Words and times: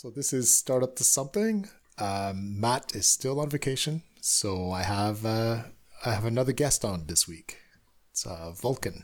So 0.00 0.10
this 0.10 0.32
is 0.32 0.54
Startup 0.54 0.94
to 0.94 1.02
Something. 1.02 1.68
Um, 1.98 2.60
Matt 2.60 2.94
is 2.94 3.08
still 3.08 3.40
on 3.40 3.50
vacation, 3.50 4.04
so 4.20 4.70
I 4.70 4.84
have 4.84 5.26
uh, 5.26 5.62
I 6.06 6.12
have 6.12 6.24
another 6.24 6.52
guest 6.52 6.84
on 6.84 7.06
this 7.08 7.26
week. 7.26 7.56
It's 8.12 8.24
uh, 8.24 8.52
Volkan 8.54 9.02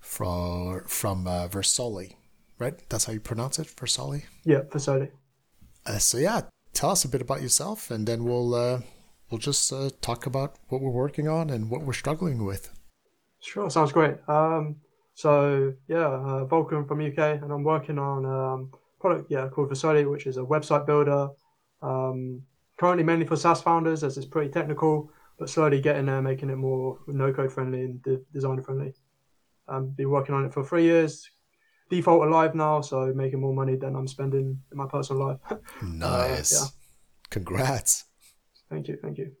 from 0.00 0.82
from 0.88 1.28
uh, 1.28 1.46
Versoly, 1.46 2.16
right? 2.58 2.74
That's 2.88 3.04
how 3.04 3.12
you 3.12 3.20
pronounce 3.20 3.60
it, 3.60 3.68
Versoly. 3.68 4.24
Yeah, 4.44 4.62
Versoly. 4.62 5.12
Uh, 5.86 5.98
so 5.98 6.18
yeah, 6.18 6.40
tell 6.72 6.90
us 6.90 7.04
a 7.04 7.08
bit 7.08 7.22
about 7.22 7.40
yourself, 7.40 7.92
and 7.92 8.04
then 8.04 8.24
we'll 8.24 8.52
uh, 8.52 8.80
we'll 9.30 9.38
just 9.38 9.72
uh, 9.72 9.90
talk 10.00 10.26
about 10.26 10.56
what 10.70 10.80
we're 10.80 10.90
working 10.90 11.28
on 11.28 11.50
and 11.50 11.70
what 11.70 11.82
we're 11.82 11.92
struggling 11.92 12.44
with. 12.44 12.68
Sure, 13.40 13.70
sounds 13.70 13.92
great. 13.92 14.16
Um, 14.26 14.80
so 15.14 15.72
yeah, 15.86 16.08
uh, 16.08 16.46
Volkan 16.46 16.88
from 16.88 16.98
UK, 16.98 17.40
and 17.40 17.52
I'm 17.52 17.62
working 17.62 18.00
on 18.00 18.26
um, 18.26 18.72
product 19.00 19.30
yeah 19.30 19.48
called 19.48 19.70
Versoly, 19.70 20.08
which 20.08 20.26
is 20.26 20.36
a 20.36 20.42
website 20.42 20.86
builder. 20.86 21.28
Um, 21.82 22.42
currently 22.78 23.04
mainly 23.04 23.26
for 23.26 23.36
SaaS 23.36 23.60
founders, 23.60 24.04
as 24.04 24.16
it's 24.16 24.26
pretty 24.26 24.50
technical, 24.50 25.10
but 25.38 25.50
slowly 25.50 25.80
getting 25.80 26.06
there, 26.06 26.22
making 26.22 26.50
it 26.50 26.56
more 26.56 26.98
no 27.06 27.32
code 27.32 27.52
friendly 27.52 27.82
and 27.82 28.02
de- 28.02 28.22
designer 28.32 28.62
friendly. 28.62 28.94
Um, 29.68 29.90
been 29.90 30.10
working 30.10 30.34
on 30.34 30.44
it 30.44 30.52
for 30.52 30.64
three 30.64 30.84
years. 30.84 31.28
Default 31.90 32.26
alive 32.26 32.54
now, 32.54 32.80
so 32.80 33.12
making 33.14 33.40
more 33.40 33.54
money 33.54 33.76
than 33.76 33.96
I'm 33.96 34.06
spending 34.06 34.60
in 34.70 34.76
my 34.78 34.86
personal 34.86 35.26
life. 35.26 35.38
nice. 35.82 36.52
Uh, 36.54 36.64
yeah. 36.64 36.68
Congrats. 37.30 38.04
Thank 38.68 38.88
you. 38.88 38.98
Thank 39.02 39.18
you. 39.18 39.32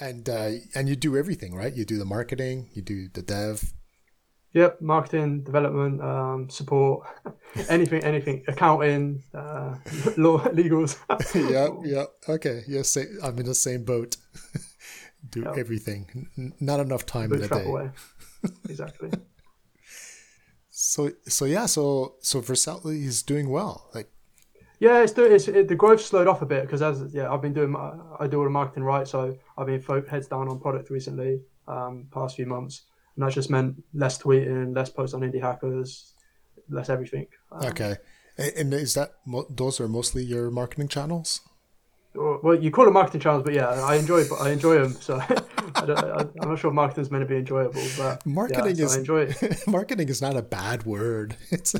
And 0.00 0.28
uh, 0.28 0.50
and 0.74 0.88
you 0.88 0.96
do 0.96 1.16
everything, 1.16 1.54
right? 1.54 1.74
You 1.74 1.84
do 1.84 1.98
the 1.98 2.04
marketing, 2.04 2.70
you 2.72 2.82
do 2.82 3.08
the 3.12 3.22
dev, 3.22 3.72
Yep, 4.54 4.80
marketing, 4.80 5.42
development, 5.42 6.00
um, 6.00 6.48
support, 6.48 7.06
anything, 7.68 8.02
anything, 8.02 8.44
accounting, 8.48 9.22
uh, 9.34 9.76
law, 10.16 10.38
legals. 10.54 10.96
yeah, 11.50 11.68
yeah. 11.84 12.04
Okay, 12.28 12.62
yes, 12.66 12.96
yeah, 12.96 13.04
I'm 13.22 13.38
in 13.38 13.46
the 13.46 13.54
same 13.54 13.84
boat. 13.84 14.16
Do 15.30 15.42
yep. 15.42 15.58
everything. 15.58 16.28
N- 16.38 16.54
not 16.60 16.80
enough 16.80 17.04
time 17.04 17.32
in 17.32 17.42
a 17.42 17.48
day. 17.48 17.64
Away. 17.64 17.90
exactly. 18.68 19.10
so, 20.70 21.10
so 21.26 21.44
yeah, 21.44 21.66
so 21.66 22.14
so 22.22 22.40
Versoly 22.40 23.04
is 23.04 23.22
doing 23.22 23.50
well. 23.50 23.90
Like, 23.94 24.10
yeah, 24.78 25.02
it's 25.02 25.12
doing. 25.12 25.32
It's 25.32 25.46
it, 25.48 25.68
the 25.68 25.74
growth 25.74 26.00
slowed 26.00 26.26
off 26.26 26.40
a 26.40 26.46
bit 26.46 26.62
because 26.62 26.80
as 26.80 27.12
yeah, 27.12 27.30
I've 27.30 27.42
been 27.42 27.52
doing. 27.52 27.72
My, 27.72 27.92
I 28.18 28.26
do 28.28 28.38
all 28.38 28.44
the 28.44 28.50
marketing 28.50 28.84
right, 28.84 29.06
so 29.06 29.36
I've 29.58 29.66
been 29.66 29.82
heads 30.08 30.28
down 30.28 30.48
on 30.48 30.58
product 30.58 30.88
recently. 30.88 31.42
Um, 31.66 32.06
past 32.10 32.36
few 32.36 32.46
months 32.46 32.84
and 33.18 33.26
that 33.26 33.34
just 33.34 33.50
meant 33.50 33.82
less 33.92 34.16
tweeting, 34.16 34.76
less 34.76 34.90
posts 34.90 35.12
on 35.12 35.22
indie 35.22 35.42
hackers, 35.42 36.14
less 36.70 36.88
everything. 36.88 37.26
Um, 37.50 37.66
okay, 37.66 37.96
and 38.56 38.72
is 38.72 38.94
that 38.94 39.14
those 39.50 39.80
are 39.80 39.88
mostly 39.88 40.22
your 40.22 40.52
marketing 40.52 40.86
channels? 40.86 41.40
Well, 42.14 42.54
you 42.54 42.70
call 42.70 42.84
them 42.84 42.94
marketing 42.94 43.20
channels, 43.20 43.42
but 43.42 43.54
yeah, 43.54 43.68
I 43.70 43.96
enjoy 43.96 44.22
I 44.40 44.50
enjoy 44.50 44.78
them. 44.78 44.92
So 44.92 45.16
I 45.74 46.28
am 46.42 46.48
not 46.48 46.60
sure 46.60 46.70
marketing 46.70 47.02
is 47.02 47.10
meant 47.10 47.22
to 47.22 47.26
be 47.26 47.36
enjoyable, 47.36 47.82
but 47.96 48.24
marketing 48.24 48.76
yeah, 48.76 48.86
so 48.86 48.92
is 48.92 48.96
I 48.96 48.98
enjoy 49.00 49.20
it. 49.22 49.58
marketing 49.66 50.08
is 50.08 50.22
not 50.22 50.36
a 50.36 50.42
bad 50.42 50.84
word. 50.86 51.36
It's 51.50 51.74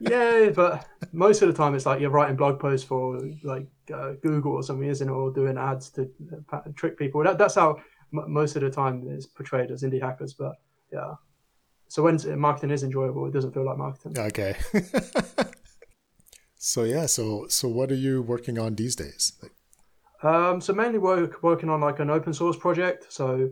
yeah, 0.00 0.50
but 0.54 0.86
most 1.12 1.40
of 1.40 1.48
the 1.48 1.54
time 1.54 1.74
it's 1.74 1.86
like 1.86 2.00
you're 2.00 2.10
writing 2.10 2.36
blog 2.36 2.58
posts 2.60 2.86
for 2.86 3.20
like 3.42 3.66
uh, 3.94 4.12
Google 4.22 4.52
or 4.52 4.62
something, 4.62 4.88
isn't 4.88 5.08
it? 5.08 5.12
Or 5.12 5.30
doing 5.30 5.56
ads 5.56 5.88
to 5.90 6.10
uh, 6.52 6.60
trick 6.74 6.98
people. 6.98 7.22
That, 7.22 7.38
that's 7.38 7.54
how 7.54 7.78
most 8.10 8.56
of 8.56 8.62
the 8.62 8.70
time 8.70 9.06
it's 9.08 9.26
portrayed 9.26 9.70
as 9.70 9.82
indie 9.82 10.00
hackers, 10.00 10.34
but 10.34 10.56
yeah. 10.92 11.14
So 11.88 12.02
when 12.02 12.18
marketing 12.38 12.70
is 12.70 12.82
enjoyable, 12.82 13.26
it 13.26 13.32
doesn't 13.32 13.52
feel 13.52 13.64
like 13.64 13.78
marketing. 13.78 14.18
Okay. 14.18 14.56
so 16.56 16.84
yeah, 16.84 17.06
so 17.06 17.46
so 17.48 17.68
what 17.68 17.90
are 17.90 17.96
you 17.96 18.22
working 18.22 18.58
on 18.58 18.74
these 18.74 18.94
days? 18.94 19.32
Um, 20.22 20.60
so 20.60 20.72
mainly 20.72 20.98
work 20.98 21.42
working 21.42 21.70
on 21.70 21.80
like 21.80 22.00
an 22.00 22.10
open 22.10 22.34
source 22.34 22.56
project. 22.56 23.06
So 23.12 23.50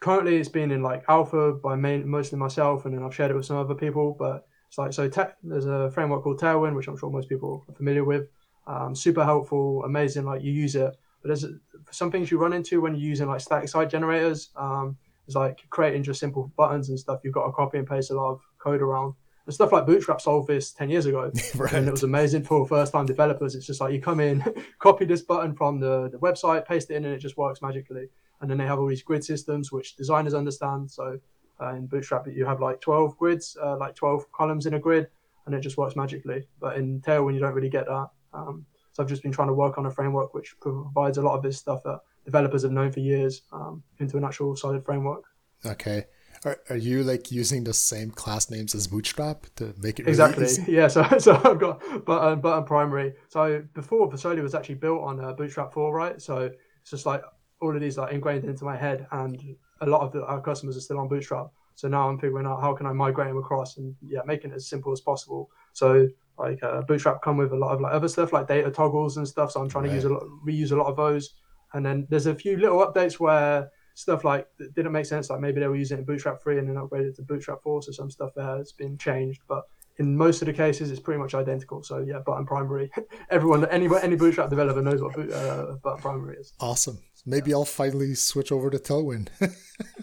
currently 0.00 0.36
it's 0.36 0.48
been 0.48 0.70
in 0.70 0.82
like 0.82 1.04
alpha 1.08 1.52
by 1.52 1.74
main, 1.74 2.08
mostly 2.08 2.38
myself, 2.38 2.84
and 2.84 2.94
then 2.94 3.02
I've 3.02 3.14
shared 3.14 3.30
it 3.30 3.34
with 3.34 3.46
some 3.46 3.56
other 3.56 3.74
people. 3.74 4.14
But 4.18 4.46
it's 4.68 4.78
like 4.78 4.92
so 4.92 5.08
te- 5.08 5.34
there's 5.42 5.66
a 5.66 5.90
framework 5.90 6.22
called 6.22 6.40
Tailwind, 6.40 6.76
which 6.76 6.88
I'm 6.88 6.96
sure 6.96 7.10
most 7.10 7.28
people 7.28 7.64
are 7.68 7.74
familiar 7.74 8.04
with. 8.04 8.28
Um, 8.66 8.94
super 8.94 9.24
helpful, 9.24 9.82
amazing. 9.84 10.24
Like 10.24 10.42
you 10.42 10.52
use 10.52 10.76
it 10.76 10.94
but 11.22 11.28
there's 11.28 11.46
some 11.90 12.10
things 12.10 12.30
you 12.30 12.38
run 12.38 12.52
into 12.52 12.80
when 12.80 12.94
you're 12.94 13.08
using 13.08 13.28
like 13.28 13.40
static 13.40 13.68
site 13.68 13.90
generators. 13.90 14.50
Um, 14.56 14.96
it's 15.26 15.36
like 15.36 15.64
creating 15.70 16.02
just 16.02 16.20
simple 16.20 16.52
buttons 16.56 16.88
and 16.88 16.98
stuff. 16.98 17.20
You've 17.22 17.34
got 17.34 17.46
to 17.46 17.52
copy 17.52 17.78
and 17.78 17.86
paste 17.86 18.10
a 18.10 18.14
lot 18.14 18.32
of 18.32 18.40
code 18.58 18.82
around. 18.82 19.14
And 19.46 19.54
stuff 19.54 19.72
like 19.72 19.86
Bootstrap 19.86 20.20
solved 20.20 20.48
this 20.48 20.72
10 20.72 20.90
years 20.90 21.06
ago. 21.06 21.30
right. 21.56 21.72
And 21.72 21.88
it 21.88 21.90
was 21.90 22.02
amazing 22.02 22.44
for 22.44 22.66
first 22.66 22.92
time 22.92 23.06
developers. 23.06 23.54
It's 23.54 23.66
just 23.66 23.80
like 23.80 23.92
you 23.92 24.00
come 24.00 24.20
in, 24.20 24.44
copy 24.78 25.04
this 25.04 25.22
button 25.22 25.54
from 25.54 25.80
the, 25.80 26.08
the 26.10 26.18
website, 26.18 26.66
paste 26.66 26.90
it 26.90 26.96
in, 26.96 27.04
and 27.04 27.14
it 27.14 27.18
just 27.18 27.36
works 27.36 27.62
magically. 27.62 28.08
And 28.40 28.50
then 28.50 28.58
they 28.58 28.66
have 28.66 28.78
all 28.78 28.86
these 28.86 29.02
grid 29.02 29.24
systems, 29.24 29.70
which 29.70 29.96
designers 29.96 30.34
understand. 30.34 30.90
So 30.90 31.18
uh, 31.60 31.74
in 31.74 31.86
Bootstrap, 31.86 32.26
you 32.26 32.44
have 32.46 32.60
like 32.60 32.80
12 32.80 33.16
grids, 33.16 33.56
uh, 33.62 33.76
like 33.76 33.94
12 33.94 34.30
columns 34.32 34.66
in 34.66 34.74
a 34.74 34.78
grid, 34.78 35.08
and 35.46 35.54
it 35.54 35.60
just 35.60 35.76
works 35.76 35.96
magically. 35.96 36.46
But 36.60 36.76
in 36.76 37.00
Tailwind, 37.00 37.34
you 37.34 37.40
don't 37.40 37.54
really 37.54 37.68
get 37.68 37.86
that. 37.86 38.08
Um, 38.32 38.66
so 38.92 39.02
I've 39.02 39.08
just 39.08 39.22
been 39.22 39.32
trying 39.32 39.48
to 39.48 39.54
work 39.54 39.78
on 39.78 39.86
a 39.86 39.90
framework 39.90 40.34
which 40.34 40.54
provides 40.60 41.18
a 41.18 41.22
lot 41.22 41.36
of 41.36 41.42
this 41.42 41.58
stuff 41.58 41.82
that 41.84 42.00
developers 42.24 42.62
have 42.62 42.72
known 42.72 42.92
for 42.92 43.00
years 43.00 43.42
um, 43.52 43.82
into 43.98 44.16
an 44.16 44.24
actual 44.24 44.54
solid 44.56 44.84
framework. 44.84 45.24
Okay. 45.64 46.04
Are, 46.44 46.58
are 46.70 46.76
you 46.76 47.04
like 47.04 47.30
using 47.30 47.62
the 47.62 47.72
same 47.72 48.10
class 48.10 48.50
names 48.50 48.74
as 48.74 48.88
Bootstrap 48.88 49.46
to 49.56 49.74
make 49.80 50.00
it 50.00 50.06
really 50.06 50.12
exactly? 50.12 50.48
Yeah. 50.72 50.88
So, 50.88 51.06
so 51.18 51.40
I've 51.44 51.58
got 51.58 52.04
button 52.04 52.40
button 52.40 52.64
primary. 52.64 53.14
So 53.28 53.64
before 53.74 54.10
Versoly 54.10 54.42
was 54.42 54.54
actually 54.54 54.76
built 54.76 55.02
on 55.02 55.24
uh, 55.24 55.32
Bootstrap 55.32 55.72
4, 55.72 55.94
right? 55.94 56.20
So 56.20 56.50
it's 56.80 56.90
just 56.90 57.06
like 57.06 57.22
all 57.60 57.74
of 57.74 57.80
these 57.80 57.96
like 57.96 58.12
ingrained 58.12 58.44
into 58.44 58.64
my 58.64 58.76
head, 58.76 59.06
and 59.12 59.56
a 59.80 59.86
lot 59.86 60.00
of 60.00 60.12
the, 60.12 60.24
our 60.24 60.40
customers 60.40 60.76
are 60.76 60.80
still 60.80 60.98
on 60.98 61.08
Bootstrap. 61.08 61.46
So 61.76 61.88
now 61.88 62.08
I'm 62.08 62.18
figuring 62.18 62.46
out 62.46 62.60
how 62.60 62.74
can 62.74 62.86
I 62.86 62.92
migrate 62.92 63.28
them 63.28 63.38
across 63.38 63.76
and 63.76 63.94
yeah, 64.02 64.20
making 64.26 64.50
it 64.50 64.54
as 64.54 64.66
simple 64.66 64.92
as 64.92 65.00
possible. 65.00 65.48
So 65.72 66.08
like 66.38 66.62
uh, 66.62 66.82
Bootstrap 66.82 67.22
come 67.22 67.36
with 67.36 67.52
a 67.52 67.56
lot 67.56 67.72
of 67.72 67.80
like 67.80 67.92
other 67.92 68.08
stuff 68.08 68.32
like 68.32 68.48
data 68.48 68.70
toggles 68.70 69.16
and 69.16 69.26
stuff. 69.26 69.52
So 69.52 69.60
I'm 69.60 69.68
trying 69.68 69.84
right. 69.84 69.90
to 69.90 69.94
use 69.94 70.04
a 70.04 70.08
lot, 70.08 70.24
reuse 70.46 70.72
a 70.72 70.76
lot 70.76 70.88
of 70.88 70.96
those. 70.96 71.34
And 71.74 71.84
then 71.84 72.06
there's 72.10 72.26
a 72.26 72.34
few 72.34 72.56
little 72.56 72.78
updates 72.78 73.14
where 73.14 73.70
stuff 73.94 74.24
like 74.24 74.46
didn't 74.74 74.92
make 74.92 75.06
sense. 75.06 75.30
Like 75.30 75.40
maybe 75.40 75.60
they 75.60 75.68
were 75.68 75.76
using 75.76 75.98
it 75.98 76.06
Bootstrap 76.06 76.42
3 76.42 76.58
and 76.58 76.68
then 76.68 76.76
upgraded 76.76 77.16
to 77.16 77.22
Bootstrap 77.22 77.62
4. 77.62 77.82
So 77.82 77.92
some 77.92 78.10
stuff 78.10 78.32
there 78.34 78.44
has 78.44 78.72
been 78.72 78.98
changed. 78.98 79.42
But 79.48 79.64
in 79.98 80.16
most 80.16 80.42
of 80.42 80.46
the 80.46 80.52
cases, 80.52 80.90
it's 80.90 81.00
pretty 81.00 81.20
much 81.20 81.34
identical. 81.34 81.82
So 81.82 81.98
yeah, 81.98 82.18
button 82.20 82.46
primary. 82.46 82.90
Everyone, 83.30 83.64
any 83.66 83.88
any 84.02 84.16
Bootstrap 84.16 84.50
developer 84.50 84.82
knows 84.82 85.02
what 85.02 85.18
uh, 85.32 85.76
button 85.82 86.00
primary 86.00 86.36
is. 86.38 86.52
Awesome. 86.60 86.98
Maybe 87.24 87.50
yeah. 87.50 87.56
I'll 87.56 87.64
finally 87.64 88.14
switch 88.14 88.50
over 88.50 88.70
to 88.70 88.78
Tailwind. 88.78 89.28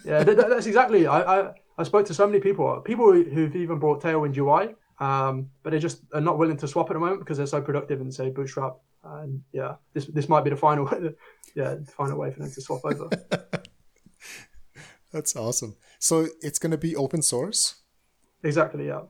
yeah, 0.05 0.23
that, 0.23 0.49
that's 0.49 0.67
exactly. 0.67 1.05
I, 1.05 1.21
I 1.21 1.53
I 1.79 1.83
spoke 1.83 2.05
to 2.07 2.13
so 2.13 2.27
many 2.27 2.41
people, 2.41 2.81
people 2.81 3.13
who've 3.13 3.55
even 3.55 3.79
brought 3.79 4.01
Tailwind 4.01 4.35
UI 4.35 4.75
um, 4.99 5.49
but 5.63 5.71
they're 5.71 5.79
just 5.79 6.03
are 6.13 6.21
not 6.21 6.37
willing 6.37 6.57
to 6.57 6.67
swap 6.67 6.89
at 6.89 6.93
the 6.93 6.99
moment 6.99 7.19
because 7.19 7.37
they're 7.37 7.47
so 7.47 7.61
productive 7.61 8.01
in 8.01 8.11
say 8.11 8.29
Bootstrap. 8.29 8.77
And 9.03 9.41
yeah, 9.53 9.75
this 9.93 10.05
this 10.07 10.27
might 10.27 10.43
be 10.43 10.49
the 10.49 10.57
final, 10.57 10.85
yeah, 11.55 11.75
the 11.75 11.91
final 11.95 12.17
way 12.17 12.31
for 12.31 12.39
them 12.39 12.51
to 12.51 12.61
swap 12.61 12.81
over. 12.83 13.09
That's 15.11 15.35
awesome. 15.35 15.75
So 15.99 16.27
it's 16.41 16.59
going 16.59 16.71
to 16.71 16.77
be 16.77 16.95
open 16.95 17.21
source. 17.21 17.75
Exactly. 18.43 18.87
Yeah. 18.87 19.01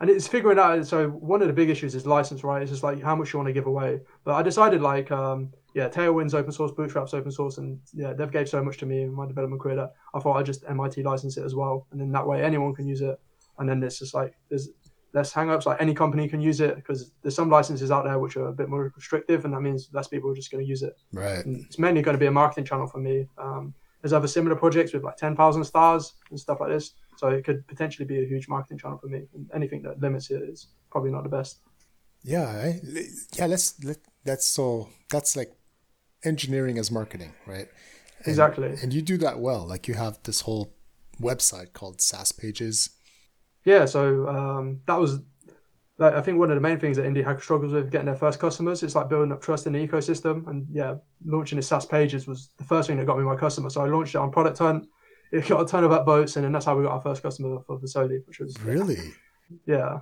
And 0.00 0.08
it's 0.08 0.26
figuring 0.26 0.58
out. 0.58 0.86
So 0.86 1.08
one 1.08 1.42
of 1.42 1.48
the 1.48 1.54
big 1.54 1.68
issues 1.68 1.94
is 1.94 2.06
license, 2.06 2.42
right? 2.42 2.62
It's 2.62 2.70
just 2.70 2.82
like 2.82 3.02
how 3.02 3.14
much 3.14 3.32
you 3.32 3.38
want 3.38 3.48
to 3.48 3.52
give 3.52 3.66
away. 3.66 4.00
But 4.24 4.34
I 4.34 4.42
decided 4.42 4.80
like, 4.80 5.10
um, 5.10 5.52
yeah, 5.74 5.88
Tailwind's 5.88 6.34
open 6.34 6.52
source, 6.52 6.72
Bootstrap's 6.72 7.14
open 7.14 7.30
source, 7.30 7.58
and 7.58 7.78
yeah, 7.92 8.14
they've 8.14 8.32
gave 8.32 8.48
so 8.48 8.62
much 8.62 8.78
to 8.78 8.86
me 8.86 9.02
in 9.02 9.12
my 9.12 9.26
development 9.26 9.62
career 9.62 9.76
that 9.76 9.92
I 10.14 10.20
thought 10.20 10.36
I'd 10.36 10.46
just 10.46 10.64
MIT 10.66 11.02
license 11.02 11.36
it 11.36 11.44
as 11.44 11.54
well, 11.54 11.86
and 11.92 12.00
then 12.00 12.10
that 12.12 12.26
way 12.26 12.42
anyone 12.42 12.74
can 12.74 12.88
use 12.88 13.02
it. 13.02 13.20
And 13.58 13.68
then 13.68 13.82
it's 13.82 13.98
just 13.98 14.14
like 14.14 14.34
there's 14.48 14.70
less 15.12 15.32
hangups. 15.32 15.66
Like 15.66 15.80
any 15.80 15.94
company 15.94 16.28
can 16.28 16.40
use 16.40 16.60
it 16.60 16.76
because 16.76 17.12
there's 17.22 17.34
some 17.34 17.50
licenses 17.50 17.90
out 17.90 18.04
there 18.04 18.18
which 18.18 18.36
are 18.36 18.48
a 18.48 18.52
bit 18.52 18.68
more 18.68 18.92
restrictive, 18.94 19.44
and 19.44 19.54
that 19.54 19.60
means 19.60 19.88
less 19.92 20.08
people 20.08 20.30
are 20.30 20.34
just 20.34 20.50
going 20.50 20.62
to 20.62 20.68
use 20.68 20.82
it. 20.82 20.96
Right. 21.12 21.44
And 21.44 21.64
it's 21.64 21.78
mainly 21.78 22.02
going 22.02 22.14
to 22.14 22.18
be 22.18 22.26
a 22.26 22.30
marketing 22.30 22.64
channel 22.64 22.86
for 22.86 22.98
me. 22.98 23.26
Um, 23.38 23.74
there's 24.02 24.12
other 24.12 24.28
similar 24.28 24.56
projects 24.56 24.92
with 24.92 25.04
like 25.04 25.16
10,000 25.16 25.64
stars 25.64 26.14
and 26.30 26.40
stuff 26.40 26.60
like 26.60 26.70
this. 26.70 26.94
So 27.16 27.28
it 27.28 27.44
could 27.44 27.66
potentially 27.66 28.06
be 28.06 28.22
a 28.22 28.26
huge 28.26 28.48
marketing 28.48 28.78
channel 28.78 28.98
for 28.98 29.08
me. 29.08 29.24
And 29.34 29.50
anything 29.54 29.82
that 29.82 30.00
limits 30.00 30.30
it 30.30 30.42
is 30.42 30.68
probably 30.90 31.10
not 31.10 31.22
the 31.22 31.28
best. 31.28 31.58
Yeah. 32.22 32.48
I, 32.48 32.80
yeah. 33.34 33.46
Let's, 33.46 33.82
let, 33.84 33.98
that's 34.24 34.46
so, 34.46 34.88
that's 35.10 35.36
like 35.36 35.52
engineering 36.24 36.78
as 36.78 36.90
marketing, 36.90 37.34
right? 37.46 37.68
And, 38.20 38.28
exactly. 38.28 38.74
And 38.82 38.92
you 38.94 39.02
do 39.02 39.18
that 39.18 39.38
well. 39.38 39.66
Like 39.66 39.86
you 39.86 39.94
have 39.94 40.18
this 40.22 40.42
whole 40.42 40.72
website 41.20 41.74
called 41.74 42.00
SaaS 42.00 42.32
Pages 42.32 42.90
yeah, 43.64 43.84
so 43.84 44.28
um, 44.28 44.80
that 44.86 44.98
was, 44.98 45.20
like, 45.98 46.14
I 46.14 46.20
think, 46.20 46.38
one 46.38 46.50
of 46.50 46.54
the 46.54 46.60
main 46.60 46.78
things 46.78 46.96
that 46.96 47.04
Indie 47.06 47.24
Hacker 47.24 47.40
struggles 47.40 47.72
with 47.72 47.90
getting 47.90 48.06
their 48.06 48.16
first 48.16 48.38
customers. 48.38 48.82
It's 48.82 48.94
like 48.94 49.08
building 49.08 49.32
up 49.32 49.42
trust 49.42 49.66
in 49.66 49.72
the 49.72 49.86
ecosystem, 49.86 50.46
and 50.48 50.66
yeah, 50.72 50.96
launching 51.24 51.56
the 51.56 51.62
SaaS 51.62 51.86
pages 51.86 52.26
was 52.26 52.50
the 52.56 52.64
first 52.64 52.88
thing 52.88 52.96
that 52.98 53.06
got 53.06 53.18
me 53.18 53.24
my 53.24 53.36
customer. 53.36 53.70
So 53.70 53.82
I 53.82 53.88
launched 53.88 54.14
it 54.14 54.18
on 54.18 54.30
Product 54.30 54.58
Hunt. 54.58 54.88
It 55.32 55.46
got 55.46 55.60
a 55.60 55.66
ton 55.66 55.84
of 55.84 55.90
upvotes, 55.90 56.36
and 56.36 56.44
then 56.44 56.52
that's 56.52 56.64
how 56.64 56.76
we 56.76 56.84
got 56.84 56.92
our 56.92 57.00
first 57.00 57.22
customer 57.22 57.60
for 57.66 57.78
Versoly, 57.78 58.26
which 58.26 58.40
was 58.40 58.60
really, 58.62 59.12
yeah. 59.66 59.98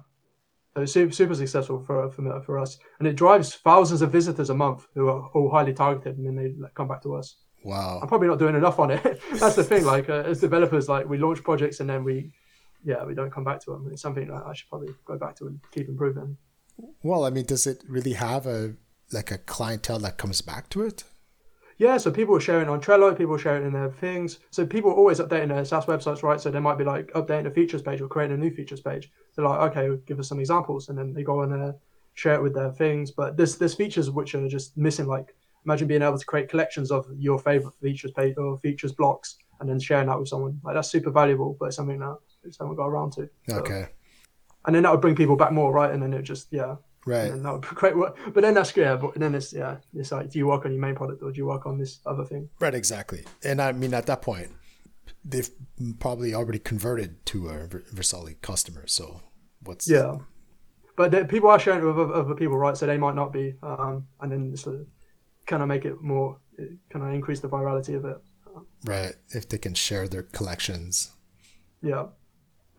So 0.76 0.84
super, 0.84 1.12
super 1.12 1.34
successful 1.34 1.82
for, 1.84 2.10
for 2.10 2.40
for 2.42 2.58
us, 2.58 2.78
and 2.98 3.08
it 3.08 3.16
drives 3.16 3.56
thousands 3.56 4.00
of 4.00 4.12
visitors 4.12 4.50
a 4.50 4.54
month 4.54 4.86
who 4.94 5.08
are 5.08 5.28
all 5.34 5.50
highly 5.50 5.72
targeted, 5.72 6.18
and 6.18 6.26
then 6.26 6.36
they 6.36 6.54
like, 6.60 6.74
come 6.74 6.88
back 6.88 7.02
to 7.02 7.14
us. 7.14 7.36
Wow. 7.64 7.98
I'm 8.00 8.08
probably 8.08 8.28
not 8.28 8.38
doing 8.38 8.54
enough 8.54 8.78
on 8.78 8.90
it. 8.90 9.02
That's 9.34 9.56
the 9.56 9.64
thing. 9.64 9.84
Like 9.84 10.08
uh, 10.08 10.24
as 10.26 10.40
developers, 10.40 10.88
like 10.88 11.08
we 11.08 11.18
launch 11.18 11.42
projects 11.42 11.80
and 11.80 11.90
then 11.90 12.04
we, 12.04 12.32
yeah, 12.88 13.04
we 13.04 13.14
don't 13.14 13.30
come 13.30 13.44
back 13.44 13.60
to 13.60 13.70
them. 13.72 13.86
It's 13.92 14.00
something 14.00 14.28
that 14.28 14.42
I 14.46 14.54
should 14.54 14.70
probably 14.70 14.94
go 15.04 15.18
back 15.18 15.36
to 15.36 15.46
and 15.46 15.60
keep 15.72 15.88
improving. 15.88 16.38
Well, 17.02 17.24
I 17.24 17.30
mean, 17.30 17.44
does 17.44 17.66
it 17.66 17.84
really 17.86 18.14
have 18.14 18.46
a 18.46 18.74
like 19.12 19.30
a 19.30 19.38
clientele 19.38 19.98
that 20.00 20.16
comes 20.16 20.40
back 20.40 20.70
to 20.70 20.82
it? 20.82 21.04
Yeah, 21.76 21.98
so 21.98 22.10
people 22.10 22.34
are 22.34 22.40
sharing 22.40 22.68
on 22.68 22.80
Trello, 22.80 23.16
people 23.16 23.34
are 23.34 23.38
sharing 23.38 23.66
in 23.66 23.72
their 23.74 23.90
things. 23.90 24.38
So 24.50 24.66
people 24.66 24.90
are 24.90 24.94
always 24.94 25.20
updating 25.20 25.48
their 25.48 25.64
SaaS 25.64 25.84
websites, 25.84 26.22
right? 26.22 26.40
So 26.40 26.50
they 26.50 26.60
might 26.60 26.78
be 26.78 26.84
like 26.84 27.12
updating 27.12 27.46
a 27.46 27.50
features 27.50 27.82
page 27.82 28.00
or 28.00 28.08
creating 28.08 28.36
a 28.36 28.40
new 28.40 28.50
features 28.50 28.80
page. 28.80 29.12
They're 29.36 29.44
like, 29.44 29.76
okay, 29.76 30.00
give 30.06 30.18
us 30.18 30.28
some 30.28 30.40
examples, 30.40 30.88
and 30.88 30.96
then 30.96 31.12
they 31.12 31.22
go 31.22 31.40
on 31.42 31.50
there, 31.50 31.74
share 32.14 32.36
it 32.36 32.42
with 32.42 32.54
their 32.54 32.72
things. 32.72 33.10
But 33.10 33.36
there's 33.36 33.58
there's 33.58 33.74
features 33.74 34.10
which 34.10 34.34
are 34.34 34.48
just 34.48 34.78
missing. 34.78 35.06
Like 35.06 35.36
imagine 35.66 35.88
being 35.88 36.02
able 36.02 36.18
to 36.18 36.24
create 36.24 36.48
collections 36.48 36.90
of 36.90 37.06
your 37.18 37.38
favorite 37.38 37.74
features 37.82 38.12
page 38.12 38.34
or 38.38 38.58
features 38.58 38.92
blocks, 38.92 39.36
and 39.60 39.68
then 39.68 39.78
sharing 39.78 40.08
that 40.08 40.18
with 40.18 40.28
someone. 40.28 40.58
Like 40.64 40.74
that's 40.74 40.90
super 40.90 41.10
valuable, 41.10 41.56
but 41.60 41.66
it's 41.66 41.76
something 41.76 41.98
that 41.98 42.16
just 42.48 42.60
haven't 42.60 42.76
got 42.76 42.86
around 42.86 43.12
to. 43.14 43.28
So- 43.48 43.56
Okay. 43.60 43.86
and 44.66 44.74
then 44.74 44.82
that 44.82 44.92
would 44.92 45.00
bring 45.00 45.14
people 45.16 45.36
back 45.36 45.52
more, 45.52 45.72
right? 45.72 45.92
And 45.92 46.02
then 46.02 46.12
it 46.12 46.22
just 46.22 46.48
yeah, 46.50 46.76
Right. 47.06 47.30
and 47.30 47.44
that 47.44 47.52
would 47.52 47.62
be 47.68 47.68
great 47.74 47.96
work. 47.96 48.16
But 48.34 48.42
then 48.42 48.54
that's 48.54 48.76
yeah, 48.76 48.96
but 48.96 49.14
then 49.14 49.34
it's 49.34 49.52
yeah, 49.52 49.76
it's 49.94 50.12
like 50.12 50.30
do 50.30 50.38
you 50.38 50.46
work 50.46 50.64
on 50.64 50.72
your 50.72 50.80
main 50.80 50.94
product 50.94 51.22
or 51.22 51.30
do 51.32 51.38
you 51.38 51.46
work 51.46 51.66
on 51.66 51.78
this 51.78 52.00
other 52.06 52.24
thing? 52.24 52.48
Right. 52.60 52.74
Exactly. 52.74 53.24
And 53.44 53.60
I 53.62 53.72
mean, 53.72 53.94
at 53.94 54.06
that 54.06 54.22
point, 54.22 54.50
they've 55.24 55.50
probably 56.00 56.34
already 56.34 56.58
converted 56.58 57.24
to 57.26 57.48
a 57.48 57.66
Ver- 57.66 57.84
Versoly 57.94 58.40
customer. 58.42 58.86
So 58.86 59.22
what's 59.64 59.88
Yeah, 59.88 60.16
but 60.96 61.10
then 61.10 61.26
people 61.28 61.48
are 61.50 61.58
sharing 61.58 61.80
it 61.80 61.84
with 61.86 62.10
other, 62.10 62.34
people, 62.34 62.56
right? 62.58 62.76
So 62.76 62.86
they 62.86 62.98
might 62.98 63.14
not 63.14 63.32
be, 63.32 63.54
um, 63.62 64.06
and 64.20 64.30
then 64.32 64.56
sort 64.56 64.76
of 64.76 64.86
kind 65.46 65.62
of 65.62 65.68
make 65.68 65.84
it 65.84 66.00
more, 66.02 66.38
kind 66.90 67.04
of 67.04 67.12
increase 67.14 67.40
the 67.40 67.48
virality 67.48 67.96
of 67.96 68.04
it. 68.04 68.18
right? 68.84 69.14
If 69.30 69.48
they 69.48 69.58
can 69.58 69.74
share 69.74 70.08
their 70.08 70.24
collections. 70.24 71.12
Yeah, 71.82 72.06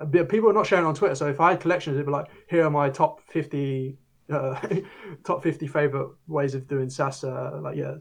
people 0.07 0.49
are 0.49 0.53
not 0.53 0.65
sharing 0.65 0.85
on 0.85 0.95
Twitter. 0.95 1.15
So 1.15 1.27
if 1.27 1.39
I 1.39 1.51
had 1.51 1.59
collections, 1.59 1.95
it'd 1.95 2.05
be 2.05 2.11
like, 2.11 2.27
here 2.49 2.65
are 2.65 2.69
my 2.69 2.89
top 2.89 3.21
fifty, 3.27 3.97
uh, 4.29 4.59
top 5.23 5.43
fifty 5.43 5.67
favorite 5.67 6.09
ways 6.27 6.55
of 6.55 6.67
doing 6.67 6.89
SaaS. 6.89 7.23
Uh, 7.23 7.59
like 7.61 7.75
yeah, 7.75 7.95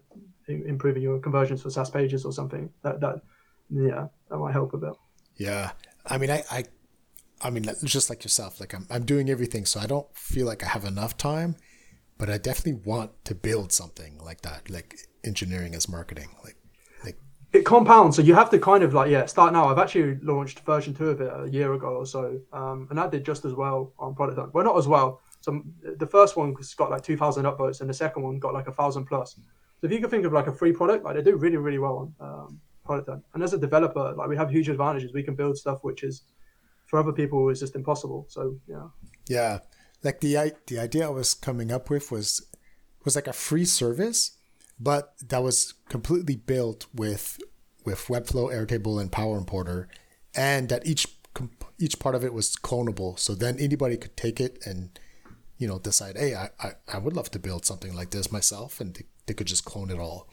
improving 0.48 1.02
your 1.02 1.18
conversions 1.18 1.62
for 1.62 1.70
SaaS 1.70 1.90
pages 1.90 2.24
or 2.24 2.32
something. 2.32 2.70
That 2.82 3.00
that 3.00 3.22
yeah, 3.70 4.06
that 4.30 4.38
might 4.38 4.52
help 4.52 4.74
a 4.74 4.78
bit. 4.78 4.92
Yeah. 5.36 5.72
I 6.06 6.18
mean, 6.18 6.30
I, 6.30 6.42
I, 6.50 6.64
I 7.40 7.50
mean, 7.50 7.70
just 7.84 8.10
like 8.10 8.24
yourself, 8.24 8.60
like 8.60 8.74
I'm, 8.74 8.86
I'm 8.90 9.04
doing 9.04 9.30
everything, 9.30 9.64
so 9.66 9.80
I 9.80 9.86
don't 9.86 10.06
feel 10.16 10.46
like 10.46 10.62
I 10.64 10.68
have 10.68 10.84
enough 10.84 11.16
time, 11.16 11.56
but 12.16 12.28
I 12.28 12.38
definitely 12.38 12.80
want 12.84 13.24
to 13.26 13.34
build 13.34 13.72
something 13.72 14.18
like 14.18 14.40
that, 14.42 14.68
like 14.70 14.96
engineering 15.24 15.74
as 15.74 15.88
marketing, 15.88 16.30
like, 16.44 16.56
it 17.52 17.64
compounds. 17.64 18.16
So 18.16 18.22
you 18.22 18.34
have 18.34 18.50
to 18.50 18.58
kind 18.58 18.82
of 18.82 18.94
like 18.94 19.10
yeah 19.10 19.26
start 19.26 19.52
now. 19.52 19.68
I've 19.68 19.78
actually 19.78 20.18
launched 20.22 20.60
version 20.60 20.94
2 20.94 21.10
of 21.10 21.20
it 21.20 21.32
a 21.34 21.48
year 21.50 21.72
ago 21.74 21.88
or 21.88 22.06
so 22.06 22.40
um, 22.52 22.86
and 22.90 22.98
that 22.98 23.10
did 23.10 23.24
just 23.24 23.44
as 23.44 23.54
well 23.54 23.92
on 23.98 24.14
product. 24.14 24.38
Hunt 24.38 24.54
well 24.54 24.64
not 24.64 24.76
as 24.76 24.86
well. 24.86 25.20
So 25.40 25.62
the 25.96 26.06
first 26.06 26.36
one 26.36 26.54
got 26.76 26.90
like 26.90 27.02
2000 27.02 27.44
upvotes 27.44 27.80
and 27.80 27.88
the 27.88 27.94
second 27.94 28.22
one 28.22 28.38
got 28.38 28.54
like 28.54 28.68
a 28.68 28.72
thousand 28.72 29.06
plus. 29.06 29.34
So 29.80 29.86
if 29.86 29.92
you 29.92 30.00
can 30.00 30.10
think 30.10 30.26
of 30.26 30.32
like 30.32 30.48
a 30.48 30.52
free 30.52 30.72
product 30.72 31.04
like 31.04 31.16
they 31.16 31.22
do 31.22 31.36
really 31.36 31.56
really 31.56 31.78
well 31.78 32.14
on 32.20 32.28
um, 32.28 32.60
product 32.84 33.08
hunt 33.08 33.24
and 33.34 33.42
as 33.42 33.52
a 33.52 33.58
developer 33.58 34.14
like 34.16 34.28
we 34.28 34.36
have 34.36 34.50
huge 34.50 34.68
advantages. 34.68 35.12
We 35.12 35.22
can 35.22 35.34
build 35.34 35.56
stuff 35.56 35.78
which 35.82 36.02
is 36.02 36.22
for 36.86 36.98
other 36.98 37.12
people 37.12 37.48
is 37.50 37.60
just 37.60 37.76
impossible. 37.76 38.26
So 38.28 38.58
yeah. 38.66 38.88
Yeah, 39.28 39.58
like 40.02 40.20
the 40.20 40.52
the 40.66 40.78
idea 40.78 41.06
I 41.06 41.10
was 41.10 41.34
coming 41.34 41.70
up 41.70 41.90
with 41.90 42.10
was 42.10 42.46
was 43.04 43.14
like 43.14 43.26
a 43.26 43.32
free 43.32 43.64
service, 43.64 44.38
but 44.80 45.14
that 45.28 45.42
was 45.42 45.75
completely 45.88 46.36
built 46.36 46.86
with 46.94 47.38
with 47.84 48.06
Webflow, 48.06 48.52
Airtable, 48.52 49.00
and 49.00 49.10
Power 49.10 49.38
Importer, 49.38 49.88
and 50.34 50.69
that 50.69 50.86
each 50.86 51.06
each 51.78 51.98
part 51.98 52.14
of 52.14 52.25
it 52.25 52.34
was 52.34 52.56
clonable. 52.56 53.19
So 53.19 53.34
then 53.34 53.58
anybody 53.58 53.96
could 53.96 54.16
take 54.16 54.40
it 54.40 54.58
and 54.66 54.98
you 55.56 55.66
know 55.66 55.78
decide, 55.78 56.16
hey, 56.16 56.34
I 56.34 56.50
I, 56.60 56.72
I 56.92 56.98
would 56.98 57.14
love 57.14 57.30
to 57.32 57.38
build 57.38 57.64
something 57.64 57.94
like 57.94 58.10
this 58.10 58.30
myself, 58.30 58.80
and 58.80 58.94
they, 58.94 59.04
they 59.26 59.34
could 59.34 59.46
just 59.46 59.64
clone 59.64 59.90
it 59.90 59.98
all. 59.98 60.28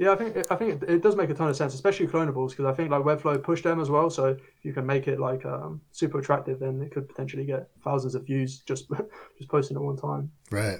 Yeah, 0.00 0.12
I 0.12 0.16
think 0.16 0.50
I 0.50 0.56
think 0.56 0.82
it, 0.82 0.88
it 0.88 1.02
does 1.02 1.14
make 1.14 1.28
a 1.28 1.34
ton 1.34 1.50
of 1.50 1.56
sense, 1.56 1.74
especially 1.74 2.06
clonables, 2.06 2.50
because 2.50 2.64
I 2.64 2.72
think 2.72 2.90
like 2.90 3.02
Webflow 3.02 3.42
pushed 3.42 3.64
them 3.64 3.80
as 3.80 3.90
well. 3.90 4.08
So 4.08 4.26
if 4.26 4.38
you 4.62 4.72
can 4.72 4.86
make 4.86 5.06
it 5.08 5.20
like 5.20 5.44
um, 5.44 5.82
super 5.92 6.18
attractive, 6.18 6.58
then 6.58 6.80
it 6.80 6.90
could 6.90 7.06
potentially 7.06 7.44
get 7.44 7.68
thousands 7.84 8.14
of 8.14 8.24
views 8.24 8.60
just 8.60 8.88
just 9.38 9.50
posting 9.50 9.76
at 9.76 9.82
one 9.82 9.98
time. 9.98 10.30
Right. 10.50 10.78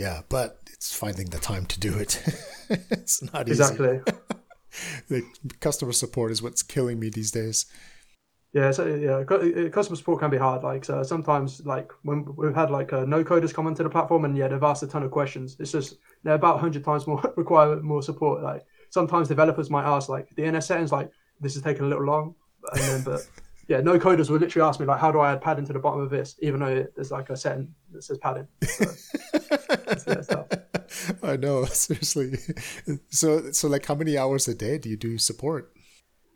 Yeah, 0.00 0.22
but 0.30 0.60
it's 0.72 0.94
finding 0.94 1.26
the 1.26 1.38
time 1.38 1.66
to 1.66 1.78
do 1.78 1.94
it. 1.98 2.22
it's 2.70 3.22
not 3.34 3.48
easy. 3.48 3.62
Exactly. 3.62 4.00
The 5.08 5.24
customer 5.58 5.90
support 5.90 6.30
is 6.30 6.40
what's 6.40 6.62
killing 6.62 7.00
me 7.00 7.10
these 7.10 7.32
days. 7.32 7.66
Yeah, 8.52 8.70
so 8.70 8.86
yeah, 8.86 9.24
uh, 9.28 9.68
customer 9.68 9.96
support 9.96 10.20
can 10.20 10.30
be 10.30 10.36
hard. 10.38 10.62
Like 10.62 10.84
so 10.84 11.02
sometimes, 11.02 11.60
like 11.66 11.90
when 12.02 12.24
we've 12.36 12.54
had 12.54 12.70
like 12.70 12.92
uh, 12.92 13.04
no 13.04 13.24
coders 13.24 13.52
come 13.52 13.66
onto 13.66 13.82
the 13.82 13.90
platform, 13.90 14.24
and 14.24 14.36
yeah, 14.36 14.46
they've 14.46 14.62
asked 14.62 14.84
a 14.84 14.86
ton 14.86 15.02
of 15.02 15.10
questions. 15.10 15.56
It's 15.58 15.72
just 15.72 15.96
they're 16.22 16.34
about 16.34 16.60
hundred 16.60 16.84
times 16.84 17.08
more 17.08 17.20
require 17.36 17.82
more 17.82 18.00
support. 18.00 18.44
Like 18.44 18.64
sometimes 18.90 19.26
developers 19.26 19.70
might 19.70 19.84
ask 19.84 20.08
like 20.08 20.28
the 20.36 20.42
DNS 20.42 20.62
settings, 20.62 20.92
like 20.92 21.10
this 21.40 21.56
is 21.56 21.62
taking 21.62 21.82
a 21.82 21.88
little 21.88 22.06
long, 22.06 22.36
and 22.72 22.82
then 22.82 23.02
but 23.02 23.28
yeah, 23.66 23.80
no 23.80 23.98
coders 23.98 24.30
will 24.30 24.38
literally 24.38 24.68
ask 24.68 24.78
me 24.78 24.86
like, 24.86 25.00
how 25.00 25.10
do 25.10 25.18
I 25.18 25.32
add 25.32 25.42
padding 25.42 25.66
to 25.66 25.72
the 25.72 25.80
bottom 25.80 26.00
of 26.00 26.10
this, 26.10 26.36
even 26.42 26.60
though 26.60 26.86
there's 26.94 27.10
like 27.10 27.28
a 27.30 27.36
setting 27.36 27.74
that 27.92 28.02
says 28.04 28.18
padding. 28.18 28.46
So, 28.60 28.84
it's- 28.84 30.04
yeah, 30.06 30.14
it's 30.14 30.26
tough. 30.28 30.46
I 31.22 31.36
know, 31.36 31.64
seriously. 31.66 32.38
So, 33.10 33.50
so 33.52 33.68
like, 33.68 33.86
how 33.86 33.94
many 33.94 34.16
hours 34.18 34.48
a 34.48 34.54
day 34.54 34.78
do 34.78 34.88
you 34.88 34.96
do 34.96 35.18
support? 35.18 35.72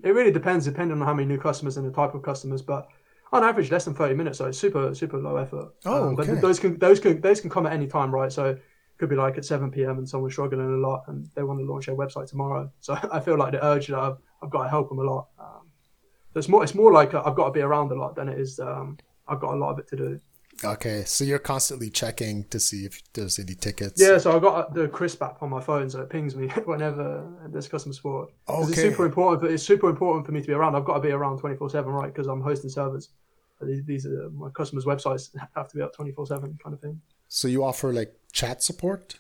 It 0.03 0.11
really 0.11 0.31
depends, 0.33 0.65
depending 0.67 1.01
on 1.01 1.07
how 1.07 1.15
many 1.15 1.27
new 1.27 1.39
customers 1.39 1.77
and 1.77 1.87
the 1.87 1.93
type 1.93 2.15
of 2.15 2.23
customers, 2.23 2.63
but 2.63 2.87
on 3.33 3.43
average, 3.43 3.71
less 3.71 3.85
than 3.85 3.95
thirty 3.95 4.15
minutes. 4.15 4.39
So 4.39 4.47
it's 4.47 4.59
super, 4.59 4.95
super 4.95 5.19
low 5.19 5.37
effort. 5.37 5.75
Oh, 5.87 6.09
Um, 6.09 6.19
okay. 6.21 6.33
But 6.33 6.41
those 6.43 6.59
can 6.61 6.79
those 6.79 7.01
can 7.01 7.21
those 7.21 7.41
can 7.41 7.51
come 7.51 7.67
at 7.67 7.73
any 7.73 7.87
time, 7.87 8.13
right? 8.15 8.31
So 8.31 8.47
it 8.51 8.63
could 8.99 9.09
be 9.09 9.17
like 9.17 9.39
at 9.39 9.45
seven 9.45 9.71
p.m. 9.71 9.99
and 9.99 10.09
someone's 10.09 10.35
struggling 10.35 10.61
a 10.67 10.87
lot, 10.89 11.05
and 11.09 11.29
they 11.35 11.43
want 11.43 11.59
to 11.61 11.65
launch 11.65 11.87
their 11.87 11.97
website 11.97 12.29
tomorrow. 12.29 12.71
So 12.81 12.97
I 13.13 13.21
feel 13.21 13.39
like 13.39 13.53
the 13.53 13.65
urge 13.65 13.87
that 13.89 13.99
I've, 13.99 14.17
I've 14.43 14.51
got 14.51 14.65
to 14.65 14.69
help 14.69 14.89
them 14.91 14.99
a 14.99 15.03
lot. 15.05 15.29
Um, 15.39 15.69
it's 16.37 16.49
more 16.49 16.63
it's 16.63 16.75
more 16.75 16.93
like 16.93 17.15
I've 17.15 17.35
got 17.35 17.47
to 17.47 17.51
be 17.53 17.61
around 17.63 17.91
a 17.93 17.95
lot 17.95 18.15
than 18.17 18.29
it 18.29 18.39
is 18.39 18.61
um, 18.61 18.99
I've 19.27 19.41
got 19.41 19.55
a 19.55 19.57
lot 19.57 19.71
of 19.73 19.79
it 19.79 19.89
to 19.89 19.97
do. 19.97 20.21
Okay, 20.63 21.05
so 21.05 21.25
you're 21.25 21.39
constantly 21.39 21.91
checking 21.91 22.45
to 22.45 22.61
see 22.61 22.85
if 22.85 23.03
there's 23.13 23.39
any 23.39 23.55
tickets. 23.55 24.01
Yeah, 24.01 24.19
so 24.19 24.35
I've 24.35 24.43
got 24.43 24.73
the 24.73 24.89
crisp 24.89 25.23
app 25.23 25.43
on 25.43 25.51
my 25.51 25.61
phone, 25.61 25.91
so 25.91 26.01
it 26.01 26.11
pings 26.11 26.37
me 26.37 26.49
whenever 26.65 27.27
there's 27.49 27.69
customer 27.69 27.93
support. 27.93 28.31
'Cause 28.47 28.71
It's 28.71 28.81
super 28.81 29.05
important. 29.05 29.43
For, 29.43 29.49
it's 29.53 29.63
super 29.63 29.91
important 29.91 30.27
for 30.27 30.33
me 30.33 30.41
to 30.41 30.47
be 30.47 30.53
around. 30.53 30.77
I've 30.77 30.85
got 30.85 30.95
to 30.95 31.01
be 31.01 31.11
around 31.11 31.39
twenty 31.39 31.57
four 31.57 31.69
seven, 31.71 31.93
right? 31.93 32.13
Because 32.13 32.29
I'm 32.29 32.41
hosting 32.41 32.71
servers. 32.71 33.11
These, 33.61 33.85
these 33.85 34.07
are 34.07 34.31
my 34.31 34.51
customers' 34.51 34.85
websites 34.85 35.31
have 35.57 35.69
to 35.69 35.77
be 35.77 35.83
up 35.83 35.95
twenty 35.95 36.13
four 36.13 36.27
seven, 36.27 36.59
kind 36.63 36.75
of 36.75 36.81
thing. 36.81 37.01
So 37.29 37.49
you 37.49 37.65
offer 37.65 37.93
like 37.93 38.15
chat 38.33 38.63
support? 38.63 39.17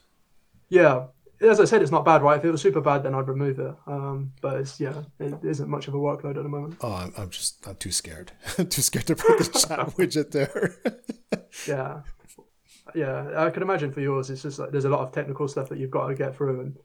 Yeah, 0.68 1.06
as 1.40 1.60
I 1.60 1.64
said, 1.64 1.82
it's 1.82 1.90
not 1.90 2.04
bad, 2.04 2.22
right? 2.22 2.38
If 2.38 2.44
it 2.44 2.50
was 2.50 2.62
super 2.62 2.80
bad, 2.80 3.02
then 3.02 3.14
I'd 3.14 3.28
remove 3.28 3.58
it. 3.58 3.74
Um, 3.86 4.32
but 4.40 4.58
it's 4.60 4.78
yeah, 4.80 5.02
it 5.18 5.34
isn't 5.42 5.68
much 5.68 5.88
of 5.88 5.94
a 5.94 5.98
workload 5.98 6.36
at 6.36 6.42
the 6.42 6.48
moment. 6.48 6.76
Oh, 6.80 6.92
I'm, 6.92 7.12
I'm 7.16 7.30
just 7.30 7.66
I'm 7.66 7.76
too 7.76 7.90
scared. 7.90 8.32
I'm 8.58 8.66
too 8.68 8.82
scared 8.82 9.06
to 9.08 9.16
put 9.16 9.38
the 9.38 9.44
chat 9.68 9.86
widget 9.96 10.30
there. 10.30 10.76
Yeah, 11.68 12.00
yeah. 12.94 13.44
I 13.44 13.50
can 13.50 13.62
imagine 13.62 13.92
for 13.92 14.00
yours, 14.00 14.28
it's 14.28 14.42
just 14.42 14.58
like 14.58 14.70
there's 14.72 14.84
a 14.86 14.88
lot 14.88 15.00
of 15.00 15.12
technical 15.12 15.46
stuff 15.46 15.68
that 15.68 15.78
you've 15.78 15.90
got 15.90 16.08
to 16.08 16.14
get 16.14 16.34
through, 16.36 16.60
and 16.60 16.76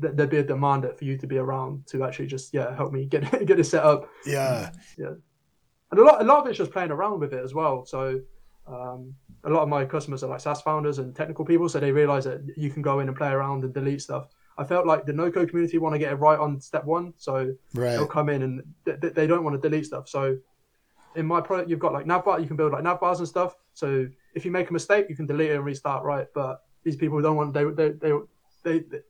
th- 0.00 0.14
there'd 0.16 0.30
be 0.30 0.38
a 0.38 0.42
demand 0.42 0.84
for 0.98 1.04
you 1.04 1.16
to 1.16 1.26
be 1.28 1.38
around 1.38 1.86
to 1.88 2.02
actually 2.04 2.26
just 2.26 2.52
yeah 2.52 2.74
help 2.74 2.92
me 2.92 3.06
get 3.06 3.22
get 3.46 3.60
it 3.60 3.64
set 3.64 3.84
up. 3.84 4.08
yeah, 4.26 4.70
yeah, 4.98 5.12
and 5.92 6.00
a 6.00 6.02
lot, 6.02 6.20
a 6.20 6.24
lot 6.24 6.40
of 6.40 6.46
it's 6.48 6.58
just 6.58 6.72
playing 6.72 6.90
around 6.90 7.20
with 7.20 7.32
it 7.32 7.42
as 7.42 7.54
well. 7.54 7.84
So, 7.86 8.20
um, 8.66 9.14
a 9.46 9.50
lot 9.50 9.62
of 9.62 9.68
my 9.68 9.84
customers 9.84 10.24
are 10.24 10.26
like 10.28 10.40
SaaS 10.40 10.60
founders 10.60 10.98
and 10.98 11.14
technical 11.14 11.44
people, 11.44 11.68
so 11.68 11.78
they 11.78 11.92
realize 11.92 12.24
that 12.24 12.42
you 12.56 12.68
can 12.68 12.82
go 12.82 12.98
in 12.98 13.08
and 13.08 13.16
play 13.16 13.28
around 13.28 13.62
and 13.62 13.72
delete 13.72 14.02
stuff. 14.02 14.28
I 14.58 14.64
felt 14.64 14.86
like 14.86 15.06
the 15.06 15.12
no 15.12 15.30
code 15.30 15.50
community 15.50 15.78
want 15.78 15.94
to 15.94 15.98
get 15.98 16.12
it 16.12 16.16
right 16.16 16.38
on 16.38 16.60
step 16.60 16.84
one, 16.84 17.14
so 17.16 17.54
right. 17.74 17.92
they'll 17.92 18.06
come 18.06 18.28
in 18.28 18.42
and 18.42 18.62
th- 18.84 19.00
th- 19.00 19.14
they 19.14 19.26
don't 19.26 19.44
want 19.44 19.60
to 19.60 19.68
delete 19.68 19.86
stuff. 19.86 20.08
So, 20.08 20.36
in 21.14 21.26
my 21.26 21.40
product, 21.40 21.70
you've 21.70 21.78
got 21.78 21.92
like 21.92 22.06
navbar, 22.06 22.40
you 22.40 22.46
can 22.46 22.56
build 22.56 22.72
like 22.72 22.82
navbars 22.82 23.18
and 23.18 23.28
stuff. 23.28 23.54
So 23.72 24.08
if 24.34 24.44
you 24.44 24.50
make 24.50 24.68
a 24.68 24.72
mistake, 24.72 25.06
you 25.08 25.16
can 25.16 25.26
delete 25.26 25.50
it 25.50 25.56
and 25.56 25.64
restart, 25.64 26.04
right? 26.04 26.26
But 26.34 26.62
these 26.82 26.96
people 26.96 27.22
don't 27.22 27.36
want 27.36 27.54
they 27.54 27.64
they 27.64 27.90
they, 27.90 28.12
they, 28.64 28.78
they 28.80 29.00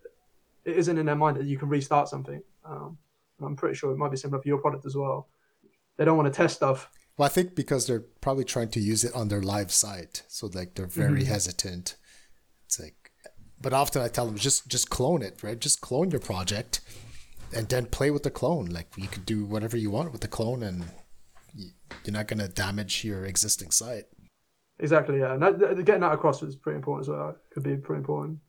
it 0.67 0.77
isn't 0.77 0.99
in 0.99 1.07
their 1.07 1.17
mind 1.17 1.37
that 1.39 1.47
you 1.47 1.59
can 1.59 1.69
restart 1.69 2.09
something. 2.09 2.43
Um, 2.65 2.99
I'm 3.41 3.57
pretty 3.57 3.75
sure 3.75 3.91
it 3.93 3.97
might 3.97 4.11
be 4.11 4.17
similar 4.17 4.43
for 4.43 4.49
your 4.49 4.59
product 4.59 4.85
as 4.85 4.97
well. 4.97 5.29
They 5.97 6.05
don't 6.05 6.17
want 6.17 6.33
to 6.33 6.37
test 6.37 6.57
stuff 6.57 6.91
Well, 7.17 7.27
I 7.27 7.31
think 7.31 7.55
because 7.55 7.87
they're 7.87 8.05
probably 8.21 8.45
trying 8.45 8.69
to 8.71 8.81
use 8.81 9.03
it 9.05 9.15
on 9.15 9.29
their 9.29 9.41
live 9.43 9.73
site, 9.73 10.23
so 10.29 10.49
like 10.53 10.75
they're 10.75 10.87
very 10.87 11.23
Mm-hmm. 11.23 11.33
hesitant. 11.33 11.97
It's 12.67 12.79
like, 12.81 13.11
but 13.61 13.73
often 13.73 14.03
I 14.03 14.09
tell 14.09 14.27
them 14.27 14.37
just 14.37 14.69
just 14.69 14.91
clone 14.91 15.23
it, 15.23 15.43
right? 15.43 15.59
Just 15.59 15.81
clone 15.81 16.11
your 16.11 16.21
project, 16.21 16.81
and 17.55 17.69
then 17.69 17.87
play 17.87 18.11
with 18.11 18.23
the 18.23 18.31
clone. 18.31 18.67
Like 18.67 18.89
you 18.97 19.09
can 19.09 19.23
do 19.23 19.45
whatever 19.47 19.77
you 19.77 19.91
want 19.91 20.13
with 20.13 20.21
the 20.21 20.29
clone, 20.29 20.63
and 20.63 20.85
you're 22.05 22.13
not 22.13 22.29
gonna 22.29 22.49
damage 22.49 23.03
your 23.05 23.25
existing 23.25 23.71
site. 23.71 24.05
exactly. 24.79 25.21
Yeah, 25.21 25.33
and 25.35 25.43
that, 25.43 25.59
getting 25.85 26.03
that 26.03 26.13
across 26.13 26.43
is 26.43 26.55
pretty 26.57 26.77
important 26.77 27.05
as 27.07 27.09
well. 27.09 27.37
Could 27.53 27.63
be 27.63 27.77
pretty 27.77 28.01
important. 28.01 28.41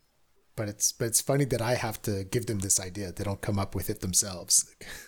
But 0.57 0.67
it's 0.67 0.91
but 0.91 1.05
it's 1.05 1.21
funny 1.21 1.45
that 1.45 1.61
I 1.61 1.75
have 1.75 2.01
to 2.01 2.23
give 2.25 2.47
them 2.47 2.59
this 2.59 2.79
idea. 2.79 3.11
They 3.13 3.23
don't 3.23 3.41
come 3.41 3.59
up 3.59 3.75
with 3.75 3.89
it 3.89 4.01
themselves. 4.01 4.75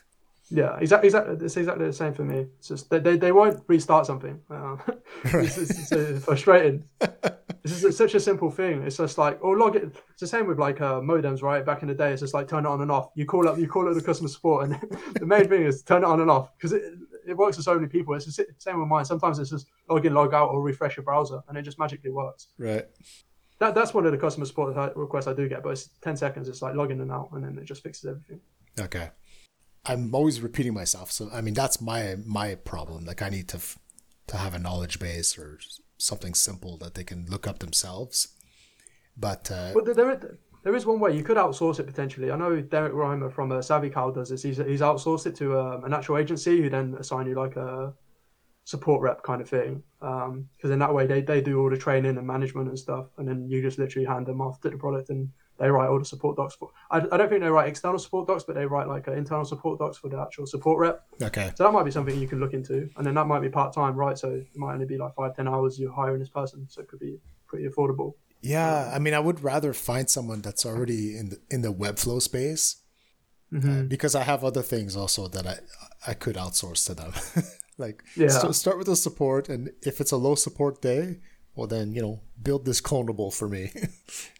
Yeah, 0.51 0.77
exactly. 0.79 1.07
Exactly. 1.07 1.45
It's 1.45 1.57
exactly 1.57 1.85
the 1.85 1.93
same 1.93 2.13
for 2.13 2.23
me. 2.23 2.47
It's 2.57 2.67
just 2.67 2.89
they, 2.89 2.99
they, 2.99 3.17
they 3.17 3.31
won't 3.31 3.63
restart 3.67 4.05
something. 4.05 4.39
Um, 4.49 4.81
it's, 5.25 5.57
it's, 5.57 5.91
it's, 5.91 6.25
frustrating. 6.25 6.83
this 7.63 7.83
is 7.83 7.97
such 7.97 8.15
a 8.15 8.19
simple 8.19 8.49
thing. 8.49 8.81
It's 8.83 8.97
just 8.97 9.17
like, 9.17 9.39
oh, 9.43 9.51
log 9.51 9.75
it. 9.75 9.83
It's 9.83 10.21
the 10.21 10.27
same 10.27 10.47
with 10.47 10.57
like 10.57 10.81
uh, 10.81 11.01
modems, 11.01 11.41
right? 11.41 11.65
Back 11.65 11.83
in 11.83 11.87
the 11.87 11.93
day, 11.93 12.11
it's 12.11 12.21
just 12.21 12.33
like 12.33 12.47
turn 12.47 12.65
it 12.65 12.69
on 12.69 12.81
and 12.81 12.91
off. 12.91 13.09
You 13.15 13.25
call 13.25 13.47
up, 13.47 13.59
you 13.59 13.67
call 13.67 13.87
up 13.87 13.93
the 13.93 14.01
customer 14.01 14.29
support, 14.29 14.65
and 14.65 14.79
the 15.19 15.25
main 15.25 15.47
thing 15.47 15.63
is 15.63 15.83
turn 15.83 16.03
it 16.03 16.07
on 16.07 16.19
and 16.19 16.31
off 16.31 16.49
because 16.57 16.73
it, 16.73 16.93
it 17.27 17.37
works 17.37 17.57
for 17.57 17.63
so 17.63 17.75
many 17.75 17.87
people. 17.87 18.15
It's 18.15 18.25
the 18.25 18.45
same 18.57 18.79
with 18.79 18.89
mine. 18.89 19.05
Sometimes 19.05 19.37
it's 19.37 19.51
just 19.51 19.67
log 19.87 20.05
in, 20.05 20.13
log 20.13 20.33
out, 20.33 20.49
or 20.49 20.61
refresh 20.61 20.97
your 20.97 21.03
browser, 21.03 21.41
and 21.47 21.57
it 21.57 21.61
just 21.61 21.77
magically 21.77 22.11
works. 22.11 22.47
Right. 22.57 22.85
That, 23.59 23.75
that's 23.75 23.93
one 23.93 24.05
of 24.05 24.13
the 24.13 24.17
customer 24.17 24.45
support 24.45 24.95
requests 24.95 25.27
I 25.27 25.33
do 25.33 25.47
get, 25.49 25.63
but 25.63 25.71
it's 25.71 25.89
10 26.01 26.15
seconds. 26.15 26.47
It's 26.47 26.61
like 26.61 26.75
log 26.75 26.91
in 26.91 27.01
and 27.01 27.11
out, 27.11 27.29
and 27.33 27.43
then 27.43 27.57
it 27.57 27.65
just 27.65 27.83
fixes 27.83 28.05
everything. 28.05 28.39
Okay. 28.79 29.09
I'm 29.85 30.13
always 30.13 30.41
repeating 30.41 30.73
myself. 30.73 31.11
So 31.11 31.29
I 31.33 31.41
mean, 31.41 31.53
that's 31.53 31.81
my 31.81 32.15
my 32.25 32.55
problem. 32.55 33.05
Like 33.05 33.21
I 33.21 33.29
need 33.29 33.47
to 33.49 33.57
f- 33.57 33.79
to 34.27 34.37
have 34.37 34.53
a 34.53 34.59
knowledge 34.59 34.99
base 34.99 35.37
or 35.37 35.59
something 35.97 36.33
simple 36.33 36.77
that 36.77 36.93
they 36.95 37.03
can 37.03 37.25
look 37.29 37.47
up 37.47 37.59
themselves. 37.59 38.29
But 39.17 39.51
uh, 39.51 39.71
well, 39.75 39.83
there, 39.83 40.11
is, 40.11 40.19
there 40.63 40.75
is 40.75 40.85
one 40.85 40.99
way 40.99 41.15
you 41.15 41.23
could 41.23 41.37
outsource 41.37 41.79
it 41.79 41.87
potentially. 41.87 42.31
I 42.31 42.37
know 42.37 42.61
Derrick 42.61 42.93
Reimer 42.93 43.31
from 43.31 43.51
uh, 43.51 43.61
Savvy 43.61 43.89
does 43.89 44.29
this. 44.29 44.43
He's, 44.43 44.57
he's 44.57 44.81
outsourced 44.81 45.25
it 45.25 45.35
to 45.37 45.59
um, 45.59 45.83
an 45.83 45.93
actual 45.93 46.17
agency 46.17 46.61
who 46.61 46.69
then 46.69 46.95
assign 46.99 47.27
you 47.27 47.35
like 47.35 47.57
a 47.57 47.93
support 48.63 49.01
rep 49.01 49.23
kind 49.23 49.41
of 49.41 49.49
thing. 49.49 49.83
Because 49.99 50.29
um, 50.29 50.71
in 50.71 50.79
that 50.79 50.93
way 50.93 51.05
they, 51.05 51.21
they 51.21 51.41
do 51.41 51.59
all 51.59 51.69
the 51.69 51.77
training 51.77 52.17
and 52.17 52.25
management 52.25 52.69
and 52.69 52.79
stuff, 52.79 53.07
and 53.17 53.27
then 53.27 53.47
you 53.49 53.61
just 53.61 53.77
literally 53.77 54.07
hand 54.07 54.25
them 54.25 54.41
off 54.41 54.61
to 54.61 54.69
the 54.69 54.77
product 54.77 55.09
and 55.09 55.29
they 55.59 55.69
write 55.69 55.89
all 55.89 55.99
the 55.99 56.05
support 56.05 56.37
docs 56.37 56.55
for. 56.55 56.69
I, 56.89 56.97
I 57.11 57.17
don't 57.17 57.29
think 57.29 57.41
they 57.41 57.49
write 57.49 57.67
external 57.67 57.99
support 57.99 58.27
docs, 58.27 58.43
but 58.43 58.55
they 58.55 58.65
write 58.65 58.87
like 58.87 59.07
internal 59.07 59.45
support 59.45 59.77
docs 59.77 59.97
for 59.97 60.09
the 60.09 60.19
actual 60.19 60.45
support 60.45 60.79
rep. 60.79 61.03
Okay. 61.21 61.51
So 61.55 61.65
that 61.65 61.71
might 61.71 61.83
be 61.83 61.91
something 61.91 62.19
you 62.19 62.27
can 62.27 62.39
look 62.39 62.53
into, 62.53 62.89
and 62.95 63.05
then 63.05 63.13
that 63.15 63.27
might 63.27 63.41
be 63.41 63.49
part 63.49 63.73
time, 63.73 63.95
right? 63.95 64.17
So 64.17 64.29
it 64.29 64.47
might 64.55 64.73
only 64.73 64.85
be 64.85 64.97
like 64.97 65.13
five 65.15 65.35
ten 65.35 65.47
hours 65.47 65.77
you're 65.77 65.91
hiring 65.91 66.19
this 66.19 66.29
person, 66.29 66.65
so 66.69 66.81
it 66.81 66.87
could 66.87 66.99
be 66.99 67.19
pretty 67.47 67.67
affordable. 67.67 68.13
Yeah, 68.41 68.89
I 68.93 68.99
mean, 68.99 69.13
I 69.13 69.19
would 69.19 69.43
rather 69.43 69.73
find 69.73 70.09
someone 70.09 70.41
that's 70.41 70.65
already 70.65 71.17
in 71.17 71.29
the 71.29 71.39
in 71.49 71.61
the 71.61 71.73
Webflow 71.73 72.21
space, 72.21 72.77
mm-hmm. 73.51 73.81
uh, 73.81 73.83
because 73.83 74.15
I 74.15 74.23
have 74.23 74.45
other 74.45 74.61
things 74.61 74.95
also 74.95 75.27
that 75.27 75.45
I 75.45 75.59
I 76.07 76.13
could 76.13 76.37
outsource 76.37 76.85
to 76.85 76.93
them. 76.93 77.11
like, 77.77 78.03
yeah. 78.15 78.29
St- 78.29 78.55
start 78.55 78.77
with 78.77 78.87
the 78.87 78.95
support, 78.95 79.49
and 79.49 79.71
if 79.81 79.99
it's 79.99 80.11
a 80.11 80.17
low 80.17 80.35
support 80.35 80.81
day, 80.81 81.17
well 81.53 81.67
then 81.67 81.93
you 81.93 82.01
know 82.01 82.21
build 82.41 82.63
this 82.63 82.79
clonable 82.79 83.33
for 83.33 83.49
me. 83.49 83.73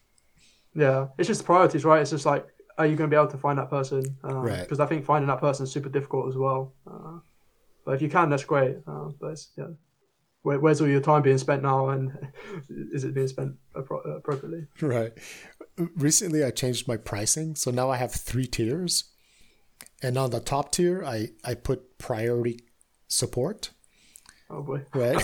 Yeah, 0.80 1.08
it's 1.18 1.28
just 1.28 1.44
priorities, 1.46 1.84
right? 1.84 2.02
It's 2.02 2.12
just 2.12 2.26
like, 2.26 2.48
are 2.78 2.86
you 2.86 2.96
going 2.96 3.10
to 3.10 3.14
be 3.14 3.20
able 3.20 3.32
to 3.32 3.38
find 3.38 3.60
that 3.60 3.70
person? 3.70 4.04
Um, 4.24 4.38
right. 4.38 4.62
Because 4.62 4.80
I 4.80 4.86
think 4.86 5.04
finding 5.04 5.28
that 5.28 5.42
person 5.42 5.66
is 5.66 5.72
super 5.72 5.90
difficult 5.90 6.30
as 6.30 6.38
well. 6.38 6.74
Uh, 6.90 7.20
but 7.86 7.96
if 7.96 8.02
you 8.02 8.10
can, 8.10 8.30
that's 8.30 8.46
great. 8.46 8.78
Uh, 8.88 9.10
but 9.20 9.38
yeah, 9.58 9.66
Where, 10.44 10.60
where's 10.60 10.80
all 10.80 10.88
your 10.88 11.02
time 11.02 11.22
being 11.22 11.38
spent 11.38 11.64
now, 11.64 11.90
and 11.90 12.18
is 12.94 13.04
it 13.04 13.14
being 13.14 13.28
spent 13.28 13.56
appro- 13.76 14.18
appropriately? 14.18 14.68
Right. 14.82 15.12
Recently, 15.98 16.44
I 16.44 16.52
changed 16.52 16.88
my 16.88 16.96
pricing, 16.96 17.56
so 17.56 17.72
now 17.72 17.90
I 17.90 17.98
have 17.98 18.14
three 18.14 18.48
tiers, 18.48 19.06
and 20.02 20.18
on 20.18 20.30
the 20.30 20.40
top 20.40 20.72
tier, 20.72 21.04
I 21.06 21.30
I 21.44 21.56
put 21.56 21.98
priority 21.98 22.60
support. 23.08 23.72
Oh 24.50 24.62
boy! 24.62 24.82
Right. 24.94 25.22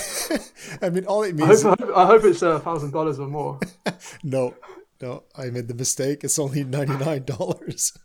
I 0.81 0.89
mean, 0.89 1.05
all 1.05 1.23
it 1.23 1.35
means. 1.35 1.65
I 1.65 1.69
hope, 1.69 1.81
I 1.81 1.85
hope, 1.85 1.97
I 1.97 2.05
hope 2.05 2.23
it's 2.25 2.41
a 2.41 2.59
thousand 2.59 2.91
dollars 2.91 3.19
or 3.19 3.27
more. 3.27 3.59
no, 4.23 4.53
no, 5.01 5.23
I 5.35 5.49
made 5.49 5.67
the 5.67 5.73
mistake. 5.73 6.23
It's 6.23 6.39
only 6.39 6.63
ninety 6.63 6.97
nine 6.97 7.23
dollars. 7.23 7.97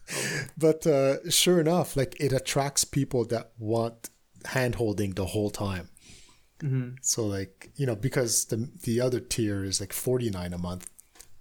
but 0.58 0.86
uh, 0.86 1.30
sure 1.30 1.60
enough, 1.60 1.96
like 1.96 2.16
it 2.20 2.32
attracts 2.32 2.84
people 2.84 3.24
that 3.26 3.52
want 3.58 4.10
hand 4.46 4.76
holding 4.76 5.12
the 5.12 5.26
whole 5.26 5.50
time. 5.50 5.88
Mm-hmm. 6.62 6.96
So 7.02 7.24
like 7.26 7.70
you 7.76 7.86
know 7.86 7.94
because 7.94 8.46
the 8.46 8.70
the 8.82 9.00
other 9.00 9.20
tier 9.20 9.64
is 9.64 9.80
like 9.80 9.92
forty 9.92 10.30
nine 10.30 10.52
a 10.52 10.58
month. 10.58 10.90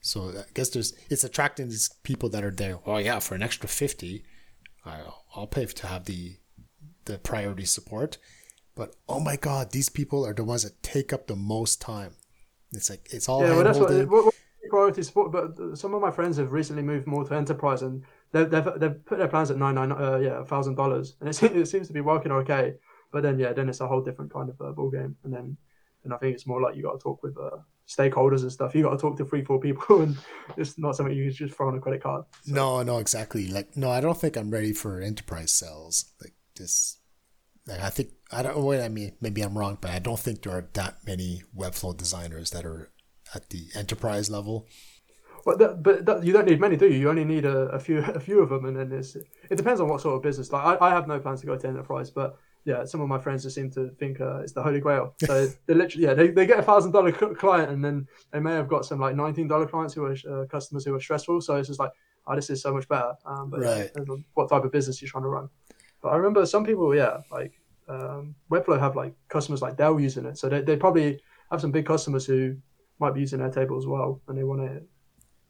So 0.01 0.29
I 0.29 0.43
guess 0.53 0.69
there's 0.69 0.93
it's 1.09 1.23
attracting 1.23 1.69
these 1.69 1.89
people 2.03 2.29
that 2.29 2.43
are 2.43 2.51
there. 2.51 2.79
Oh 2.85 2.97
yeah, 2.97 3.19
for 3.19 3.35
an 3.35 3.43
extra 3.43 3.69
fifty, 3.69 4.23
I'll, 4.85 5.25
I'll 5.35 5.47
pay 5.47 5.65
to 5.65 5.87
have 5.87 6.05
the 6.05 6.37
the 7.05 7.17
priority 7.17 7.65
support. 7.65 8.17
But 8.75 8.95
oh 9.09 9.19
my 9.19 9.37
god, 9.37 9.71
these 9.71 9.89
people 9.89 10.25
are 10.25 10.33
the 10.33 10.43
ones 10.43 10.63
that 10.63 10.83
take 10.83 11.11
up 11.11 11.27
the 11.27 11.35
most 11.35 11.81
time. 11.81 12.13
It's 12.73 12.89
like 12.89 13.07
it's 13.11 13.27
all 13.27 13.41
yeah, 13.41 13.55
well, 13.55 13.63
that's 13.63 13.79
what, 13.79 14.09
what, 14.09 14.35
priority 14.69 15.03
support, 15.03 15.31
but 15.31 15.77
some 15.77 15.93
of 15.93 16.01
my 16.01 16.11
friends 16.11 16.37
have 16.37 16.51
recently 16.51 16.83
moved 16.83 17.07
more 17.07 17.23
to 17.23 17.35
enterprise, 17.35 17.81
and 17.81 18.03
they've 18.31 18.49
they've, 18.49 18.67
they've 18.77 19.05
put 19.05 19.17
their 19.17 19.27
plans 19.27 19.51
at 19.51 19.57
nine 19.57 19.75
nine 19.75 19.91
uh, 19.91 20.17
yeah 20.17 20.43
thousand 20.43 20.75
dollars, 20.75 21.15
and 21.19 21.29
it, 21.29 21.43
it 21.43 21.67
seems 21.67 21.87
to 21.87 21.93
be 21.93 22.01
working 22.01 22.31
okay. 22.31 22.75
But 23.11 23.23
then 23.23 23.39
yeah, 23.39 23.53
then 23.53 23.69
it's 23.69 23.81
a 23.81 23.87
whole 23.87 24.01
different 24.01 24.33
kind 24.33 24.49
of 24.49 24.59
uh, 24.61 24.71
ball 24.71 24.89
game, 24.89 25.15
and 25.23 25.33
then 25.33 25.57
and 26.03 26.13
I 26.13 26.17
think 26.17 26.35
it's 26.35 26.47
more 26.47 26.61
like 26.61 26.75
you 26.75 26.83
got 26.83 26.93
to 26.93 26.99
talk 26.99 27.21
with 27.21 27.37
uh, 27.37 27.57
stakeholders 27.87 28.41
and 28.41 28.51
stuff. 28.51 28.73
You 28.73 28.83
got 28.83 28.91
to 28.91 28.97
talk 28.97 29.17
to 29.17 29.25
three 29.25 29.43
four 29.43 29.59
people, 29.59 30.01
and 30.01 30.17
it's 30.55 30.77
not 30.77 30.95
something 30.95 31.15
you 31.15 31.29
just 31.31 31.53
throw 31.55 31.67
on 31.67 31.77
a 31.77 31.79
credit 31.79 32.01
card. 32.01 32.25
So. 32.43 32.53
No, 32.53 32.83
no, 32.83 32.97
exactly. 32.97 33.47
Like 33.49 33.75
no, 33.75 33.89
I 33.89 34.01
don't 34.01 34.19
think 34.19 34.37
I'm 34.37 34.51
ready 34.51 34.73
for 34.73 35.01
enterprise 35.01 35.51
sales. 35.51 36.05
Like 36.21 36.33
this. 36.55 36.97
Like 37.67 37.81
I 37.81 37.89
think 37.89 38.11
I 38.31 38.43
don't. 38.43 38.63
Well, 38.63 38.81
I 38.81 38.87
mean, 38.87 39.13
maybe 39.21 39.41
I'm 39.41 39.57
wrong, 39.57 39.77
but 39.81 39.91
I 39.91 39.99
don't 39.99 40.19
think 40.19 40.43
there 40.43 40.53
are 40.53 40.69
that 40.73 40.99
many 41.05 41.43
Webflow 41.55 41.95
designers 41.95 42.51
that 42.51 42.65
are 42.65 42.89
at 43.33 43.49
the 43.49 43.67
enterprise 43.75 44.29
level. 44.29 44.67
But 45.45 45.59
that, 45.59 45.83
but 45.83 46.05
that, 46.05 46.23
you 46.25 46.33
don't 46.33 46.45
need 46.45 46.59
many, 46.59 46.75
do 46.75 46.87
you? 46.87 46.97
You 46.97 47.09
only 47.09 47.23
need 47.23 47.45
a, 47.45 47.69
a, 47.69 47.79
few 47.79 47.99
a 47.99 48.19
few 48.19 48.41
of 48.41 48.49
them, 48.49 48.65
and 48.65 48.75
then 48.75 48.91
it's, 48.91 49.15
it 49.15 49.55
depends 49.55 49.79
on 49.79 49.87
what 49.87 50.01
sort 50.01 50.15
of 50.15 50.21
business. 50.21 50.51
Like 50.51 50.81
I, 50.81 50.87
I 50.87 50.89
have 50.89 51.07
no 51.07 51.19
plans 51.19 51.39
to 51.41 51.47
go 51.47 51.55
to 51.55 51.67
enterprise, 51.67 52.09
but 52.09 52.37
yeah, 52.65 52.83
some 52.83 52.99
of 52.99 53.07
my 53.07 53.17
friends 53.17 53.43
just 53.43 53.55
seem 53.55 53.71
to 53.71 53.89
think 53.91 54.19
uh, 54.19 54.39
it's 54.39 54.51
the 54.51 54.61
holy 54.61 54.81
grail. 54.81 55.15
So 55.25 55.47
they 55.67 55.73
literally, 55.73 56.05
yeah, 56.05 56.13
they, 56.13 56.27
they 56.27 56.45
get 56.45 56.59
a 56.59 56.63
thousand 56.63 56.91
dollar 56.91 57.13
client, 57.13 57.71
and 57.71 57.83
then 57.83 58.07
they 58.33 58.41
may 58.41 58.51
have 58.51 58.67
got 58.67 58.85
some 58.85 58.99
like 58.99 59.15
nineteen 59.15 59.47
dollar 59.47 59.65
clients 59.65 59.93
who 59.93 60.03
are 60.03 60.17
uh, 60.29 60.45
customers 60.47 60.83
who 60.83 60.93
are 60.93 60.99
stressful. 60.99 61.39
So 61.39 61.55
it's 61.55 61.69
just 61.69 61.79
like, 61.79 61.91
oh, 62.27 62.35
this 62.35 62.49
is 62.49 62.61
so 62.61 62.73
much 62.73 62.87
better. 62.89 63.13
Um, 63.25 63.49
but 63.49 63.61
right. 63.61 63.89
what 64.33 64.49
type 64.49 64.65
of 64.65 64.71
business 64.73 65.01
you're 65.01 65.09
trying 65.09 65.23
to 65.23 65.29
run? 65.29 65.47
But 66.01 66.09
I 66.09 66.17
remember 66.17 66.45
some 66.45 66.65
people, 66.65 66.93
yeah, 66.93 67.19
like 67.31 67.53
um, 67.87 68.35
Webflow 68.51 68.79
have 68.81 68.97
like 68.97 69.13
customers 69.29 69.61
like 69.61 69.77
Dell 69.77 69.97
using 69.97 70.25
it, 70.25 70.37
so 70.37 70.49
they, 70.49 70.61
they 70.61 70.75
probably 70.75 71.21
have 71.51 71.61
some 71.61 71.71
big 71.71 71.85
customers 71.85 72.25
who 72.25 72.57
might 72.99 73.13
be 73.13 73.19
using 73.19 73.39
Airtable 73.39 73.77
as 73.77 73.85
well, 73.85 74.21
and 74.27 74.37
they 74.37 74.43
want 74.43 74.61
to 74.61 74.81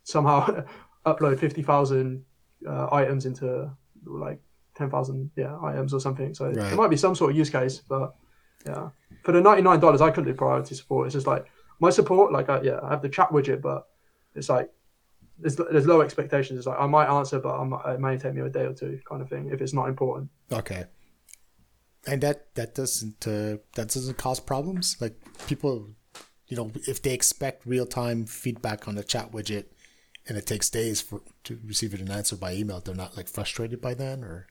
somehow 0.03 0.63
upload 1.05 1.39
fifty 1.39 1.61
thousand 1.61 2.23
uh, 2.67 2.87
items 2.91 3.25
into 3.25 3.69
like 4.05 4.39
ten 4.75 4.89
thousand 4.89 5.31
yeah 5.35 5.57
items 5.61 5.93
or 5.93 5.99
something. 5.99 6.33
So 6.33 6.45
right. 6.45 6.55
there 6.55 6.75
might 6.75 6.89
be 6.89 6.97
some 6.97 7.15
sort 7.15 7.31
of 7.31 7.37
use 7.37 7.49
case, 7.49 7.81
but 7.87 8.15
yeah, 8.65 8.89
for 9.23 9.31
the 9.31 9.41
ninety 9.41 9.61
nine 9.61 9.79
dollars, 9.79 10.01
I 10.01 10.09
couldn't 10.09 10.31
do 10.31 10.37
priority 10.37 10.75
support. 10.75 11.07
It's 11.07 11.13
just 11.13 11.27
like 11.27 11.45
my 11.79 11.89
support, 11.89 12.31
like 12.31 12.49
I, 12.49 12.61
yeah, 12.61 12.79
I 12.83 12.89
have 12.89 13.01
the 13.01 13.09
chat 13.09 13.29
widget, 13.29 13.61
but 13.61 13.87
it's 14.35 14.49
like 14.49 14.69
there's, 15.39 15.55
there's 15.55 15.85
low 15.85 16.01
expectations. 16.01 16.57
It's 16.57 16.67
like 16.67 16.79
I 16.79 16.87
might 16.87 17.07
answer, 17.07 17.39
but 17.39 17.63
might, 17.65 17.85
it 17.93 17.99
may 17.99 18.17
take 18.17 18.33
me 18.33 18.41
a 18.41 18.49
day 18.49 18.65
or 18.65 18.73
two, 18.73 18.99
kind 19.07 19.21
of 19.21 19.29
thing, 19.29 19.49
if 19.51 19.61
it's 19.61 19.73
not 19.73 19.87
important. 19.87 20.29
Okay. 20.51 20.85
And 22.05 22.21
that 22.21 22.53
that 22.55 22.73
doesn't 22.73 23.27
uh, 23.27 23.57
that 23.75 23.89
doesn't 23.89 24.17
cause 24.17 24.39
problems. 24.39 24.95
Like 25.01 25.15
people 25.47 25.89
you 26.47 26.57
know, 26.57 26.71
if 26.87 27.01
they 27.01 27.13
expect 27.13 27.65
real 27.65 27.85
time 27.85 28.25
feedback 28.25 28.87
on 28.87 28.95
the 28.95 29.03
chat 29.03 29.31
widget 29.31 29.65
and 30.27 30.37
it 30.37 30.45
takes 30.45 30.69
days 30.69 31.01
for 31.01 31.21
to 31.43 31.59
receive 31.65 31.93
an 31.93 32.11
answer 32.11 32.35
by 32.35 32.53
email, 32.53 32.79
they're 32.79 32.95
not 32.95 33.17
like 33.17 33.27
frustrated 33.27 33.81
by 33.81 33.93
then 33.93 34.23
or 34.23 34.47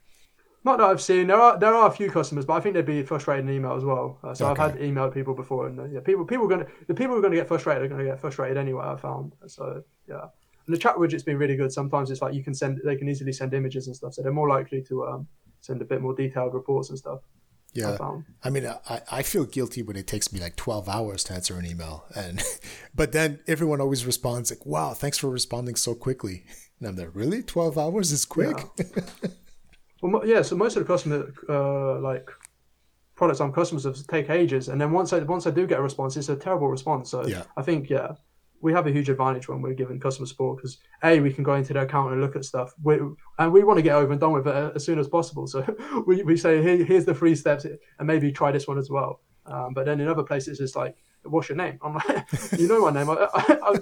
not 0.66 0.78
that 0.78 0.86
I've 0.86 1.00
seen. 1.00 1.28
There 1.28 1.40
are 1.40 1.56
there 1.56 1.72
are 1.72 1.88
a 1.88 1.92
few 1.92 2.10
customers, 2.10 2.44
but 2.44 2.54
I 2.54 2.60
think 2.60 2.74
they'd 2.74 2.84
be 2.84 3.04
frustrated 3.04 3.48
in 3.48 3.54
email 3.54 3.74
as 3.74 3.84
well. 3.84 4.18
Uh, 4.24 4.34
so 4.34 4.48
okay. 4.48 4.62
I've 4.62 4.72
had 4.72 4.80
emailed 4.80 5.14
people 5.14 5.32
before, 5.32 5.68
and 5.68 5.78
uh, 5.78 5.84
yeah, 5.84 6.00
people 6.00 6.24
people 6.24 6.46
are 6.46 6.48
gonna 6.48 6.66
the 6.88 6.94
people 6.94 7.14
who 7.14 7.20
are 7.20 7.22
gonna 7.22 7.36
get 7.36 7.46
frustrated 7.46 7.84
are 7.84 7.88
gonna 7.88 8.04
get 8.04 8.20
frustrated 8.20 8.56
anyway. 8.56 8.84
I 8.84 8.96
found 8.96 9.32
so 9.46 9.84
yeah. 10.08 10.24
And 10.66 10.74
the 10.74 10.78
chat 10.78 10.96
widget's 10.96 11.22
been 11.22 11.38
really 11.38 11.54
good. 11.54 11.72
Sometimes 11.72 12.10
it's 12.10 12.20
like 12.20 12.34
you 12.34 12.42
can 12.42 12.52
send 12.52 12.80
they 12.84 12.96
can 12.96 13.08
easily 13.08 13.32
send 13.32 13.54
images 13.54 13.86
and 13.86 13.94
stuff, 13.94 14.14
so 14.14 14.22
they're 14.22 14.32
more 14.32 14.48
likely 14.48 14.82
to 14.82 15.06
um, 15.06 15.28
send 15.60 15.80
a 15.82 15.84
bit 15.84 16.00
more 16.02 16.14
detailed 16.14 16.52
reports 16.52 16.90
and 16.90 16.98
stuff. 16.98 17.20
Yeah. 17.76 17.98
I, 18.42 18.50
mean, 18.50 18.66
I, 18.66 19.00
I 19.10 19.22
feel 19.22 19.44
guilty 19.44 19.82
when 19.82 19.96
it 19.96 20.06
takes 20.06 20.32
me 20.32 20.40
like 20.40 20.56
12 20.56 20.88
hours 20.88 21.24
to 21.24 21.34
answer 21.34 21.58
an 21.58 21.66
email. 21.66 22.04
And, 22.14 22.42
but 22.94 23.12
then 23.12 23.40
everyone 23.46 23.80
always 23.80 24.06
responds 24.06 24.50
like, 24.50 24.64
wow, 24.64 24.94
thanks 24.94 25.18
for 25.18 25.28
responding 25.28 25.76
so 25.76 25.94
quickly. 25.94 26.44
And 26.78 26.88
I'm 26.88 26.96
like, 26.96 27.14
really? 27.14 27.42
12 27.42 27.78
hours 27.78 28.12
is 28.12 28.24
quick? 28.24 28.56
Yeah. 28.78 29.28
well, 30.02 30.26
yeah. 30.26 30.42
So 30.42 30.56
most 30.56 30.76
of 30.76 30.82
the 30.82 30.86
customer, 30.86 31.32
uh, 31.48 32.00
like 32.00 32.30
products 33.14 33.40
on 33.40 33.52
customers 33.52 33.86
of 33.86 34.06
take 34.06 34.30
ages. 34.30 34.68
And 34.68 34.80
then 34.80 34.92
once 34.92 35.12
I, 35.12 35.20
once 35.20 35.46
I 35.46 35.50
do 35.50 35.66
get 35.66 35.78
a 35.78 35.82
response, 35.82 36.16
it's 36.16 36.28
a 36.28 36.36
terrible 36.36 36.68
response. 36.68 37.10
So 37.10 37.26
yeah. 37.26 37.44
I 37.56 37.62
think, 37.62 37.88
yeah, 37.88 38.12
we 38.66 38.72
have 38.72 38.86
a 38.88 38.90
huge 38.90 39.08
advantage 39.08 39.48
when 39.48 39.62
we're 39.62 39.74
given 39.74 40.00
customer 40.00 40.26
support 40.26 40.58
because 40.58 40.78
a 41.04 41.20
we 41.20 41.32
can 41.32 41.44
go 41.44 41.54
into 41.54 41.72
their 41.72 41.84
account 41.84 42.12
and 42.12 42.20
look 42.20 42.34
at 42.34 42.44
stuff 42.44 42.74
we, 42.82 42.98
and 43.38 43.52
we 43.52 43.62
want 43.62 43.78
to 43.78 43.82
get 43.82 43.94
over 43.94 44.10
and 44.10 44.20
done 44.20 44.32
with 44.32 44.46
it 44.46 44.72
as 44.74 44.84
soon 44.84 44.98
as 44.98 45.06
possible 45.06 45.46
so 45.46 45.64
we, 46.06 46.22
we 46.24 46.36
say 46.36 46.60
Here, 46.60 46.84
here's 46.84 47.04
the 47.04 47.14
three 47.14 47.36
steps 47.36 47.64
and 47.64 47.78
maybe 48.00 48.32
try 48.32 48.50
this 48.50 48.66
one 48.66 48.76
as 48.76 48.90
well 48.90 49.20
um, 49.46 49.74
but 49.74 49.86
then 49.86 50.00
in 50.00 50.08
other 50.08 50.24
places 50.24 50.58
it's 50.58 50.74
like 50.74 50.96
"What's 51.22 51.48
your 51.48 51.56
name?" 51.56 51.78
I'm 51.82 51.94
like, 51.94 52.26
"You 52.58 52.68
know 52.68 52.90
my 52.90 52.90
name. 52.90 53.08
I, 53.08 53.28
I, 53.32 53.58
I, 53.62 53.74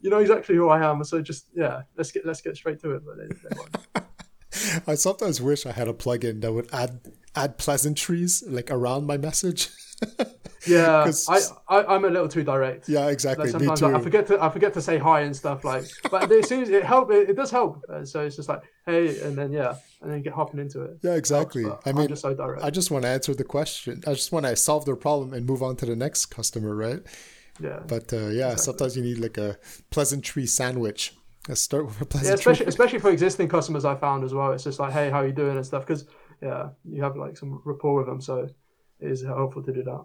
you 0.00 0.10
know 0.10 0.20
exactly 0.20 0.54
who 0.54 0.68
I 0.70 0.82
am. 0.82 1.04
So 1.04 1.20
just 1.20 1.48
yeah, 1.54 1.82
let's 1.96 2.10
get 2.10 2.24
let's 2.24 2.40
get 2.40 2.56
straight 2.56 2.80
to 2.80 2.92
it." 2.92 3.02
But 3.04 3.16
they. 3.18 4.02
I 4.86 4.94
sometimes 4.94 5.40
wish 5.40 5.66
I 5.66 5.72
had 5.72 5.88
a 5.88 5.92
plugin 5.92 6.40
that 6.40 6.52
would 6.52 6.72
add 6.72 7.00
add 7.34 7.58
pleasantries 7.58 8.42
like 8.46 8.70
around 8.70 9.06
my 9.06 9.16
message. 9.16 9.68
Yeah, 10.66 11.10
I, 11.28 11.40
I 11.68 11.84
I'm 11.94 12.04
a 12.04 12.10
little 12.10 12.28
too 12.28 12.42
direct. 12.44 12.88
yeah, 12.88 13.08
exactly. 13.08 13.50
Like 13.50 13.60
Me 13.60 13.66
sometimes 13.66 13.80
too. 13.80 13.96
I, 13.96 14.00
forget 14.00 14.26
to 14.28 14.42
I 14.42 14.48
forget 14.48 14.72
to 14.74 14.82
say 14.82 14.98
hi 14.98 15.20
and 15.22 15.34
stuff 15.34 15.64
like, 15.64 15.84
but 16.10 16.28
soon 16.46 16.62
as 16.62 16.70
it 16.70 16.84
help, 16.84 17.10
it, 17.10 17.30
it 17.30 17.36
does 17.36 17.50
help. 17.50 17.82
Uh, 17.88 18.04
so 18.04 18.20
it's 18.24 18.36
just 18.36 18.48
like 18.48 18.62
hey, 18.86 19.20
and 19.20 19.36
then 19.36 19.52
yeah, 19.52 19.74
and 20.00 20.10
then 20.10 20.22
get 20.22 20.32
hopping 20.32 20.60
into 20.60 20.82
it. 20.82 20.98
yeah, 21.02 21.14
exactly. 21.14 21.64
But 21.64 21.82
I 21.84 21.90
I'm 21.90 21.96
mean, 21.96 22.08
just 22.08 22.22
so 22.22 22.34
direct. 22.34 22.62
I 22.62 22.70
just 22.70 22.90
want 22.90 23.04
to 23.04 23.08
answer 23.08 23.34
the 23.34 23.44
question. 23.44 24.02
I 24.06 24.14
just 24.14 24.32
want 24.32 24.46
to 24.46 24.54
solve 24.56 24.84
their 24.84 24.96
problem 24.96 25.32
and 25.32 25.46
move 25.46 25.62
on 25.62 25.76
to 25.76 25.86
the 25.86 25.96
next 25.96 26.26
customer, 26.26 26.74
right? 26.74 27.02
yeah. 27.60 27.80
But 27.86 28.12
uh, 28.12 28.28
yeah, 28.28 28.54
sometimes 28.56 28.96
you 28.96 29.02
need 29.02 29.18
like 29.18 29.38
a 29.38 29.58
pleasantry 29.90 30.46
sandwich. 30.46 31.14
Let's 31.48 31.60
start 31.60 31.86
with 31.86 32.00
a 32.00 32.24
Yeah, 32.24 32.34
especially 32.34 32.66
especially 32.74 32.98
for 33.00 33.10
existing 33.10 33.48
customers, 33.48 33.84
I 33.84 33.96
found 33.96 34.24
as 34.24 34.32
well. 34.32 34.52
It's 34.52 34.64
just 34.64 34.78
like, 34.78 34.92
hey, 34.92 35.10
how 35.10 35.22
you 35.22 35.32
doing 35.32 35.56
and 35.56 35.66
stuff. 35.66 35.86
Because 35.86 36.06
yeah, 36.40 36.70
you 36.84 37.02
have 37.02 37.16
like 37.16 37.36
some 37.36 37.60
rapport 37.64 37.96
with 37.96 38.06
them, 38.06 38.20
so 38.20 38.38
it 38.38 38.54
is 39.00 39.22
helpful 39.24 39.62
to 39.62 39.72
do 39.72 39.82
that. 39.82 40.04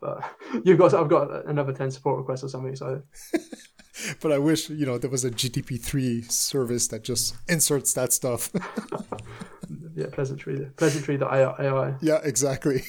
But 0.00 0.22
you've 0.64 0.78
got, 0.78 0.94
I've 0.94 1.08
got 1.08 1.46
another 1.46 1.72
ten 1.72 1.90
support 1.90 2.18
requests 2.18 2.44
or 2.44 2.48
something. 2.48 2.76
So 2.76 3.02
but 4.20 4.32
I 4.32 4.38
wish 4.38 4.70
you 4.70 4.86
know 4.86 4.98
there 4.98 5.10
was 5.10 5.24
a 5.24 5.30
GTP3 5.30 6.30
service 6.30 6.88
that 6.88 7.04
just 7.04 7.36
inserts 7.48 7.92
that 7.94 8.12
stuff. 8.12 8.50
yeah, 9.94 10.06
pleasantry, 10.12 10.70
pleasantry. 10.76 11.16
The 11.16 11.26
AI. 11.26 11.94
yeah, 12.00 12.20
exactly. 12.22 12.82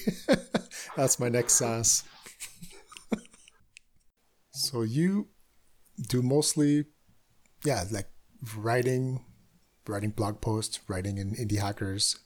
That's 0.96 1.18
my 1.18 1.28
next 1.28 1.54
SaaS. 1.54 2.04
so 4.52 4.82
you 4.82 5.28
do 6.08 6.22
mostly, 6.22 6.86
yeah, 7.64 7.84
like 7.90 8.08
writing, 8.56 9.24
writing 9.86 10.10
blog 10.10 10.40
posts, 10.40 10.80
writing 10.88 11.18
in 11.18 11.34
indie 11.34 11.58
hackers, 11.58 12.18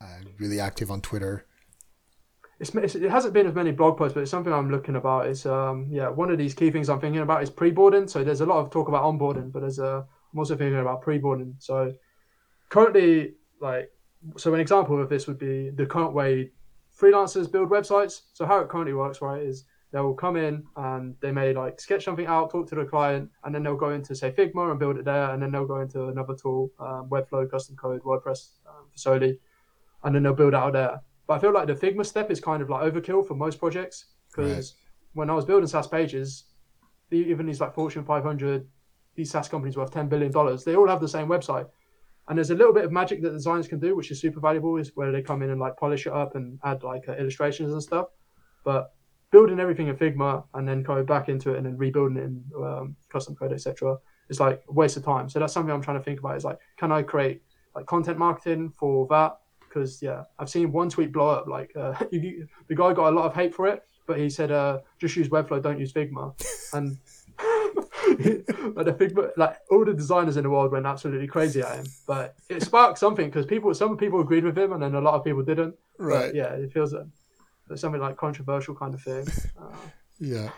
uh, 0.00 0.20
really 0.38 0.60
active 0.60 0.90
on 0.90 1.00
Twitter. 1.00 1.46
It's, 2.60 2.74
it's, 2.74 2.94
it 2.94 3.10
hasn't 3.10 3.32
been 3.32 3.46
as 3.46 3.54
many 3.54 3.72
blog 3.72 3.96
posts, 3.96 4.14
but 4.14 4.20
it's 4.20 4.30
something 4.30 4.52
I'm 4.52 4.70
looking 4.70 4.96
about. 4.96 5.26
Is 5.26 5.46
um 5.46 5.88
yeah, 5.90 6.08
one 6.08 6.30
of 6.30 6.38
these 6.38 6.54
key 6.54 6.70
things 6.70 6.88
I'm 6.88 7.00
thinking 7.00 7.22
about 7.22 7.42
is 7.42 7.50
pre-boarding. 7.50 8.06
So 8.06 8.22
there's 8.22 8.42
a 8.42 8.46
lot 8.46 8.58
of 8.58 8.70
talk 8.70 8.88
about 8.88 9.02
onboarding, 9.04 9.50
but 9.50 9.60
there's 9.60 9.78
a 9.78 10.06
I'm 10.32 10.38
also 10.38 10.56
thinking 10.56 10.78
about 10.78 11.00
pre-boarding. 11.00 11.54
So 11.58 11.94
currently, 12.68 13.34
like, 13.60 13.90
so 14.36 14.54
an 14.54 14.60
example 14.60 15.02
of 15.02 15.08
this 15.08 15.26
would 15.26 15.38
be 15.38 15.70
the 15.70 15.86
current 15.86 16.12
way 16.12 16.52
freelancers 16.96 17.50
build 17.50 17.70
websites. 17.70 18.22
So 18.34 18.44
how 18.44 18.60
it 18.60 18.68
currently 18.68 18.92
works, 18.92 19.22
right, 19.22 19.42
is 19.42 19.64
they 19.92 20.00
will 20.00 20.14
come 20.14 20.36
in 20.36 20.62
and 20.76 21.16
they 21.20 21.32
may 21.32 21.52
like 21.52 21.80
sketch 21.80 22.04
something 22.04 22.26
out, 22.26 22.50
talk 22.50 22.68
to 22.68 22.74
the 22.74 22.84
client, 22.84 23.30
and 23.42 23.54
then 23.54 23.62
they'll 23.62 23.74
go 23.76 23.90
into 23.90 24.14
say 24.14 24.30
Figma 24.30 24.70
and 24.70 24.78
build 24.78 24.98
it 24.98 25.04
there, 25.04 25.30
and 25.30 25.42
then 25.42 25.50
they'll 25.50 25.66
go 25.66 25.80
into 25.80 26.08
another 26.08 26.36
tool, 26.36 26.70
um, 26.78 27.08
Webflow, 27.10 27.50
custom 27.50 27.74
code, 27.74 28.02
WordPress, 28.02 28.50
um, 28.68 29.38
and 30.04 30.14
then 30.14 30.22
they'll 30.22 30.34
build 30.34 30.54
out 30.54 30.74
there. 30.74 31.00
But 31.30 31.36
I 31.36 31.38
feel 31.38 31.52
like 31.52 31.68
the 31.68 31.74
Figma 31.76 32.04
step 32.04 32.28
is 32.32 32.40
kind 32.40 32.60
of 32.60 32.68
like 32.70 32.82
overkill 32.92 33.24
for 33.24 33.34
most 33.34 33.60
projects 33.60 34.06
because 34.34 34.74
when 35.12 35.30
I 35.30 35.34
was 35.34 35.44
building 35.44 35.68
SaaS 35.68 35.86
pages, 35.86 36.46
the- 37.10 37.18
even 37.18 37.46
these 37.46 37.60
like 37.60 37.72
Fortune 37.72 38.02
500, 38.04 38.66
these 39.14 39.30
SaaS 39.30 39.48
companies 39.48 39.76
worth 39.76 39.92
10 39.92 40.08
billion 40.08 40.32
dollars, 40.32 40.64
they 40.64 40.74
all 40.74 40.88
have 40.88 41.00
the 41.00 41.06
same 41.06 41.28
website. 41.28 41.68
And 42.26 42.36
there's 42.36 42.50
a 42.50 42.56
little 42.56 42.72
bit 42.72 42.84
of 42.84 42.90
magic 42.90 43.22
that 43.22 43.30
designers 43.30 43.68
can 43.68 43.78
do, 43.78 43.94
which 43.94 44.10
is 44.10 44.20
super 44.20 44.40
valuable, 44.40 44.76
is 44.76 44.90
where 44.96 45.12
they 45.12 45.22
come 45.22 45.42
in 45.42 45.50
and 45.50 45.60
like 45.60 45.76
polish 45.76 46.04
it 46.08 46.12
up 46.12 46.34
and 46.34 46.58
add 46.64 46.82
like 46.82 47.08
uh, 47.08 47.12
illustrations 47.12 47.72
and 47.72 47.80
stuff. 47.80 48.08
But 48.64 48.92
building 49.30 49.60
everything 49.60 49.86
in 49.86 49.96
Figma 49.96 50.42
and 50.54 50.66
then 50.66 50.82
going 50.82 51.06
back 51.06 51.28
into 51.28 51.52
it 51.52 51.58
and 51.58 51.66
then 51.66 51.76
rebuilding 51.78 52.16
it 52.16 52.24
in 52.24 52.44
um, 52.56 52.96
custom 53.08 53.36
code, 53.36 53.52
etc., 53.52 53.96
is 54.30 54.40
like 54.40 54.64
a 54.68 54.72
waste 54.72 54.96
of 54.96 55.04
time. 55.04 55.28
So 55.28 55.38
that's 55.38 55.52
something 55.52 55.72
I'm 55.72 55.80
trying 55.80 55.98
to 55.98 56.02
think 56.02 56.18
about. 56.18 56.36
Is 56.38 56.44
like, 56.44 56.58
can 56.76 56.90
I 56.90 57.02
create 57.02 57.42
like 57.76 57.86
content 57.86 58.18
marketing 58.18 58.70
for 58.70 59.06
that? 59.10 59.36
Because 59.70 60.02
yeah, 60.02 60.24
I've 60.38 60.50
seen 60.50 60.72
one 60.72 60.90
tweet 60.90 61.12
blow 61.12 61.28
up. 61.30 61.46
Like 61.46 61.72
uh, 61.76 61.94
you, 62.10 62.46
the 62.68 62.74
guy 62.74 62.92
got 62.92 63.12
a 63.12 63.14
lot 63.16 63.24
of 63.24 63.34
hate 63.34 63.54
for 63.54 63.66
it, 63.68 63.82
but 64.06 64.18
he 64.18 64.28
said, 64.28 64.50
uh, 64.50 64.80
"Just 64.98 65.16
use 65.16 65.28
Webflow, 65.28 65.62
don't 65.62 65.78
use 65.78 65.92
Figma." 65.92 66.34
And 66.74 66.98
but 68.74 68.84
the 68.84 68.92
Figma, 68.92 69.30
like 69.36 69.56
all 69.70 69.84
the 69.84 69.94
designers 69.94 70.36
in 70.36 70.42
the 70.42 70.50
world 70.50 70.72
went 70.72 70.86
absolutely 70.86 71.26
crazy 71.26 71.60
at 71.62 71.76
him. 71.76 71.86
But 72.06 72.34
it 72.48 72.62
sparked 72.62 72.98
something 72.98 73.26
because 73.26 73.46
people, 73.46 73.72
some 73.74 73.96
people 73.96 74.20
agreed 74.20 74.44
with 74.44 74.58
him, 74.58 74.72
and 74.72 74.82
then 74.82 74.94
a 74.94 75.00
lot 75.00 75.14
of 75.14 75.24
people 75.24 75.42
didn't. 75.42 75.74
But, 75.98 76.04
Right. 76.04 76.34
yeah, 76.34 76.52
it 76.54 76.72
feels 76.72 76.90
that 76.92 77.08
there's 77.68 77.80
something 77.80 78.00
like 78.00 78.16
controversial 78.16 78.74
kind 78.74 78.94
of 78.94 79.02
thing. 79.02 79.26
Uh, 79.58 79.76
Yeah, 80.18 80.50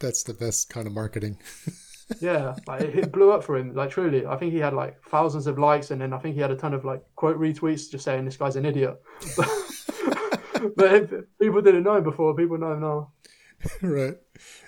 that's 0.00 0.22
the 0.24 0.34
best 0.34 0.68
kind 0.68 0.86
of 0.86 0.92
marketing. 0.92 1.38
yeah, 2.20 2.54
like 2.66 2.82
it, 2.82 2.96
it 2.98 3.12
blew 3.12 3.32
up 3.32 3.42
for 3.44 3.56
him. 3.56 3.74
Like 3.74 3.90
truly, 3.90 4.26
I 4.26 4.36
think 4.36 4.52
he 4.52 4.58
had 4.58 4.74
like 4.74 5.00
thousands 5.08 5.46
of 5.46 5.58
likes, 5.58 5.90
and 5.90 6.00
then 6.00 6.12
I 6.12 6.18
think 6.18 6.34
he 6.34 6.40
had 6.40 6.50
a 6.50 6.56
ton 6.56 6.74
of 6.74 6.84
like 6.84 7.02
quote 7.16 7.38
retweets 7.38 7.90
just 7.90 8.04
saying 8.04 8.24
this 8.24 8.36
guy's 8.36 8.56
an 8.56 8.64
idiot. 8.64 9.00
but 9.36 10.94
if 10.94 11.10
people 11.40 11.62
didn't 11.62 11.82
know 11.84 11.96
him 11.96 12.04
before, 12.04 12.34
people 12.34 12.58
know 12.58 12.72
him 12.72 12.80
now. 12.80 13.12
right. 13.82 14.16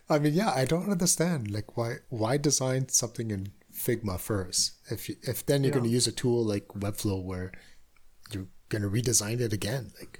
I 0.08 0.18
mean, 0.18 0.34
yeah, 0.34 0.50
I 0.50 0.64
don't 0.64 0.90
understand 0.90 1.50
like 1.50 1.76
why 1.76 1.96
why 2.08 2.36
design 2.38 2.88
something 2.88 3.30
in 3.30 3.52
Figma 3.72 4.18
first 4.18 4.72
if 4.90 5.08
you, 5.08 5.16
if 5.22 5.44
then 5.46 5.62
you're 5.62 5.70
Yeah. 5.70 5.74
going 5.78 5.84
to 5.84 5.90
use 5.90 6.06
a 6.08 6.12
tool 6.12 6.44
like 6.44 6.66
Webflow 6.68 7.22
where 7.24 7.52
you're 8.32 8.48
going 8.70 8.82
to 8.82 8.88
redesign 8.90 9.40
it 9.40 9.52
again. 9.52 9.92
Like, 10.00 10.18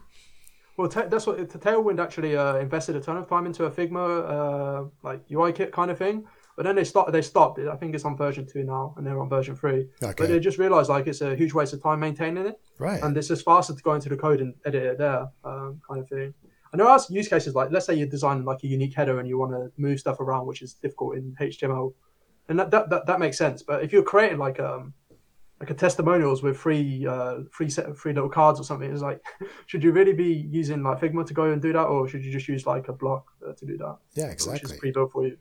Well, 0.77 0.89
ta 0.89 1.07
that's 1.09 1.27
what 1.27 1.39
the 1.39 1.59
Tailwind 1.59 1.99
actually 1.99 2.37
uh, 2.37 2.57
invested 2.57 2.95
a 2.97 3.01
ton 3.01 3.17
of 3.17 3.29
time 3.29 3.47
into 3.47 3.65
a 3.65 3.71
Figma 3.71 4.07
uh, 4.37 4.89
like 5.03 5.23
UI 5.33 5.53
kit 5.53 5.73
kind 5.73 5.91
of 5.91 5.99
thing. 5.99 6.25
But 6.59 6.65
then 6.65 6.75
they 6.75 6.83
stopped. 6.83 7.13
They 7.13 7.23
stopped. 7.23 7.61
I 7.61 7.77
think 7.77 7.95
it's 7.95 8.05
on 8.05 8.17
version 8.17 8.45
two 8.45 8.65
now, 8.65 8.93
and 8.97 9.07
they're 9.07 9.21
on 9.21 9.29
version 9.29 9.55
three. 9.55 9.87
But 10.01 10.29
they 10.29 10.41
just 10.41 10.59
realized 10.59 10.89
like 10.91 11.07
it's 11.07 11.21
a 11.21 11.37
huge 11.37 11.55
waste 11.55 11.73
of 11.73 11.81
time 11.81 12.01
maintaining 12.01 12.47
it, 12.47 12.61
right. 12.81 13.01
and 13.01 13.17
it's 13.17 13.29
just 13.29 13.45
faster 13.45 13.77
to 13.77 13.81
go 13.81 13.95
into 13.95 14.09
the 14.09 14.17
code 14.17 14.41
and 14.41 14.55
edit 14.67 14.83
it 14.83 14.99
there, 14.99 15.29
um, 15.45 15.81
kind 15.89 16.01
of 16.01 16.09
thing. 16.09 16.35
And 16.73 16.81
there 16.81 16.89
are 16.89 16.99
use 17.11 17.29
cases 17.29 17.55
like, 17.55 17.71
let's 17.71 17.87
say 17.87 17.95
you're 17.95 18.09
designing 18.09 18.45
like 18.45 18.65
a 18.65 18.67
unique 18.67 18.93
header 18.93 19.21
and 19.21 19.29
you 19.29 19.39
want 19.39 19.53
to 19.53 19.71
move 19.77 20.01
stuff 20.01 20.19
around, 20.19 20.49
which 20.49 20.63
is 20.63 20.75
difficult 20.75 21.15
in 21.15 21.33
HTML, 21.41 21.95
and 22.49 22.59
that 22.59 22.73
that, 22.73 22.91
that, 22.91 23.07
that 23.07 23.21
makes 23.21 23.39
sense. 23.39 23.63
But 23.63 23.85
if 23.85 23.93
you're 23.93 24.03
creating 24.03 24.39
like 24.39 24.59
um 24.59 24.95
like 25.61 25.71
a 25.71 25.75
testimonials 25.75 26.43
with 26.43 26.57
free 26.57 27.07
uh 27.07 27.43
free 27.53 27.71
set 27.71 27.97
free 27.97 28.13
little 28.13 28.29
cards 28.29 28.59
or 28.59 28.65
something, 28.65 28.91
it's 28.91 29.01
like, 29.01 29.23
should 29.67 29.85
you 29.85 29.93
really 29.93 30.13
be 30.13 30.49
using 30.51 30.83
like 30.83 30.99
Figma 30.99 31.25
to 31.25 31.35
go 31.35 31.53
and 31.53 31.63
do 31.63 31.73
that, 31.73 31.85
or 31.85 32.09
should 32.09 32.25
you 32.25 32.33
just 32.33 32.49
use 32.49 32.67
like 32.67 32.89
a 32.89 32.93
block 32.93 33.31
uh, 33.49 33.53
to 33.53 33.65
do 33.65 33.79
that? 33.79 33.97
yeah, 34.15 34.25
which 34.25 34.33
exactly. 34.33 34.75
is 34.75 34.81
pre-built 34.81 35.13
for 35.13 35.25
you. 35.25 35.39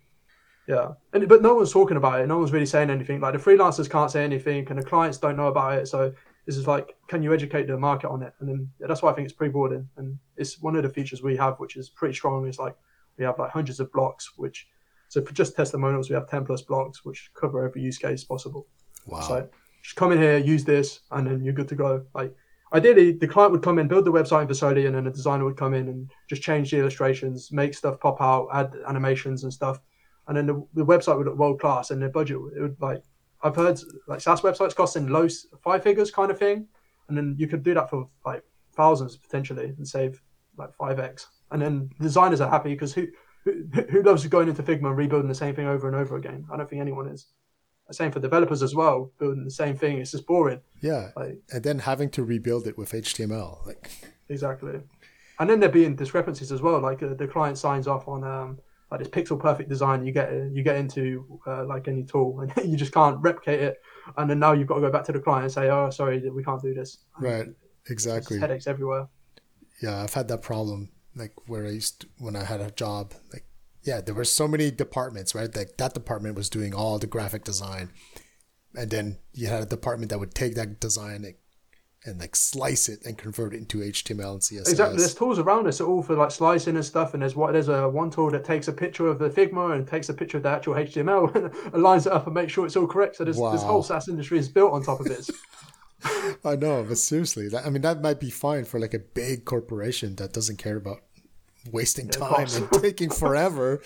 Yeah, 0.67 0.89
and 1.13 1.27
but 1.29 1.41
no 1.41 1.55
one's 1.55 1.71
talking 1.71 1.95
about 1.95 2.19
it. 2.19 2.27
No 2.27 2.37
one's 2.37 2.51
really 2.51 2.65
saying 2.65 2.89
anything. 2.89 3.21
Like 3.21 3.33
the 3.33 3.39
freelancers 3.39 3.89
can't 3.89 4.11
say 4.11 4.23
anything, 4.23 4.67
and 4.69 4.77
the 4.77 4.83
clients 4.83 5.17
don't 5.17 5.37
know 5.37 5.47
about 5.47 5.77
it. 5.77 5.87
So 5.87 6.13
this 6.45 6.57
is 6.57 6.67
like, 6.67 6.95
can 7.07 7.23
you 7.23 7.33
educate 7.33 7.67
the 7.67 7.77
market 7.77 8.09
on 8.09 8.21
it? 8.21 8.33
And 8.39 8.49
then 8.49 8.69
yeah, 8.79 8.87
that's 8.87 9.01
why 9.01 9.11
I 9.11 9.13
think 9.13 9.25
it's 9.25 9.33
pre-boarding, 9.33 9.87
and 9.95 10.17
it's 10.35 10.61
one 10.61 10.75
of 10.75 10.83
the 10.83 10.89
features 10.89 11.23
we 11.23 11.37
have, 11.37 11.57
which 11.57 11.77
is 11.77 11.89
pretty 11.89 12.13
strong. 12.13 12.45
Is 12.47 12.59
like 12.59 12.75
we 13.17 13.23
have 13.23 13.39
like 13.39 13.51
hundreds 13.51 13.79
of 13.79 13.91
blocks, 13.93 14.33
which 14.35 14.67
so 15.07 15.23
for 15.23 15.33
just 15.33 15.55
testimonials, 15.55 16.09
we 16.09 16.15
have 16.15 16.29
ten 16.29 16.45
plus 16.45 16.61
blocks, 16.63 17.05
which 17.05 17.31
cover 17.33 17.65
every 17.65 17.81
use 17.81 17.97
case 17.97 18.25
possible. 18.25 18.67
Wow. 19.05 19.21
So 19.21 19.49
just 19.81 19.95
come 19.95 20.11
in 20.11 20.17
here, 20.17 20.37
use 20.37 20.65
this, 20.65 20.99
and 21.11 21.25
then 21.25 21.45
you're 21.45 21.53
good 21.53 21.69
to 21.69 21.75
go. 21.75 22.05
Like 22.13 22.35
ideally, 22.73 23.13
the 23.13 23.27
client 23.27 23.53
would 23.53 23.63
come 23.63 23.79
in, 23.79 23.87
build 23.87 24.03
the 24.03 24.11
website 24.11 24.41
in 24.41 24.47
Versoly, 24.49 24.85
and 24.85 24.95
then 24.95 25.05
the 25.05 25.11
designer 25.11 25.45
would 25.45 25.55
come 25.55 25.73
in 25.73 25.87
and 25.87 26.11
just 26.29 26.41
change 26.41 26.71
the 26.71 26.79
illustrations, 26.79 27.53
make 27.53 27.73
stuff 27.73 28.01
pop 28.01 28.19
out, 28.19 28.49
add 28.53 28.73
animations 28.85 29.43
and 29.43 29.53
stuff, 29.53 29.79
and 30.27 30.37
then 30.37 30.45
the, 30.45 30.67
the 30.73 30.85
website 30.85 31.17
would 31.17 31.27
look 31.27 31.37
world 31.37 31.59
class, 31.59 31.91
and 31.91 32.01
the 32.01 32.09
budget 32.09 32.37
it 32.55 32.61
would 32.61 32.77
like 32.79 33.03
I've 33.43 33.55
heard 33.55 33.79
like 34.07 34.21
SaaS 34.21 34.41
websites 34.41 34.75
costing 34.75 35.07
low 35.07 35.27
five 35.63 35.83
figures 35.83 36.11
kind 36.11 36.31
of 36.31 36.39
thing, 36.39 36.67
and 37.07 37.17
then 37.17 37.35
you 37.37 37.47
could 37.47 37.63
do 37.63 37.73
that 37.73 37.89
for 37.89 38.09
like 38.25 38.43
thousands 38.75 39.17
potentially 39.17 39.73
and 39.77 39.87
save 39.87 40.21
like 40.57 40.73
five 40.75 40.99
x, 40.99 41.27
and 41.51 41.61
then 41.61 41.89
designers 42.01 42.41
are 42.41 42.49
happy 42.49 42.73
because 42.73 42.93
who 42.93 43.07
who, 43.43 43.63
who 43.89 44.03
loves 44.03 44.25
going 44.27 44.49
into 44.49 44.63
Figma 44.63 44.87
and 44.87 44.97
rebuilding 44.97 45.29
the 45.29 45.35
same 45.35 45.55
thing 45.55 45.67
over 45.67 45.87
and 45.87 45.95
over 45.95 46.17
again? 46.17 46.45
I 46.51 46.57
don't 46.57 46.69
think 46.69 46.81
anyone 46.81 47.07
is. 47.07 47.27
Same 47.89 48.11
for 48.11 48.19
developers 48.19 48.61
as 48.61 48.75
well, 48.75 49.13
building 49.17 49.45
the 49.45 49.51
same 49.51 49.77
thing. 49.77 49.99
It's 49.99 50.11
just 50.11 50.27
boring. 50.27 50.59
yeah, 50.81 51.11
Like 51.15 51.37
and 51.53 51.63
then 51.63 51.79
having 51.79 52.09
to 52.11 52.23
rebuild 52.25 52.67
it 52.67 52.77
with 52.77 52.91
HTML. 52.91 53.65
Like, 53.65 53.89
exactly. 54.27 54.81
And 55.39 55.49
then 55.49 55.61
there 55.61 55.69
being 55.69 55.95
discrepancies 55.95 56.51
as 56.51 56.61
well. 56.61 56.81
Like 56.81 57.01
uh, 57.01 57.13
the 57.13 57.27
client 57.27 57.57
signs 57.57 57.87
off 57.87 58.09
on 58.09 58.25
um, 58.25 58.59
like 58.91 58.99
this 58.99 59.09
pixel 59.09 59.39
perfect 59.39 59.69
design. 59.69 60.05
You 60.05 60.11
get 60.11 60.31
you 60.51 60.63
get 60.63 60.77
into 60.77 61.39
uh, 61.45 61.65
like 61.65 61.87
any 61.87 62.03
tool, 62.03 62.39
and 62.55 62.71
you 62.71 62.77
just 62.77 62.93
can't 62.93 63.19
replicate 63.19 63.61
it. 63.61 63.81
And 64.17 64.29
then 64.29 64.39
now 64.39 64.53
you've 64.53 64.67
got 64.67 64.75
to 64.75 64.81
go 64.81 64.91
back 64.91 65.03
to 65.05 65.11
the 65.11 65.19
client 65.19 65.43
and 65.43 65.53
say, 65.53 65.69
"Oh, 65.69 65.89
sorry, 65.89 66.27
we 66.29 66.43
can't 66.43 66.61
do 66.61 66.73
this." 66.73 66.99
right. 67.19 67.47
Exactly. 67.89 68.37
headaches 68.39 68.67
everywhere. 68.67 69.07
Yeah, 69.81 70.03
I've 70.03 70.13
had 70.13 70.27
that 70.27 70.41
problem. 70.41 70.89
Like 71.15 71.33
where 71.47 71.65
I 71.65 71.69
used 71.69 72.01
to, 72.01 72.07
when 72.17 72.35
I 72.35 72.43
had 72.43 72.61
a 72.61 72.71
job. 72.71 73.13
Like, 73.31 73.45
yeah, 73.83 74.01
there 74.01 74.13
were 74.13 74.25
so 74.25 74.47
many 74.47 74.71
departments, 74.71 75.33
right? 75.33 75.53
Like 75.55 75.77
that 75.77 75.93
department 75.93 76.35
was 76.35 76.49
doing 76.49 76.73
all 76.73 76.99
the 76.99 77.07
graphic 77.07 77.43
design, 77.43 77.91
and 78.75 78.89
then 78.89 79.17
you 79.33 79.47
had 79.47 79.63
a 79.63 79.65
department 79.65 80.11
that 80.11 80.19
would 80.19 80.35
take 80.35 80.55
that 80.55 80.79
design 80.79 81.23
and- 82.07 82.19
like 82.19 82.35
slice 82.35 82.89
it 82.89 83.05
and 83.05 83.17
convert 83.17 83.53
it 83.53 83.57
into 83.57 83.79
HTML 83.79 84.31
and 84.33 84.41
CSS. 84.41 84.69
Exactly. 84.69 84.97
There's 84.97 85.13
tools 85.13 85.37
around 85.39 85.67
us 85.67 85.79
all 85.81 86.01
for 86.01 86.15
like 86.15 86.31
slicing 86.31 86.75
and 86.75 86.83
stuff. 86.85 87.13
And 87.13 87.21
there's 87.21 87.35
what 87.35 87.53
there's 87.53 87.67
a 87.69 87.87
one 87.87 88.09
tool 88.09 88.31
that 88.31 88.43
takes 88.43 88.67
a 88.67 88.73
picture 88.73 89.07
of 89.07 89.19
the 89.19 89.29
Figma 89.29 89.75
and 89.75 89.87
takes 89.87 90.09
a 90.09 90.13
picture 90.13 90.37
of 90.37 90.43
the 90.43 90.49
actual 90.49 90.73
HTML 90.75 91.73
and 91.73 91.83
lines 91.89 92.07
it 92.07 92.13
up 92.13 92.25
and 92.25 92.33
makes 92.33 92.53
sure 92.53 92.65
it's 92.65 92.75
all 92.75 92.87
correct. 92.87 93.17
So 93.17 93.23
this 93.25 93.37
Wow. 93.37 93.51
this 93.51 93.61
whole 93.63 93.83
SaaS 93.83 94.07
industry 94.07 94.39
is 94.39 94.49
built 94.49 94.73
on 94.73 94.83
top 94.83 94.99
of 94.99 95.05
this. 95.05 95.29
I 96.45 96.55
know, 96.55 96.85
but 96.87 96.97
seriously, 96.97 97.49
that, 97.49 97.65
I 97.65 97.69
mean, 97.69 97.81
that 97.81 98.01
might 98.01 98.19
be 98.19 98.29
fine 98.29 98.65
for 98.65 98.79
like 98.79 98.93
a 98.93 98.99
big 98.99 99.45
corporation 99.45 100.15
that 100.17 100.31
doesn't 100.31 100.57
care 100.57 100.75
about 100.77 101.01
wasting 101.71 102.07
time 102.07 102.47
and 102.53 102.71
taking 102.81 103.09
forever. 103.09 103.81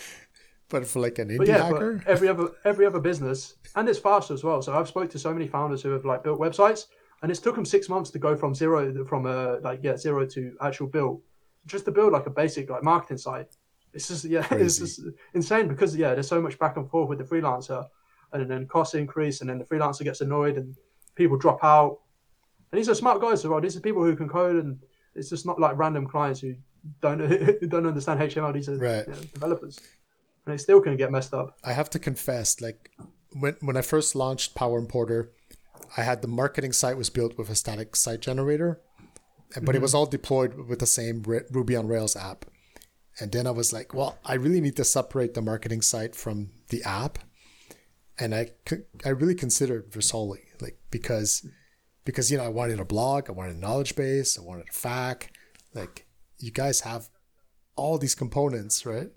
But 0.69 0.88
for 0.88 0.99
like 1.01 1.19
an 1.19 1.29
indie 1.29 1.47
yeah, 1.47 1.63
hacker, 1.65 2.01
every 2.07 2.29
other 2.29 2.51
every 2.63 2.86
other 2.86 2.99
business, 2.99 3.55
and 3.75 3.89
it's 3.89 3.99
faster 3.99 4.34
as 4.34 4.41
well. 4.43 4.62
So 4.62 4.73
I've 4.73 4.88
spoke 4.88 5.10
to 5.12 5.19
so 5.19 5.34
many 5.34 5.45
founders 5.47 5.81
who 5.81 5.89
have 5.91 6.05
like 6.05 6.23
built 6.23 6.39
websites, 6.39 6.86
and 7.21 7.31
it's 7.31 7.39
took 7.39 7.55
them 7.55 7.65
six 7.65 7.89
months 7.89 8.10
to 8.12 8.19
go 8.19 8.36
from 8.36 8.53
zero 8.55 9.05
from 9.05 9.25
a 9.25 9.57
like 9.62 9.79
yeah 9.84 9.95
zero 9.97 10.25
to 10.25 10.55
actual 10.62 10.88
build, 10.88 11.21
just 11.65 11.86
to 11.86 11.91
build 11.91 12.13
like 12.13 12.25
a 12.27 12.31
basic 12.31 12.69
like 12.69 12.84
marketing 12.84 13.17
site. 13.17 13.55
It's 13.93 14.07
just 14.07 14.25
yeah, 14.25 14.39
it's 14.51 14.79
Crazy. 14.79 14.86
just 14.86 15.01
insane 15.34 15.67
because 15.67 15.95
yeah, 15.95 16.13
there's 16.13 16.27
so 16.27 16.41
much 16.41 16.57
back 16.60 16.77
and 16.77 16.89
forth 16.89 17.10
with 17.10 17.19
the 17.19 17.23
freelancer, 17.25 17.86
and 18.31 18.49
then 18.49 18.67
costs 18.67 18.95
increase, 18.95 19.41
and 19.41 19.49
then 19.49 19.57
the 19.60 19.65
freelancer 19.65 20.03
gets 20.03 20.21
annoyed, 20.21 20.57
and 20.57 20.75
people 21.15 21.38
drop 21.38 21.63
out. 21.63 21.99
And 22.71 22.79
these 22.79 22.88
are 22.89 22.95
smart 22.95 23.19
guys 23.21 23.39
as 23.43 23.47
well. 23.47 23.60
These 23.60 23.75
are 23.75 23.81
people 23.81 24.03
who 24.03 24.15
can 24.15 24.29
code, 24.29 24.55
and 24.63 24.79
it's 25.13 25.29
just 25.29 25.45
not 25.45 25.60
like 25.60 25.77
random 25.77 26.07
clients 26.07 26.39
who 26.39 26.55
don't 27.01 27.19
who 27.60 27.67
don't 27.67 27.86
understand 27.86 28.19
HTML. 28.21 28.53
These 28.53 28.69
are 28.69 28.77
Right. 28.77 29.05
you 29.07 29.13
know, 29.13 29.19
developers, 29.34 29.77
and 30.45 30.55
it 30.55 30.60
still 30.60 30.79
can 30.81 30.95
get 30.95 31.12
messed 31.12 31.34
up. 31.34 31.57
I 31.63 31.73
have 31.73 31.89
to 31.91 31.99
confess, 31.99 32.62
like 32.62 32.89
when 33.34 33.57
when 33.60 33.75
I 33.75 33.81
first 33.81 34.15
launched 34.15 34.55
Power 34.55 34.79
Importer, 34.79 35.31
I 35.97 36.03
had 36.03 36.21
the 36.21 36.27
marketing 36.27 36.71
site 36.71 36.97
was 36.97 37.09
built 37.09 37.37
with 37.37 37.49
a 37.49 37.55
static 37.55 37.95
site 37.95 38.21
generator, 38.21 38.81
but 39.61 39.75
it 39.75 39.81
was 39.81 39.91
mm-hmm. 39.91 39.97
all 39.97 40.05
deployed 40.05 40.55
with 40.55 40.79
the 40.79 40.85
same 40.85 41.23
Ruby 41.23 41.75
on 41.75 41.87
Rails 41.87 42.15
app. 42.15 42.45
And 43.19 43.31
then 43.31 43.45
I 43.45 43.51
was 43.51 43.73
like, 43.73 43.93
well, 43.93 44.17
I 44.25 44.35
really 44.35 44.61
need 44.61 44.77
to 44.77 44.85
separate 44.85 45.33
the 45.33 45.41
marketing 45.41 45.81
site 45.81 46.15
from 46.15 46.51
the 46.69 46.81
app, 46.83 47.19
and 48.17 48.33
I 48.33 48.51
I 49.05 49.09
really 49.09 49.35
considered 49.35 49.91
Versoly, 49.91 50.39
like 50.61 50.77
because 50.89 51.45
because 52.05 52.31
you 52.31 52.37
know 52.37 52.45
I 52.45 52.49
wanted 52.49 52.79
a 52.79 52.85
blog, 52.85 53.29
I 53.29 53.33
wanted 53.33 53.57
a 53.57 53.59
knowledge 53.59 53.95
base, 53.95 54.39
I 54.39 54.41
wanted 54.41 54.67
a 54.69 54.71
FAQ, 54.71 55.27
like 55.73 56.05
you 56.39 56.51
guys 56.51 56.81
have 56.81 57.09
all 57.75 57.97
these 57.97 58.15
components, 58.15 58.85
right? 58.85 59.09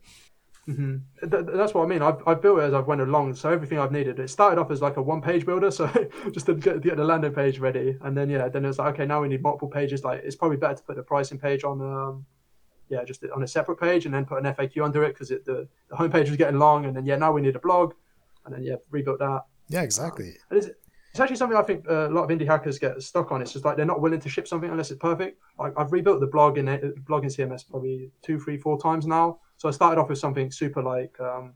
Th- 1.20 1.30
th- 1.30 1.56
that's 1.56 1.74
what 1.74 1.84
I 1.84 1.86
mean. 1.86 2.02
I've, 2.02 2.22
I've 2.26 2.40
built 2.40 2.58
it 2.58 2.62
as 2.62 2.74
I've 2.74 2.86
went 2.86 3.00
along, 3.00 3.34
so 3.34 3.50
everything 3.50 3.78
I've 3.78 3.92
needed. 3.92 4.18
It 4.18 4.28
started 4.28 4.60
off 4.60 4.70
as 4.70 4.80
like 4.80 4.96
a 4.96 5.02
one-page 5.02 5.44
builder, 5.44 5.70
so 5.78 5.90
just 6.32 6.46
to 6.46 6.54
get, 6.54 6.80
get 6.80 6.96
the 6.96 7.04
landing 7.04 7.32
page 7.32 7.58
ready, 7.58 7.98
and 8.02 8.16
then 8.16 8.30
yeah, 8.30 8.48
then 8.48 8.64
it's 8.64 8.78
like 8.78 8.94
okay, 8.94 9.06
now 9.06 9.20
we 9.22 9.28
need 9.28 9.42
multiple 9.42 9.68
pages. 9.68 10.04
Like 10.04 10.22
it's 10.24 10.36
probably 10.36 10.56
better 10.56 10.74
to 10.74 10.82
put 10.82 10.96
the 10.96 11.02
pricing 11.02 11.38
page 11.38 11.64
on, 11.64 11.80
um, 11.80 12.26
yeah, 12.88 13.04
just 13.04 13.24
on 13.34 13.42
a 13.42 13.48
separate 13.48 13.80
page, 13.80 14.06
and 14.06 14.14
then 14.14 14.24
put 14.24 14.44
an 14.44 14.54
FAQ 14.54 14.84
under 14.84 15.04
it 15.04 15.14
because 15.14 15.30
it 15.30 15.44
the 15.44 15.68
the 15.90 15.96
homepage 15.96 16.28
was 16.28 16.36
getting 16.36 16.58
long, 16.58 16.86
and 16.86 16.96
then 16.96 17.04
yeah, 17.04 17.16
now 17.16 17.32
we 17.32 17.42
need 17.42 17.56
a 17.56 17.60
blog, 17.60 17.94
and 18.46 18.54
then 18.54 18.62
yeah, 18.62 18.76
rebuilt 18.90 19.18
that. 19.18 19.42
Yeah, 19.68 19.82
exactly. 19.82 20.36
And 20.50 20.58
it's, 20.58 20.68
it's 21.14 21.20
actually 21.20 21.36
something 21.36 21.56
I 21.56 21.62
think 21.62 21.88
uh, 21.88 22.08
a 22.08 22.10
lot 22.10 22.24
of 22.24 22.36
indie 22.36 22.44
hackers 22.46 22.78
get 22.78 23.00
stuck 23.00 23.30
on. 23.30 23.40
It's 23.40 23.52
just 23.52 23.64
like 23.64 23.76
they're 23.76 23.86
not 23.86 24.00
willing 24.00 24.18
to 24.18 24.28
ship 24.28 24.48
something 24.48 24.68
unless 24.68 24.90
it's 24.90 24.98
perfect. 24.98 25.40
Like 25.58 25.72
I've 25.76 25.92
rebuilt 25.92 26.18
the 26.18 26.26
blog 26.26 26.58
in 26.58 26.66
it, 26.66 27.04
blog 27.04 27.22
in 27.22 27.30
CMS 27.30 27.68
probably 27.68 28.10
two, 28.22 28.40
three, 28.40 28.58
four 28.58 28.80
times 28.80 29.06
now. 29.06 29.38
So 29.56 29.68
I 29.68 29.72
started 29.72 30.00
off 30.00 30.08
with 30.08 30.18
something 30.18 30.50
super 30.50 30.82
like 30.82 31.18
um, 31.20 31.54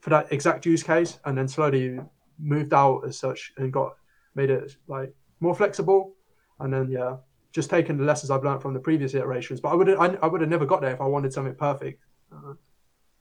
for 0.00 0.10
that 0.10 0.32
exact 0.32 0.66
use 0.66 0.82
case, 0.82 1.18
and 1.24 1.36
then 1.36 1.48
slowly 1.48 2.00
moved 2.38 2.72
out 2.72 3.02
as 3.06 3.18
such 3.18 3.52
and 3.58 3.72
got 3.72 3.96
made 4.34 4.50
it 4.50 4.76
like 4.88 5.14
more 5.40 5.54
flexible. 5.54 6.14
And 6.60 6.72
then 6.72 6.90
yeah, 6.90 7.16
just 7.52 7.70
taking 7.70 7.96
the 7.96 8.04
lessons 8.04 8.30
I've 8.30 8.44
learned 8.44 8.62
from 8.62 8.74
the 8.74 8.80
previous 8.80 9.14
iterations. 9.14 9.60
But 9.60 9.70
I 9.70 9.74
would 9.74 9.88
I, 9.90 10.06
I 10.22 10.26
would 10.26 10.40
have 10.40 10.50
never 10.50 10.66
got 10.66 10.80
there 10.80 10.92
if 10.92 11.00
I 11.00 11.06
wanted 11.06 11.32
something 11.32 11.54
perfect. 11.54 12.02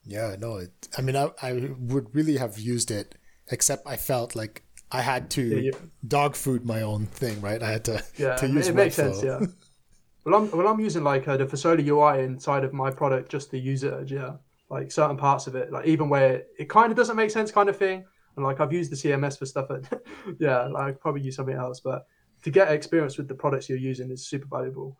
Yeah, 0.05 0.35
no, 0.39 0.57
it, 0.57 0.87
I 0.97 1.01
mean, 1.01 1.15
I, 1.15 1.29
I 1.41 1.53
would 1.77 2.15
really 2.15 2.37
have 2.37 2.57
used 2.57 2.89
it, 2.89 3.15
except 3.51 3.85
I 3.85 3.95
felt 3.97 4.35
like 4.35 4.63
I 4.91 5.01
had 5.01 5.29
to 5.31 5.41
Yeah, 5.43 5.61
you- 5.61 5.91
dog 6.07 6.35
food 6.35 6.65
my 6.65 6.81
own 6.81 7.05
thing, 7.05 7.41
right? 7.41 7.61
I 7.61 7.71
had 7.71 7.85
to, 7.85 8.03
Yeah, 8.17 8.35
to 8.35 8.47
use 8.47 8.67
it 8.69 8.75
makes 8.75 8.95
sense. 8.95 9.21
Yeah. 9.23 9.39
Well, 10.29 10.43
I'm 10.43 10.51
well, 10.51 10.67
I'm 10.67 10.79
using 10.79 11.03
like 11.03 11.27
uh, 11.27 11.37
the 11.37 11.45
Versoly 11.45 11.87
UI 11.87 12.23
inside 12.23 12.63
of 12.63 12.71
my 12.71 12.91
product 12.91 13.31
just 13.31 13.49
to 13.51 13.57
use 13.57 13.83
it. 13.83 14.11
Yeah, 14.11 14.33
like 14.69 14.91
certain 14.91 15.17
parts 15.17 15.47
of 15.47 15.55
it, 15.55 15.71
like 15.71 15.87
even 15.87 16.07
where 16.07 16.43
it 16.59 16.69
kind 16.69 16.91
of 16.91 16.97
doesn't 16.97 17.15
make 17.15 17.31
sense, 17.31 17.51
kind 17.51 17.67
of 17.67 17.77
thing. 17.77 18.05
And 18.35 18.45
like 18.45 18.59
I've 18.59 18.71
used 18.71 18.91
the 18.91 18.95
CMS 18.95 19.39
for 19.39 19.47
stuff. 19.47 19.69
That, 19.69 20.03
yeah, 20.39 20.67
like 20.67 20.83
I'd 20.83 20.99
probably 20.99 21.21
use 21.21 21.35
something 21.35 21.55
else, 21.55 21.79
but 21.79 22.05
to 22.43 22.51
get 22.51 22.71
experience 22.71 23.17
with 23.17 23.27
the 23.27 23.33
products 23.33 23.69
you're 23.69 23.79
using 23.79 24.11
is 24.11 24.27
super 24.27 24.47
valuable. 24.47 24.97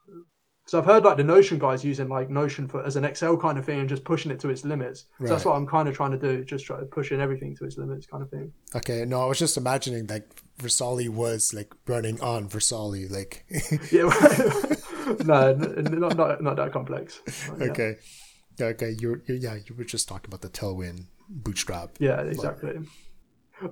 So 0.65 0.77
I've 0.77 0.85
heard 0.85 1.03
like 1.03 1.17
the 1.17 1.23
Notion 1.23 1.57
guys 1.57 1.83
using 1.83 2.09
like 2.09 2.29
Notion 2.29 2.67
for 2.67 2.85
as 2.85 2.95
an 2.95 3.03
Excel 3.03 3.37
kind 3.37 3.57
of 3.57 3.65
thing 3.65 3.79
and 3.79 3.89
just 3.89 4.03
pushing 4.03 4.31
it 4.31 4.39
to 4.41 4.49
its 4.49 4.63
limits. 4.63 5.05
So 5.19 5.25
that's 5.25 5.45
what 5.45 5.55
I'm 5.55 5.65
kind 5.65 5.87
of 5.89 5.95
trying 5.95 6.11
to 6.11 6.17
do, 6.17 6.43
just 6.43 6.65
try 6.65 6.79
pushing 6.91 7.19
everything 7.21 7.55
to 7.57 7.65
its 7.65 7.77
limits, 7.77 8.05
kind 8.05 8.21
of 8.21 8.29
thing. 8.29 8.51
Okay, 8.75 9.03
no, 9.05 9.21
I 9.21 9.25
was 9.25 9.39
just 9.39 9.57
imagining 9.57 10.05
like 10.07 10.27
Versoly 10.59 11.09
was 11.09 11.53
like 11.55 11.73
running 11.87 12.21
on 12.21 12.49
Versoly, 12.49 13.09
like 13.09 13.45
Yeah, 13.91 14.75
no, 15.26 15.54
not 15.54 16.17
not 16.17 16.43
not 16.43 16.56
that 16.58 16.72
complex. 16.72 17.22
But, 17.50 17.60
yeah. 17.60 17.72
okay, 17.72 17.98
okay, 18.62 18.95
you're, 19.00 19.22
you're 19.28 19.38
yeah, 19.38 19.56
you 19.56 19.76
were 19.76 19.84
just 19.84 20.08
talking 20.08 20.28
about 20.28 20.41
the 20.41 20.50
Tailwind 20.50 21.06
bootstrap. 21.30 21.91
Yeah, 22.00 22.22
exactly. 22.22 22.80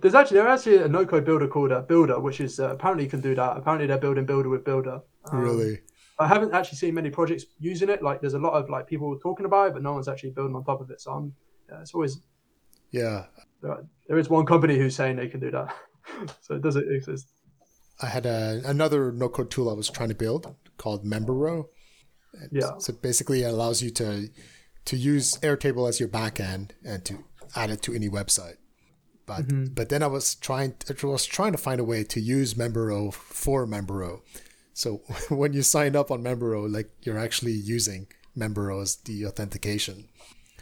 There's 0.02 0.16
actually 0.16 0.38
there's 0.40 0.60
actually 0.60 0.78
a 0.84 0.88
no 0.88 1.06
code 1.06 1.26
builder 1.26 1.48
called 1.48 1.72
uh, 1.72 1.82
Builder, 1.82 2.20
which 2.20 2.42
is 2.42 2.60
uh, 2.60 2.72
apparently 2.72 3.06
you 3.06 3.10
can 3.10 3.22
do 3.22 3.36
that. 3.36 3.58
Apparently 3.58 3.88
they're 3.88 3.98
building 3.98 4.26
Builder 4.26 4.50
with 4.50 4.66
Builder. 4.66 5.02
Um, 5.32 5.40
really? 5.40 5.80
I 6.20 6.28
haven't 6.28 6.54
actually 6.54 6.78
seen 6.78 6.94
many 6.94 7.10
projects 7.10 7.46
using 7.60 7.90
it. 7.90 8.02
Like 8.02 8.22
there's 8.22 8.34
a 8.34 8.40
lot 8.40 8.54
of 8.54 8.70
like 8.70 8.88
people 8.88 9.18
talking 9.20 9.46
about 9.46 9.68
it, 9.68 9.74
but 9.74 9.84
no 9.84 9.94
one's 9.94 10.08
actually 10.08 10.32
building 10.32 10.56
on 10.56 10.64
top 10.64 10.82
of 10.82 10.90
it. 10.90 11.00
So 11.00 11.12
I'm, 11.12 11.34
yeah, 11.70 11.82
it's 11.82 11.94
always 11.94 12.20
Yeah, 12.92 13.26
there, 13.62 13.86
there 14.08 14.18
is 14.18 14.30
one 14.30 14.46
company 14.46 14.78
who's 14.78 14.96
saying 14.96 15.16
they 15.16 15.28
can 15.28 15.40
do 15.40 15.52
that. 15.52 15.74
so 16.42 16.56
it 16.56 16.62
doesn't 16.62 16.92
exist. 16.92 17.30
I 18.02 18.08
had 18.08 18.26
a, 18.26 18.62
another 18.66 19.12
no 19.12 19.30
code 19.30 19.50
tool 19.52 19.70
I 19.70 19.74
was 19.74 19.90
trying 19.90 20.10
to 20.10 20.16
build 20.16 20.56
called 20.78 21.04
MemberRow. 21.06 21.66
Yeah, 22.52 22.78
So 22.80 22.94
basically, 22.94 23.42
it 23.44 23.52
allows 23.52 23.82
you 23.82 23.90
to 23.92 24.30
to 24.86 24.96
use 24.98 25.38
Airtable 25.38 25.90
as 25.90 26.00
your 26.00 26.08
backend 26.10 26.72
and 26.86 27.04
to 27.06 27.24
add 27.56 27.70
it 27.70 27.82
to 27.84 27.94
any 27.94 28.10
website. 28.10 28.58
But 29.26 29.48
Mm-hmm. 29.48 29.74
but 29.74 29.90
then 29.90 30.04
I 30.04 30.08
was 30.08 30.36
trying 30.36 30.76
I 30.90 31.06
was 31.08 31.26
trying 31.26 31.52
to 31.54 31.58
find 31.58 31.80
a 31.82 31.84
way 31.84 32.04
to 32.04 32.20
use 32.22 32.54
MemberRow 32.54 33.14
for 33.14 33.66
MemberRow. 33.68 34.22
So 34.74 35.02
when 35.30 35.54
you 35.54 35.64
sign 35.64 35.96
up 35.96 36.12
on 36.12 36.22
MemberRow, 36.24 36.72
like 36.72 36.90
you're 37.02 37.18
actually 37.20 37.54
using 37.54 38.08
MemberRow 38.38 38.82
as 38.84 38.96
the 38.98 39.26
authentication. 39.26 40.08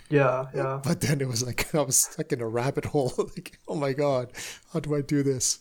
yeah, 0.09 0.45
yeah. 0.55 0.79
But 0.83 1.01
then 1.01 1.19
it 1.21 1.27
was 1.27 1.43
like 1.43 1.75
I 1.75 1.81
was 1.81 1.97
stuck 1.97 2.31
in 2.31 2.41
a 2.41 2.47
rabbit 2.47 2.85
hole. 2.85 3.13
like 3.35 3.59
oh 3.67 3.75
my 3.75 3.93
god, 3.93 4.31
how 4.71 4.79
do 4.79 4.95
I 4.95 5.01
do 5.01 5.23
this? 5.23 5.59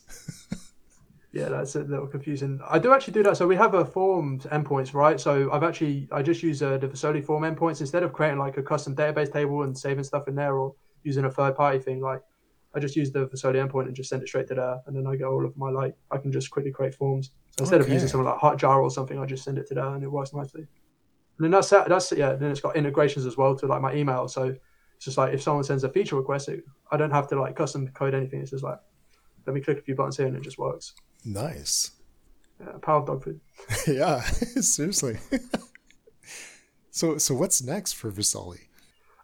Yeah, 1.35 1.49
that's 1.49 1.75
a 1.75 1.81
little 1.81 2.07
confusing. 2.07 2.61
I 2.65 2.79
do 2.79 2.93
actually 2.93 3.11
do 3.11 3.23
that. 3.23 3.35
So 3.35 3.45
we 3.45 3.57
have 3.57 3.73
a 3.73 3.83
forms 3.83 4.45
endpoints, 4.45 4.93
right? 4.93 5.19
So 5.19 5.51
I've 5.51 5.63
actually 5.63 6.07
I 6.09 6.21
just 6.21 6.41
use 6.41 6.63
uh, 6.63 6.77
the 6.77 6.87
Versoly 6.87 7.21
form 7.21 7.43
endpoints 7.43 7.81
instead 7.81 8.03
of 8.03 8.13
creating 8.13 8.39
like 8.39 8.55
a 8.55 8.63
custom 8.63 8.95
database 8.95 9.33
table 9.33 9.63
and 9.63 9.77
saving 9.77 10.05
stuff 10.05 10.29
in 10.29 10.35
there 10.35 10.55
or 10.55 10.73
using 11.03 11.25
a 11.25 11.29
third 11.29 11.57
party 11.57 11.79
thing. 11.79 11.99
Like 11.99 12.21
I 12.73 12.79
just 12.79 12.95
use 12.95 13.11
the 13.11 13.27
Versoly 13.27 13.55
endpoint 13.55 13.87
and 13.87 13.95
just 13.95 14.09
send 14.09 14.23
it 14.23 14.29
straight 14.29 14.47
to 14.47 14.55
there, 14.55 14.79
and 14.87 14.95
then 14.95 15.05
I 15.05 15.17
get 15.17 15.27
all 15.27 15.45
of 15.45 15.57
my 15.57 15.69
like 15.69 15.93
I 16.09 16.19
can 16.19 16.31
just 16.31 16.49
quickly 16.51 16.71
create 16.71 16.95
forms. 16.95 17.31
So 17.57 17.63
instead 17.63 17.81
of 17.81 17.89
using 17.89 18.07
something 18.07 18.25
like 18.25 18.39
Hotjar 18.39 18.81
or 18.81 18.89
something, 18.89 19.19
I 19.19 19.25
just 19.25 19.43
send 19.43 19.57
it 19.57 19.67
to 19.67 19.73
there, 19.73 19.93
and 19.93 20.05
it 20.05 20.09
works 20.09 20.33
nicely. 20.33 20.61
And 20.61 21.43
then 21.43 21.51
that's 21.51 21.69
that. 21.71 21.89
That's 21.89 22.13
yeah. 22.13 22.35
Then 22.35 22.49
it's 22.49 22.61
got 22.61 22.77
integrations 22.77 23.25
as 23.25 23.35
well 23.35 23.57
to 23.57 23.65
like 23.65 23.81
my 23.81 23.93
email. 23.93 24.29
So 24.29 24.55
it's 24.95 25.03
just 25.03 25.17
like 25.17 25.33
if 25.33 25.41
someone 25.41 25.65
sends 25.65 25.83
a 25.83 25.89
feature 25.89 26.15
request, 26.15 26.47
it, 26.47 26.63
I 26.91 26.95
don't 26.95 27.11
have 27.11 27.27
to 27.27 27.41
like 27.41 27.57
custom 27.57 27.89
code 27.89 28.13
anything. 28.13 28.39
It's 28.39 28.51
just 28.51 28.63
like 28.63 28.79
let 29.45 29.53
me 29.53 29.59
click 29.59 29.79
a 29.79 29.81
few 29.81 29.95
buttons 29.95 30.15
here 30.15 30.27
and 30.27 30.35
it 30.37 30.41
just 30.41 30.57
works. 30.57 30.93
Nice. 31.25 31.91
Power 32.81 33.01
of 33.01 33.07
dog 33.07 33.23
food. 33.23 33.41
yeah, 33.87 34.21
seriously. 34.61 35.17
so 36.91 37.17
so 37.17 37.35
what's 37.35 37.61
next 37.63 37.93
for 37.93 38.11
Versoly? 38.11 38.59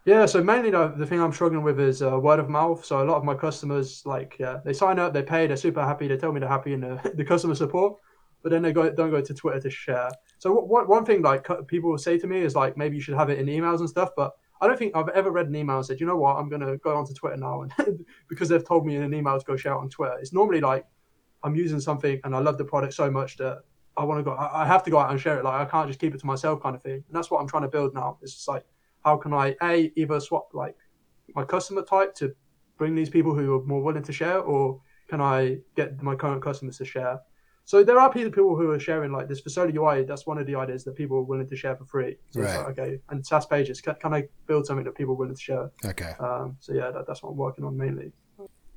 Yeah, 0.03 0.25
so 0.25 0.43
mainly 0.43 0.71
the, 0.71 0.87
the 0.97 1.05
thing 1.05 1.21
I'm 1.21 1.31
struggling 1.31 1.61
with 1.61 1.79
is 1.79 2.01
uh, 2.01 2.19
word 2.19 2.39
of 2.39 2.49
mouth. 2.49 2.83
So 2.83 3.03
a 3.03 3.05
lot 3.05 3.17
of 3.17 3.23
my 3.23 3.35
customers, 3.35 4.01
like, 4.03 4.35
yeah, 4.39 4.59
they 4.65 4.73
sign 4.73 4.97
up, 4.97 5.13
they 5.13 5.21
pay, 5.21 5.45
they're 5.45 5.55
super 5.55 5.83
happy, 5.83 6.07
they 6.07 6.17
tell 6.17 6.31
me 6.31 6.39
they're 6.39 6.49
happy 6.49 6.73
in 6.73 6.81
the, 6.81 7.11
the 7.15 7.23
customer 7.23 7.53
support, 7.53 7.97
but 8.41 8.51
then 8.51 8.63
they 8.63 8.73
go 8.73 8.89
don't 8.89 9.11
go 9.11 9.21
to 9.21 9.33
Twitter 9.33 9.59
to 9.59 9.69
share. 9.69 10.09
So 10.39 10.51
what, 10.51 10.67
what, 10.67 10.89
one 10.89 11.05
thing 11.05 11.21
like 11.21 11.47
people 11.67 11.91
will 11.91 11.99
say 11.99 12.17
to 12.17 12.27
me 12.27 12.41
is 12.41 12.55
like 12.55 12.77
maybe 12.77 12.95
you 12.95 13.01
should 13.01 13.15
have 13.15 13.29
it 13.29 13.37
in 13.37 13.45
emails 13.45 13.79
and 13.79 13.89
stuff, 13.89 14.09
but 14.17 14.31
I 14.59 14.67
don't 14.67 14.77
think 14.77 14.95
I've 14.95 15.09
ever 15.09 15.31
read 15.31 15.47
an 15.47 15.55
email 15.55 15.77
and 15.77 15.85
said, 15.85 15.99
you 15.99 16.07
know 16.07 16.17
what, 16.17 16.37
I'm 16.37 16.49
gonna 16.49 16.77
go 16.77 16.97
onto 16.97 17.13
Twitter 17.13 17.37
now, 17.37 17.61
and 17.61 18.05
because 18.27 18.49
they've 18.49 18.67
told 18.67 18.87
me 18.87 18.95
in 18.95 19.03
an 19.03 19.13
email 19.13 19.37
to 19.39 19.45
go 19.45 19.55
share 19.55 19.73
it 19.73 19.77
on 19.77 19.89
Twitter. 19.89 20.17
It's 20.19 20.33
normally 20.33 20.61
like 20.61 20.85
I'm 21.43 21.55
using 21.55 21.79
something 21.79 22.19
and 22.23 22.35
I 22.35 22.39
love 22.39 22.57
the 22.57 22.65
product 22.65 22.93
so 22.93 23.09
much 23.09 23.37
that 23.37 23.63
I 23.97 24.03
want 24.03 24.19
to 24.19 24.23
go, 24.23 24.35
I 24.37 24.65
have 24.65 24.83
to 24.83 24.91
go 24.91 24.99
out 24.99 25.11
and 25.11 25.19
share 25.19 25.37
it. 25.39 25.43
Like 25.43 25.55
I 25.55 25.69
can't 25.69 25.87
just 25.87 25.99
keep 25.99 26.13
it 26.15 26.19
to 26.19 26.25
myself, 26.25 26.61
kind 26.61 26.75
of 26.75 26.81
thing. 26.81 27.03
And 27.07 27.11
that's 27.11 27.29
what 27.29 27.41
I'm 27.41 27.47
trying 27.47 27.63
to 27.63 27.69
build 27.69 27.93
now. 27.93 28.17
It's 28.21 28.33
just 28.33 28.47
like 28.47 28.65
how 29.03 29.17
can 29.17 29.33
I 29.33 29.55
a 29.61 29.91
either 29.95 30.19
swap 30.19 30.49
like 30.53 30.75
my 31.35 31.43
customer 31.43 31.81
type 31.81 32.15
to 32.15 32.33
bring 32.77 32.95
these 32.95 33.09
people 33.09 33.33
who 33.35 33.55
are 33.55 33.63
more 33.63 33.81
willing 33.81 34.03
to 34.03 34.13
share, 34.13 34.39
or 34.39 34.81
can 35.07 35.21
I 35.21 35.57
get 35.75 36.01
my 36.01 36.15
current 36.15 36.41
customers 36.41 36.77
to 36.77 36.85
share? 36.85 37.19
So 37.65 37.83
there 37.83 37.99
are 37.99 38.11
people 38.11 38.55
who 38.55 38.71
are 38.71 38.79
sharing 38.79 39.11
like 39.11 39.27
this 39.27 39.41
Versoly 39.41 39.75
UI. 39.75 40.03
That's 40.03 40.25
one 40.25 40.37
of 40.37 40.47
the 40.47 40.55
ideas 40.55 40.83
that 40.85 40.95
people 40.95 41.17
are 41.17 41.23
willing 41.23 41.47
to 41.47 41.55
share 41.55 41.75
for 41.75 41.85
free. 41.85 42.17
So 42.31 42.41
Right. 42.41 42.57
like, 42.57 42.79
okay, 42.79 42.99
and 43.09 43.25
SaaS 43.25 43.45
pages. 43.45 43.81
Can, 43.81 43.95
can 43.95 44.13
I 44.13 44.27
build 44.47 44.65
something 44.65 44.83
that 44.85 44.95
people 44.95 45.13
are 45.13 45.17
willing 45.17 45.35
to 45.35 45.41
share? 45.41 45.71
Okay. 45.85 46.13
Um, 46.19 46.57
so 46.59 46.73
yeah, 46.73 46.91
that, 46.91 47.05
that's 47.07 47.21
what 47.23 47.29
I'm 47.29 47.37
working 47.37 47.63
on 47.63 47.77
mainly. 47.77 48.11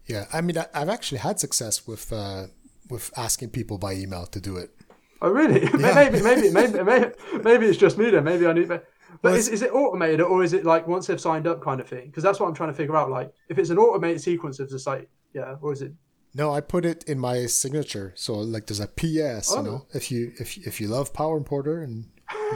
Yeah. 0.07 0.27
I 0.33 0.41
mean, 0.41 0.59
I, 0.59 0.67
I've 0.75 0.89
actually 0.89 1.19
had 1.19 1.41
success 1.41 1.87
with 1.87 2.13
uh, 2.13 2.47
with 2.89 3.11
asking 3.17 3.51
people 3.51 3.79
by 3.79 3.95
email 3.95 4.27
to 4.27 4.41
do 4.41 4.57
it. 4.57 4.71
Oh 5.23 5.31
really? 5.31 5.63
Yeah. 5.79 5.95
maybe, 5.95 6.23
maybe, 6.23 6.51
maybe, 6.51 6.83
maybe, 6.83 7.07
maybe 7.43 7.67
it's 7.67 7.79
just 7.79 7.97
me 7.99 8.11
then. 8.11 8.25
Maybe 8.25 8.47
I 8.47 8.53
need. 8.53 8.69
But 8.69 8.87
Well, 9.23 9.35
is, 9.35 9.49
is 9.49 9.63
it 9.63 9.73
automated 9.73 10.21
or 10.21 10.43
is 10.45 10.53
it 10.53 10.65
like 10.65 10.87
once 10.87 11.07
they've 11.07 11.21
signed 11.21 11.47
up 11.47 11.63
kind 11.63 11.81
of 11.81 11.89
thing? 11.89 12.07
Because 12.07 12.23
that's 12.23 12.41
what 12.41 12.49
I'm 12.49 12.55
trying 12.55 12.71
to 12.71 12.75
figure 12.75 12.97
out. 12.97 13.11
Like 13.11 13.33
if 13.49 13.59
it's 13.59 13.71
an 13.71 13.79
automated 13.79 14.21
sequence 14.21 14.61
of 14.61 14.69
the 14.69 14.79
site, 14.79 15.09
yeah, 15.33 15.57
or 15.61 15.73
is 15.73 15.83
it? 15.83 15.93
No, 16.35 16.53
I 16.53 16.61
put 16.61 16.85
it 16.85 17.05
in 17.05 17.19
my 17.19 17.47
signature. 17.47 18.13
So 18.17 18.35
like, 18.35 18.67
there's 18.67 18.81
a 18.81 18.89
PS. 18.89 19.53
Oh. 19.53 19.57
You 19.59 19.63
know, 19.63 19.87
if 19.95 20.11
you 20.11 20.33
if 20.39 20.57
if 20.67 20.81
you 20.81 20.89
love 20.89 21.13
Power 21.15 21.37
Importer 21.37 21.83
and 21.83 22.07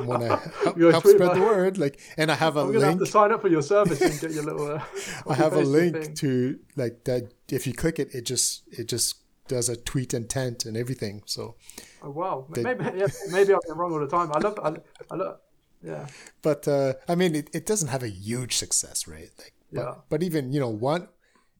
want 0.00 0.22
to 0.22 0.28
help, 0.92 1.06
spread 1.06 1.34
the 1.36 1.40
word, 1.52 1.78
like, 1.78 2.00
and 2.16 2.30
I 2.30 2.34
have 2.34 2.56
a 2.56 2.60
I'm 2.60 2.72
gonna 2.72 2.86
have 2.86 2.94
link. 2.96 3.00
to 3.00 3.10
sign 3.10 3.32
up 3.32 3.40
for 3.42 3.48
your 3.48 3.62
service 3.62 4.00
and 4.00 4.18
get 4.20 4.30
your 4.32 4.44
little. 4.50 4.72
Uh, 4.72 4.82
I 5.28 5.34
have 5.34 5.52
a 5.52 5.60
link 5.62 5.96
thing. 5.96 6.14
to 6.14 6.58
like 6.76 7.04
that. 7.04 7.32
If 7.50 7.66
you 7.66 7.72
click 7.74 7.98
it, 7.98 8.14
it 8.14 8.22
just 8.26 8.62
it 8.70 8.88
just 8.88 9.16
does 9.48 9.68
a 9.68 9.76
tweet 9.76 10.12
intent 10.14 10.64
and 10.66 10.76
everything. 10.76 11.22
So, 11.26 11.56
Oh 12.02 12.10
wow, 12.10 12.46
They- 12.50 12.62
maybe 12.62 12.84
yeah, 12.96 13.06
maybe 13.30 13.52
I'm 13.54 13.78
wrong 13.78 13.92
all 13.92 14.00
the 14.00 14.06
time. 14.06 14.30
I 14.32 14.38
love, 14.38 14.58
I, 14.62 14.74
I 15.12 15.16
love, 15.16 15.38
yeah, 15.82 16.06
but 16.42 16.68
uh, 16.68 16.94
I 17.08 17.14
mean, 17.14 17.34
it, 17.34 17.48
it 17.54 17.64
doesn't 17.66 17.88
have 17.88 18.02
a 18.02 18.08
huge 18.10 18.56
success 18.56 19.06
rate. 19.08 19.30
Like, 19.38 19.54
but, 19.72 19.80
Yeah. 19.80 19.94
but 20.08 20.22
even 20.22 20.52
you 20.52 20.60
know 20.60 20.68
one 20.68 21.08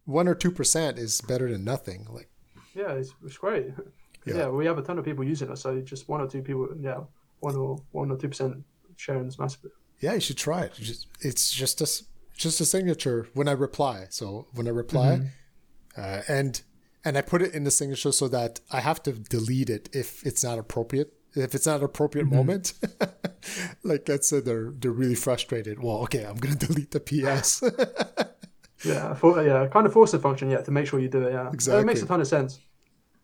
one 0.05 0.29
or 0.29 0.35
two 0.35 0.51
percent 0.51 0.99
is 0.99 1.21
better 1.21 1.51
than 1.51 1.65
nothing. 1.65 2.07
Like, 2.11 2.29
yeah, 2.75 2.93
it's, 2.93 3.13
it's 3.25 3.37
great. 3.39 3.67
Yeah. 4.27 4.35
Yeah. 4.37 4.49
we 4.49 4.67
have 4.67 4.77
a 4.79 4.83
ton 4.83 4.99
of 4.99 5.05
people 5.05 5.25
using 5.25 5.51
us, 5.51 5.63
so 5.63 5.81
just 5.81 6.09
one 6.09 6.21
or 6.21 6.27
two 6.29 6.43
people, 6.43 6.69
yeah, 6.79 7.01
one 7.41 7.57
or 7.57 7.83
one 7.93 8.11
or 8.11 8.17
two 8.17 8.29
percent 8.29 8.65
sharing 8.97 9.27
is 9.27 9.39
massive. 9.39 9.71
yeah, 10.01 10.15
you 10.15 10.21
should 10.21 10.39
try 10.39 10.63
it. 10.63 10.73
It's 11.21 11.51
just 11.51 11.81
a 11.81 11.87
just 12.37 12.61
a 12.61 12.65
signature 12.65 13.29
when 13.35 13.49
I 13.49 13.53
reply. 13.53 14.07
So 14.11 14.47
when 14.55 14.67
I 14.67 14.71
reply, 14.71 15.21
mm-hmm. 15.21 16.01
uh, 16.01 16.23
and 16.29 16.63
and 17.05 17.19
I 17.19 17.23
put 17.23 17.43
it 17.43 17.55
in 17.55 17.65
the 17.65 17.71
signature 17.71 18.13
so 18.13 18.29
that 18.29 18.61
I 18.71 18.81
have 18.81 19.03
to 19.05 19.13
delete 19.13 19.71
it 19.71 19.89
if 19.93 20.25
it's 20.25 20.45
not 20.45 20.59
appropriate. 20.59 21.13
If 21.35 21.55
it's 21.55 21.67
not 21.67 21.81
an 21.81 21.85
appropriate 21.85 22.27
mm-hmm. 22.27 22.37
moment, 22.37 22.73
like 23.83 24.09
let's 24.09 24.29
say 24.29 24.39
uh, 24.39 24.41
they're 24.41 24.73
they're 24.79 24.91
really 24.91 25.15
frustrated. 25.15 25.83
Well, 25.83 25.99
okay, 25.99 26.25
I'm 26.25 26.37
gonna 26.37 26.55
delete 26.69 26.93
the 26.93 27.01
PS. 27.01 27.63
Yeah, 28.85 29.15
for, 29.15 29.45
yeah, 29.45 29.67
kind 29.67 29.87
of 29.87 29.93
force 29.93 30.13
the 30.13 30.19
function, 30.21 30.51
yeah, 30.51 30.61
to 30.61 30.71
make 30.71 30.87
sure 30.87 31.01
you 31.01 31.09
do 31.09 31.27
it. 31.27 31.33
Yeah, 31.33 31.51
Exactly. 31.53 31.83
It 31.83 31.87
makes 31.87 32.03
a 32.03 32.07
ton 32.07 32.21
of 32.21 32.29
sense. 32.29 32.61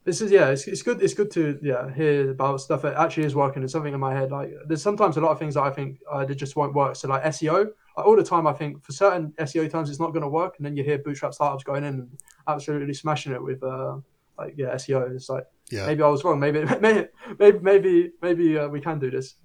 This 0.04 0.20
is 0.20 0.30
yeah, 0.30 0.48
it's, 0.50 0.66
it's 0.66 0.82
good. 0.82 1.02
It's 1.02 1.14
good 1.14 1.30
to 1.32 1.58
yeah 1.62 1.92
hear 1.92 2.30
about 2.30 2.60
stuff 2.60 2.82
that 2.82 2.94
actually 2.94 3.24
is 3.24 3.34
working. 3.34 3.62
It's 3.62 3.72
something 3.72 3.94
in 3.94 4.00
my 4.00 4.12
head. 4.12 4.30
Like 4.30 4.52
there's 4.66 4.82
sometimes 4.82 5.16
a 5.16 5.20
lot 5.22 5.30
of 5.30 5.38
things 5.38 5.54
that 5.54 5.62
I 5.62 5.70
think 5.70 5.98
uh, 6.10 6.26
they 6.26 6.34
just 6.34 6.56
won't 6.56 6.74
work. 6.74 6.96
So 6.96 7.08
like 7.08 7.24
SEO, 7.24 7.70
like, 7.96 8.06
all 8.06 8.14
the 8.14 8.22
time 8.22 8.46
I 8.46 8.52
think 8.52 8.84
for 8.84 8.92
certain 8.92 9.32
SEO 9.38 9.70
terms 9.70 9.88
it's 9.88 9.98
not 9.98 10.12
going 10.12 10.22
to 10.22 10.28
work, 10.28 10.56
and 10.58 10.66
then 10.66 10.76
you 10.76 10.84
hear 10.84 10.98
bootstrap 10.98 11.32
startups 11.32 11.64
going 11.64 11.84
in 11.84 11.94
and 11.94 12.18
absolutely 12.46 12.92
smashing 12.92 13.32
it 13.32 13.42
with 13.42 13.62
uh, 13.62 13.96
like 14.38 14.52
yeah 14.58 14.74
SEO. 14.74 15.14
It's 15.14 15.30
like 15.30 15.46
yeah, 15.70 15.86
maybe 15.86 16.02
I 16.02 16.08
was 16.08 16.22
wrong. 16.22 16.38
Maybe 16.38 16.64
maybe 16.80 17.08
maybe 17.38 17.58
maybe, 17.60 18.12
maybe 18.20 18.58
uh, 18.58 18.68
we 18.68 18.82
can 18.82 18.98
do 18.98 19.10
this. 19.10 19.36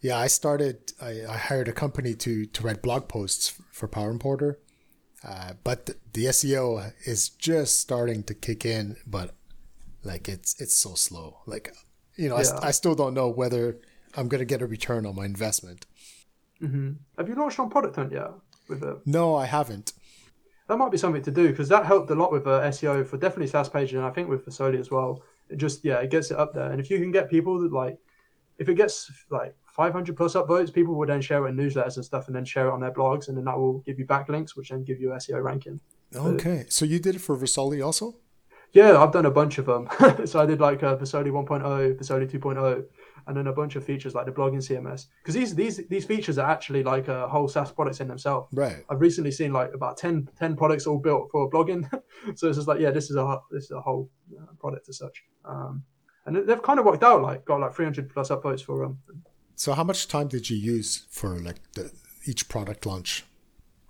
yeah. 0.00 0.18
I 0.18 0.26
started. 0.26 0.92
I, 1.00 1.24
I 1.28 1.36
hired 1.36 1.68
a 1.68 1.72
company 1.72 2.14
to 2.14 2.46
to 2.46 2.62
write 2.64 2.82
blog 2.82 3.06
posts 3.06 3.54
for 3.70 3.86
Power 3.86 4.10
Importer, 4.10 4.58
uh, 5.22 5.52
but 5.62 5.86
the, 5.86 5.94
the 6.14 6.24
SEO 6.26 6.92
is 7.06 7.28
just 7.28 7.78
starting 7.78 8.24
to 8.24 8.34
kick 8.34 8.64
in. 8.64 8.96
But 9.06 9.36
like 10.04 10.28
it's 10.28 10.60
it's 10.60 10.74
so 10.74 10.94
slow. 10.94 11.38
Like 11.46 11.72
you 12.16 12.28
know, 12.28 12.36
I, 12.36 12.42
Yeah. 12.42 12.58
I 12.62 12.70
still 12.70 12.94
don't 12.94 13.14
know 13.14 13.28
whether 13.28 13.78
I'm 14.16 14.28
gonna 14.28 14.44
get 14.44 14.62
a 14.62 14.66
return 14.66 15.06
on 15.06 15.16
my 15.16 15.24
investment. 15.24 15.86
hmm 16.60 16.92
Have 17.18 17.28
you 17.28 17.34
launched 17.34 17.58
on 17.58 17.70
Product 17.70 17.96
Hunt 17.96 18.12
yet? 18.12 18.30
With 18.68 18.82
it? 18.82 18.96
No, 19.06 19.34
I 19.34 19.46
haven't. 19.46 19.92
that 20.68 20.78
might 20.78 20.90
be 20.90 20.96
something 20.98 21.22
to 21.22 21.30
do 21.30 21.48
because 21.50 21.68
that 21.68 21.84
helped 21.84 22.10
a 22.10 22.14
lot 22.14 22.32
with 22.32 22.46
uh, 22.46 22.62
SEO 22.74 23.04
for 23.06 23.18
definitely 23.18 23.48
SaaS 23.48 23.68
pages 23.68 23.94
and 23.94 24.04
I 24.04 24.10
think 24.10 24.28
with 24.28 24.46
Versoly 24.46 24.78
as 24.80 24.90
well. 24.90 25.22
It 25.50 25.56
just 25.56 25.84
yeah, 25.84 25.98
it 25.98 26.10
gets 26.10 26.30
it 26.30 26.38
up 26.38 26.54
there. 26.54 26.70
And 26.70 26.80
if 26.80 26.88
you 26.90 26.98
can 26.98 27.12
get 27.12 27.28
people 27.28 27.58
that 27.60 27.72
like, 27.72 27.98
if 28.58 28.68
it 28.70 28.74
gets 28.76 29.10
like 29.30 29.54
500 29.76 30.16
plus 30.16 30.34
upvotes, 30.34 30.72
people 30.72 30.94
will 30.94 31.06
then 31.06 31.20
share 31.20 31.44
it 31.44 31.50
in 31.50 31.56
newsletters 31.56 31.96
and 31.96 32.04
stuff, 32.04 32.28
and 32.28 32.34
then 32.36 32.44
share 32.46 32.68
it 32.68 32.72
on 32.72 32.80
their 32.80 32.92
blogs, 32.92 33.28
and 33.28 33.36
then 33.36 33.44
that 33.44 33.58
will 33.58 33.80
give 33.80 33.98
you 33.98 34.06
backlinks, 34.06 34.56
which 34.56 34.68
then 34.70 34.84
give 34.84 34.98
you 35.00 35.08
SEO 35.08 35.42
ranking. 35.42 35.80
Okay, 36.14 36.64
so 36.68 36.84
you 36.86 36.98
did 37.00 37.16
it 37.16 37.20
for 37.20 37.36
Versoly 37.36 37.84
also? 37.84 38.16
Yeah, 38.74 39.00
I've 39.00 39.12
done 39.12 39.24
a 39.24 39.30
bunch 39.30 39.58
of 39.58 39.66
them. 39.66 39.88
so 40.26 40.40
I 40.40 40.46
did 40.46 40.60
like 40.60 40.82
uh, 40.82 40.96
Versoly 40.96 41.30
1.0, 41.30 41.96
Versoly 41.96 42.30
2.0, 42.30 42.84
and 43.26 43.36
then 43.36 43.46
a 43.46 43.52
bunch 43.52 43.76
of 43.76 43.84
features 43.84 44.14
like 44.14 44.26
the 44.26 44.32
blogging 44.32 44.56
CMS. 44.56 45.06
Because 45.22 45.34
these 45.34 45.54
these 45.54 45.86
these 45.88 46.04
features 46.04 46.38
are 46.38 46.50
actually 46.50 46.82
like 46.82 47.08
uh, 47.08 47.28
whole 47.28 47.46
SaaS 47.46 47.70
products 47.70 48.00
in 48.00 48.08
themselves. 48.08 48.48
Right. 48.52 48.84
I've 48.90 49.00
recently 49.00 49.30
seen 49.30 49.52
like 49.52 49.72
about 49.72 49.96
10, 49.96 50.28
10 50.38 50.56
products 50.56 50.88
all 50.88 50.98
built 50.98 51.30
for 51.30 51.48
blogging. 51.48 51.88
so 52.34 52.48
it's 52.48 52.58
just 52.58 52.66
like, 52.66 52.80
yeah, 52.80 52.90
this 52.90 53.10
is 53.10 53.16
a 53.16 53.38
this 53.52 53.64
is 53.64 53.70
a 53.70 53.80
whole 53.80 54.10
uh, 54.36 54.52
product 54.58 54.88
as 54.88 54.98
such. 54.98 55.22
Um, 55.44 55.84
and 56.26 56.36
they've 56.48 56.62
kind 56.62 56.80
of 56.80 56.84
worked 56.84 57.04
out. 57.04 57.22
Like 57.22 57.44
got 57.44 57.60
like 57.60 57.74
three 57.74 57.86
hundred 57.86 58.10
plus 58.10 58.30
upvotes 58.30 58.62
for 58.62 58.80
them. 58.80 58.98
So 59.54 59.72
how 59.74 59.84
much 59.84 60.08
time 60.08 60.26
did 60.26 60.50
you 60.50 60.56
use 60.56 61.06
for 61.10 61.38
like 61.38 61.60
the 61.74 61.92
each 62.26 62.48
product 62.48 62.86
launch? 62.86 63.24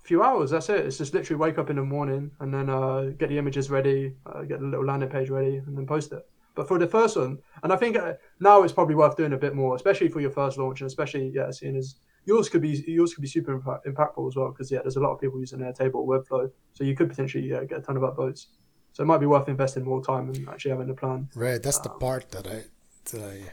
Few 0.05 0.21
hours. 0.21 0.51
That's 0.51 0.69
it. 0.69 0.85
It's 0.85 0.97
just 0.97 1.13
literally 1.13 1.39
wake 1.39 1.57
up 1.57 1.69
in 1.69 1.75
the 1.75 1.83
morning 1.83 2.31
and 2.39 2.53
then 2.53 2.69
uh, 2.69 3.11
get 3.17 3.29
the 3.29 3.37
images 3.37 3.69
ready, 3.69 4.13
uh, 4.25 4.43
get 4.43 4.59
the 4.59 4.65
little 4.65 4.85
landing 4.85 5.09
page 5.09 5.29
ready, 5.29 5.57
and 5.57 5.77
then 5.77 5.87
post 5.87 6.13
it. 6.13 6.25
But 6.53 6.67
for 6.67 6.79
the 6.79 6.87
first 6.87 7.17
one, 7.17 7.39
and 7.63 7.73
I 7.73 7.75
think 7.75 7.97
uh, 7.97 8.13
now 8.39 8.63
it's 8.63 8.71
probably 8.71 8.95
worth 8.95 9.17
doing 9.17 9.33
a 9.33 9.37
bit 9.37 9.55
more, 9.55 9.75
especially 9.75 10.07
for 10.07 10.21
your 10.21 10.31
first 10.31 10.57
launch, 10.57 10.79
and 10.79 10.87
especially 10.87 11.31
yeah, 11.33 11.51
seeing 11.51 11.75
as 11.75 11.95
yours 12.25 12.47
could 12.47 12.61
be 12.61 12.83
yours 12.87 13.13
could 13.13 13.21
be 13.21 13.27
super 13.27 13.51
impact, 13.51 13.85
impactful 13.85 14.27
as 14.27 14.35
well 14.35 14.51
because 14.51 14.71
yeah, 14.71 14.79
there's 14.81 14.95
a 14.95 15.01
lot 15.01 15.11
of 15.11 15.19
people 15.19 15.39
using 15.39 15.59
Airtable 15.59 15.95
or 15.95 16.07
Webflow, 16.07 16.49
so 16.73 16.83
you 16.83 16.95
could 16.95 17.09
potentially 17.09 17.49
yeah, 17.49 17.63
get 17.65 17.79
a 17.79 17.81
ton 17.81 17.97
of 17.97 18.03
upvotes. 18.03 18.45
So 18.93 19.03
it 19.03 19.07
might 19.07 19.17
be 19.17 19.25
worth 19.25 19.49
investing 19.49 19.83
more 19.83 20.01
time 20.01 20.29
and 20.29 20.47
actually 20.47 20.71
having 20.71 20.89
a 20.89 20.93
plan. 20.93 21.27
Right. 21.35 21.61
That's 21.61 21.79
the 21.79 21.89
part 21.89 22.31
that 22.31 22.47
I 22.47 22.63
that 23.11 23.21
I, 23.21 23.51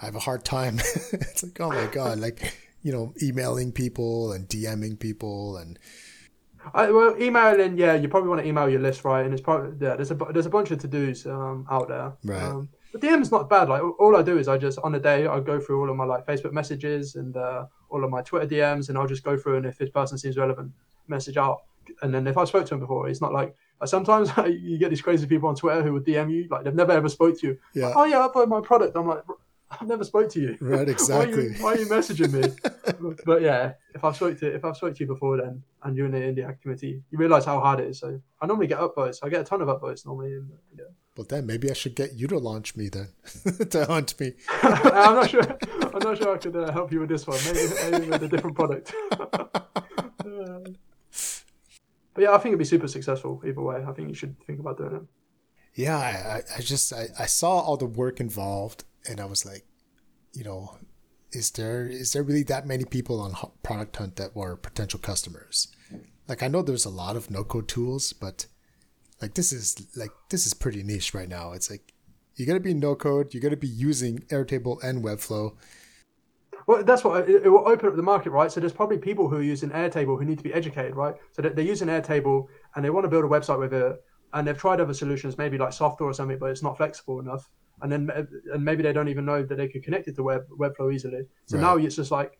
I 0.00 0.04
have 0.04 0.14
a 0.14 0.20
hard 0.20 0.44
time. 0.44 0.78
it's 1.12 1.42
like 1.42 1.60
oh 1.60 1.70
my 1.70 1.86
god, 1.86 2.20
like 2.20 2.54
you 2.84 2.92
know, 2.92 3.12
emailing 3.20 3.72
people 3.72 4.32
and 4.32 4.46
DMing 4.48 5.00
people 5.00 5.56
and 5.56 5.78
I, 6.72 6.90
well, 6.90 7.14
emailing, 7.20 7.76
yeah, 7.76 7.94
you 7.94 8.08
probably 8.08 8.30
want 8.30 8.42
to 8.42 8.48
email 8.48 8.68
your 8.68 8.80
list, 8.80 9.04
right? 9.04 9.24
And 9.24 9.34
it's 9.34 9.42
probably 9.42 9.72
yeah, 9.84 9.96
there's 9.96 10.10
a 10.10 10.14
there's 10.14 10.46
a 10.46 10.50
bunch 10.50 10.70
of 10.70 10.78
to 10.78 10.88
dos 10.88 11.26
um, 11.26 11.66
out 11.70 11.88
there. 11.88 12.12
Right. 12.24 12.42
Um, 12.42 12.68
but 12.92 13.02
DM's 13.02 13.32
not 13.32 13.50
bad. 13.50 13.68
Like 13.68 13.82
all 13.82 14.16
I 14.16 14.22
do 14.22 14.38
is 14.38 14.48
I 14.48 14.56
just 14.56 14.78
on 14.78 14.94
a 14.94 15.00
day 15.00 15.26
I 15.26 15.40
go 15.40 15.60
through 15.60 15.80
all 15.80 15.90
of 15.90 15.96
my 15.96 16.04
like 16.04 16.26
Facebook 16.26 16.52
messages 16.52 17.16
and 17.16 17.36
uh, 17.36 17.66
all 17.90 18.04
of 18.04 18.10
my 18.10 18.22
Twitter 18.22 18.46
DMs, 18.46 18.88
and 18.88 18.96
I'll 18.96 19.06
just 19.06 19.24
go 19.24 19.36
through 19.36 19.56
and 19.56 19.66
if 19.66 19.76
this 19.76 19.90
person 19.90 20.16
seems 20.16 20.36
relevant, 20.36 20.72
message 21.08 21.36
out. 21.36 21.64
And 22.02 22.14
then 22.14 22.26
if 22.26 22.38
I 22.38 22.44
spoke 22.44 22.66
to 22.66 22.74
him 22.74 22.80
before, 22.80 23.08
it's 23.08 23.20
not 23.20 23.32
like 23.32 23.54
like 23.80 23.88
sometimes 23.88 24.30
you 24.46 24.78
get 24.78 24.90
these 24.90 25.02
crazy 25.02 25.26
people 25.26 25.48
on 25.48 25.56
Twitter 25.56 25.82
who 25.82 25.92
would 25.94 26.06
DM 26.06 26.32
you 26.32 26.46
like 26.50 26.64
they've 26.64 26.74
never 26.74 26.92
ever 26.92 27.08
spoke 27.08 27.38
to 27.40 27.48
you. 27.48 27.58
yeah. 27.74 27.92
Oh 27.94 28.04
yeah, 28.04 28.20
I 28.20 28.28
bought 28.28 28.48
my 28.48 28.60
product. 28.60 28.96
I'm 28.96 29.06
like, 29.06 29.26
"Bro, 29.26 29.36
I've 29.80 29.88
never 29.88 30.04
spoke 30.04 30.28
to 30.30 30.40
you. 30.40 30.56
Right, 30.60 30.88
exactly. 30.88 31.32
why, 31.36 31.42
are 31.42 31.48
you, 31.50 31.62
why 31.62 31.72
are 31.74 31.78
you 31.78 31.86
messaging 31.86 32.32
me? 32.32 33.14
but 33.26 33.42
yeah, 33.42 33.72
if 33.94 34.04
I've 34.04 34.16
spoke 34.16 34.38
to 34.40 34.54
if 34.54 34.64
I've 34.64 34.76
spoke 34.76 34.94
to 34.94 35.00
you 35.00 35.06
before 35.06 35.36
then, 35.36 35.62
and 35.82 35.96
you're 35.96 36.06
in 36.06 36.12
the 36.12 36.22
India 36.24 36.56
committee, 36.62 37.02
you 37.10 37.18
realize 37.18 37.44
how 37.44 37.60
hard 37.60 37.80
it 37.80 37.88
is. 37.88 37.98
So 37.98 38.20
I 38.40 38.46
normally 38.46 38.66
get 38.66 38.78
upvotes. 38.78 39.18
I 39.22 39.28
get 39.28 39.40
a 39.40 39.44
ton 39.44 39.60
of 39.62 39.68
upvotes 39.68 40.04
normally. 40.06 40.34
And, 40.34 40.50
yeah. 40.76 40.84
Well, 41.16 41.26
then 41.28 41.46
maybe 41.46 41.70
I 41.70 41.74
should 41.74 41.94
get 41.94 42.14
you 42.14 42.26
to 42.28 42.38
launch 42.38 42.74
me 42.76 42.88
then 42.88 43.08
to 43.70 43.84
hunt 43.86 44.18
me. 44.18 44.32
I'm 44.62 45.14
not 45.14 45.30
sure. 45.30 45.42
I'm 45.42 45.98
not 46.00 46.18
sure 46.18 46.34
I 46.34 46.38
could 46.38 46.56
uh, 46.56 46.72
help 46.72 46.90
you 46.92 47.00
with 47.00 47.08
this 47.08 47.26
one. 47.26 47.38
Maybe, 47.44 47.90
maybe 47.90 48.10
with 48.10 48.22
a 48.24 48.28
different 48.28 48.56
product. 48.56 48.92
Uh, 49.12 50.60
but 52.14 52.22
yeah, 52.22 52.32
I 52.32 52.38
think 52.38 52.46
it'd 52.46 52.58
be 52.58 52.64
super 52.64 52.88
successful 52.88 53.42
either 53.46 53.60
way. 53.60 53.84
I 53.86 53.92
think 53.92 54.08
you 54.08 54.14
should 54.14 54.36
think 54.44 54.60
about 54.60 54.78
doing 54.78 54.94
it. 54.96 55.02
Yeah, 55.74 55.96
I, 55.98 56.36
I- 56.38 56.42
I 56.58 56.60
just 56.60 56.92
I, 56.92 57.08
I 57.18 57.26
saw 57.26 57.58
all 57.60 57.76
the 57.76 57.86
work 57.86 58.20
involved, 58.20 58.84
and 59.08 59.20
I 59.20 59.24
was 59.24 59.44
like, 59.44 59.64
you 60.32 60.44
know, 60.44 60.76
is 61.32 61.50
there 61.50 61.86
is 61.86 62.12
there 62.12 62.22
really 62.22 62.42
that 62.44 62.66
many 62.66 62.84
people 62.84 63.20
on 63.20 63.34
Product 63.62 63.96
Hunt 63.96 64.16
that 64.16 64.34
were 64.36 64.56
potential 64.56 65.00
customers? 65.00 65.68
Like 66.28 66.42
I 66.42 66.48
know 66.48 66.62
there's 66.62 66.84
a 66.84 66.90
lot 66.90 67.16
of 67.16 67.30
no 67.30 67.44
code 67.44 67.68
tools, 67.68 68.12
but 68.12 68.46
like 69.20 69.34
this 69.34 69.52
is 69.52 69.86
like 69.96 70.10
this 70.30 70.46
is 70.46 70.54
pretty 70.54 70.82
niche 70.82 71.14
right 71.14 71.28
now. 71.28 71.52
It's 71.52 71.70
like 71.70 71.92
you 72.36 72.46
got 72.46 72.54
to 72.54 72.60
be 72.60 72.74
no 72.74 72.94
code, 72.94 73.32
you 73.34 73.40
got 73.40 73.50
to 73.50 73.56
be 73.56 73.68
using 73.68 74.20
Airtable 74.30 74.82
and 74.82 75.04
Webflow. 75.04 75.56
Well, 76.66 76.82
that's 76.82 77.04
what 77.04 77.28
it, 77.28 77.44
will 77.44 77.68
open 77.68 77.88
up 77.88 77.96
the 77.96 78.02
market, 78.02 78.30
right? 78.30 78.50
So 78.50 78.58
there's 78.58 78.72
probably 78.72 78.98
people 78.98 79.28
who 79.28 79.36
are 79.36 79.42
using 79.42 79.70
Airtable 79.70 80.18
who 80.18 80.24
need 80.24 80.38
to 80.38 80.44
be 80.44 80.54
educated, 80.54 80.96
right? 80.96 81.14
So 81.32 81.42
they're 81.42 81.64
using 81.64 81.88
Airtable 81.88 82.46
and 82.74 82.84
they 82.84 82.90
want 82.90 83.04
to 83.04 83.08
build 83.08 83.24
a 83.24 83.28
website 83.28 83.58
with 83.58 83.74
it, 83.74 83.96
and 84.32 84.46
they've 84.46 84.56
tried 84.56 84.80
other 84.80 84.94
solutions, 84.94 85.36
maybe 85.36 85.58
like 85.58 85.70
Softr 85.70 86.00
or 86.00 86.14
something, 86.14 86.38
but 86.38 86.50
it's 86.50 86.62
not 86.62 86.76
flexible 86.76 87.20
enough. 87.20 87.50
And 87.84 87.92
then 87.92 88.10
and 88.54 88.64
maybe 88.64 88.82
they 88.82 88.94
don't 88.94 89.08
even 89.10 89.26
know 89.26 89.42
that 89.44 89.56
they 89.56 89.68
could 89.68 89.84
connect 89.84 90.08
it 90.08 90.16
to 90.16 90.22
Web 90.22 90.46
Webflow 90.48 90.92
easily. 90.94 91.26
So 91.44 91.58
Right. 91.58 91.62
now 91.62 91.76
it's 91.76 91.96
just 91.96 92.10
like 92.10 92.32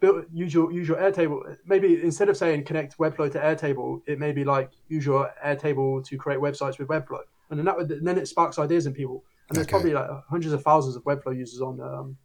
build 0.00 0.24
use 0.32 0.52
your 0.52 0.72
use 0.72 0.88
your 0.88 0.96
Airtable. 0.96 1.56
Maybe 1.64 2.02
instead 2.02 2.28
of 2.28 2.36
saying 2.36 2.64
connect 2.64 2.98
Webflow 2.98 3.30
to 3.30 3.38
Airtable, 3.38 4.02
it 4.08 4.18
may 4.18 4.32
be 4.32 4.42
like 4.42 4.72
use 4.88 5.06
your 5.06 5.30
Airtable 5.46 6.04
to 6.08 6.16
create 6.16 6.40
websites 6.40 6.80
with 6.80 6.88
Webflow, 6.88 7.20
and 7.50 7.58
then 7.58 7.66
that 7.66 7.76
would, 7.76 7.88
then 8.02 8.18
it 8.18 8.26
sparks 8.26 8.58
ideas 8.58 8.86
in 8.86 8.92
people. 8.92 9.24
and 9.48 9.56
there's 9.56 9.66
Okay. 9.66 9.70
probably 9.76 9.92
like 9.92 10.08
hundreds 10.28 10.52
of 10.54 10.62
thousands 10.62 10.96
of 10.96 11.04
Webflow 11.04 11.36
users 11.36 11.60
on 11.60 11.80
um, 11.80 12.16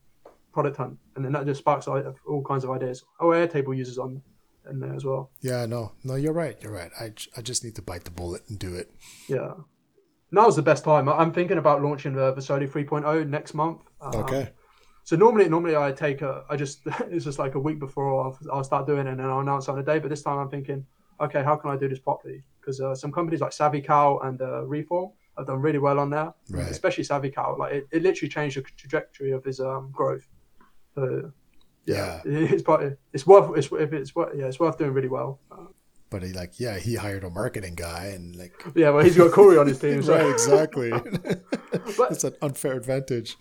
Product 0.52 0.76
Hunt, 0.78 0.98
and 1.16 1.24
then 1.24 1.34
that 1.34 1.46
just 1.46 1.60
sparks 1.60 1.88
all 1.88 2.02
all 2.28 2.44
kinds 2.44 2.64
of 2.64 2.72
ideas. 2.72 3.04
Oh, 3.20 3.28
Airtable 3.28 3.78
users 3.78 4.00
on 4.00 4.24
in 4.72 4.80
there 4.80 4.96
as 4.96 5.06
well. 5.06 5.30
Yeah, 5.42 5.68
no, 5.68 5.92
no, 6.04 6.16
you're 6.16 6.34
right. 6.34 6.58
You're 6.64 6.72
right. 6.82 6.92
I, 7.00 7.14
I 7.38 7.42
just 7.44 7.64
need 7.64 7.76
to 7.76 7.84
bite 7.84 8.06
the 8.06 8.12
bullet 8.22 8.42
and 8.50 8.58
do 8.58 8.74
it. 8.74 8.90
Yeah. 9.28 9.54
Now's 10.36 10.58
the 10.58 10.62
best 10.62 10.84
time. 10.84 11.08
I'm 11.08 11.32
thinking 11.32 11.58
about 11.60 11.82
launching 11.82 12.14
the 12.14 12.34
Versoly 12.34 12.70
3.0 12.70 13.30
next 13.30 13.54
month. 13.54 13.80
Um, 14.02 14.16
Okay. 14.16 14.50
So 15.06 15.16
normally, 15.16 15.48
normally 15.48 15.78
I 15.78 15.92
take 15.94 16.22
a, 16.24 16.44
I 16.50 16.58
just 16.58 16.80
it's 17.10 17.24
just 17.24 17.40
like 17.40 17.56
a 17.56 17.60
week 17.60 17.80
before 17.80 18.06
I'll, 18.22 18.38
I'll 18.52 18.64
start 18.66 18.86
doing 18.86 19.08
it 19.08 19.12
and 19.12 19.20
then 19.20 19.28
I'll 19.28 19.40
announce 19.40 19.70
on 19.70 19.78
the 19.78 19.84
day. 19.84 19.98
But 20.00 20.10
this 20.10 20.24
time 20.24 20.38
I'm 20.40 20.50
thinking, 20.50 20.86
okay, 21.22 21.42
how 21.42 21.56
can 21.56 21.70
I 21.70 21.78
do 21.78 21.88
this 21.88 22.00
properly? 22.00 22.44
Because 22.60 22.82
uh, 22.82 22.94
some 22.96 23.14
companies 23.14 23.40
like 23.40 23.52
SavvyCal 23.52 24.26
and 24.28 24.42
uh, 24.42 24.64
Reform 24.66 25.12
have 25.38 25.48
done 25.48 25.62
really 25.62 25.80
well 25.80 26.00
on 26.00 26.10
there, 26.10 26.34
Right. 26.50 26.70
especially 26.70 27.06
SavvyCal. 27.06 27.58
Like 27.58 27.72
it, 27.74 27.88
it 27.92 28.04
literally 28.04 28.28
changed 28.30 28.58
the 28.58 28.64
trajectory 28.76 29.32
of 29.32 29.46
his 29.46 29.62
um, 29.62 29.90
growth. 29.94 30.28
So 30.96 31.32
Yeah. 31.86 32.22
it's 32.26 32.64
probably, 32.64 32.98
it's 33.14 33.26
worth 33.26 33.56
it's 33.58 33.70
if 33.72 33.94
it's 33.94 34.14
worth 34.16 34.36
yeah 34.36 34.48
it's 34.48 34.60
worth 34.60 34.78
doing 34.78 34.92
really 34.92 35.08
well. 35.18 35.40
But 36.16 36.24
he 36.24 36.32
like, 36.32 36.62
yeah, 36.62 36.80
he 36.80 36.96
hired 36.96 37.26
a 37.26 37.30
marketing 37.30 37.76
guy 37.76 38.14
and 38.16 38.38
like, 38.38 38.54
yeah, 38.74 38.90
well 38.92 39.04
he's 39.04 39.18
got 39.18 39.34
Corey 39.34 39.58
on 39.58 39.68
his 39.68 39.80
team, 39.80 40.02
so 40.02 40.16
right, 40.18 40.32
exactly. 40.32 40.90
But- 40.92 41.42
it's 42.12 42.24
an 42.24 42.36
unfair 42.42 42.78
advantage. 42.78 43.36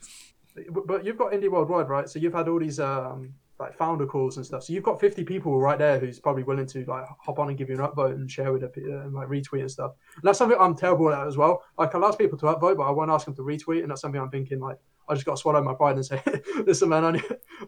But, 0.69 1.05
you've 1.05 1.17
got 1.17 1.31
Indie 1.31 1.49
Worldwide, 1.49 1.89
right? 1.89 2.09
So 2.09 2.19
you've 2.19 2.33
had 2.33 2.49
all 2.49 2.59
these 2.59 2.81
um, 2.81 3.33
like 3.61 3.79
founder 3.79 4.07
calls 4.07 4.39
and 4.39 4.45
stuff. 4.45 4.65
So 4.65 4.73
you've 4.73 4.83
got 4.83 4.99
50 4.99 5.23
people 5.23 5.57
right 5.61 5.79
there 5.79 6.01
who's 6.01 6.19
probably 6.19 6.43
willing 6.43 6.67
to 6.67 6.85
like 6.87 7.05
hop 7.21 7.39
on 7.39 7.49
and 7.49 7.57
give 7.57 7.69
you 7.69 7.77
an 7.77 7.81
upvote 7.81 8.15
and 8.15 8.29
share 8.29 8.53
with 8.53 8.65
it 8.65 8.73
uh, 8.77 9.03
and 9.03 9.15
like 9.15 9.29
retweet 9.29 9.61
and 9.61 9.71
stuff. 9.71 9.93
And 10.17 10.25
that's 10.25 10.39
something 10.39 10.59
I'm 10.61 10.75
terrible 10.75 11.13
at 11.13 11.29
as 11.29 11.37
well. 11.37 11.63
Like 11.79 11.95
I'll 11.95 12.05
ask 12.05 12.19
people 12.19 12.39
to 12.39 12.47
upvote, 12.47 12.77
but 12.77 12.89
I 12.89 12.91
won't 12.91 13.11
ask 13.13 13.25
them 13.25 13.37
to 13.37 13.43
retweet, 13.43 13.83
and 13.83 13.91
that's 13.91 14.01
something 14.01 14.21
I'm 14.21 14.31
thinking 14.31 14.59
like 14.59 14.79
I 15.09 15.15
just 15.15 15.27
got 15.27 15.37
to 15.37 15.41
swallow 15.41 15.63
my 15.63 15.75
pride 15.75 15.97
and 15.97 16.05
say, 16.07 16.23
"Listen, 16.67 16.89
man, 16.89 17.05
I 17.05 17.11
need 17.13 17.25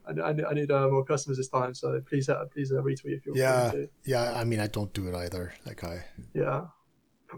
I 0.06 0.32
need, 0.32 0.44
I 0.44 0.54
need, 0.54 0.70
uh, 0.70 0.88
more 0.88 1.04
customers 1.04 1.36
this 1.38 1.48
time. 1.48 1.74
So 1.74 2.00
please, 2.08 2.28
uh, 2.28 2.44
please 2.52 2.72
uh, 2.72 2.76
retweet 2.76 3.16
if 3.18 3.26
you're 3.26 3.36
Yeah. 3.36 3.70
to." 3.72 3.88
Yeah, 4.04 4.32
I 4.34 4.44
mean, 4.44 4.60
I 4.60 4.66
don't 4.68 4.92
do 4.92 5.08
it 5.08 5.14
either. 5.14 5.52
Like 5.66 5.84
I, 5.84 6.04
Yeah. 6.34 6.66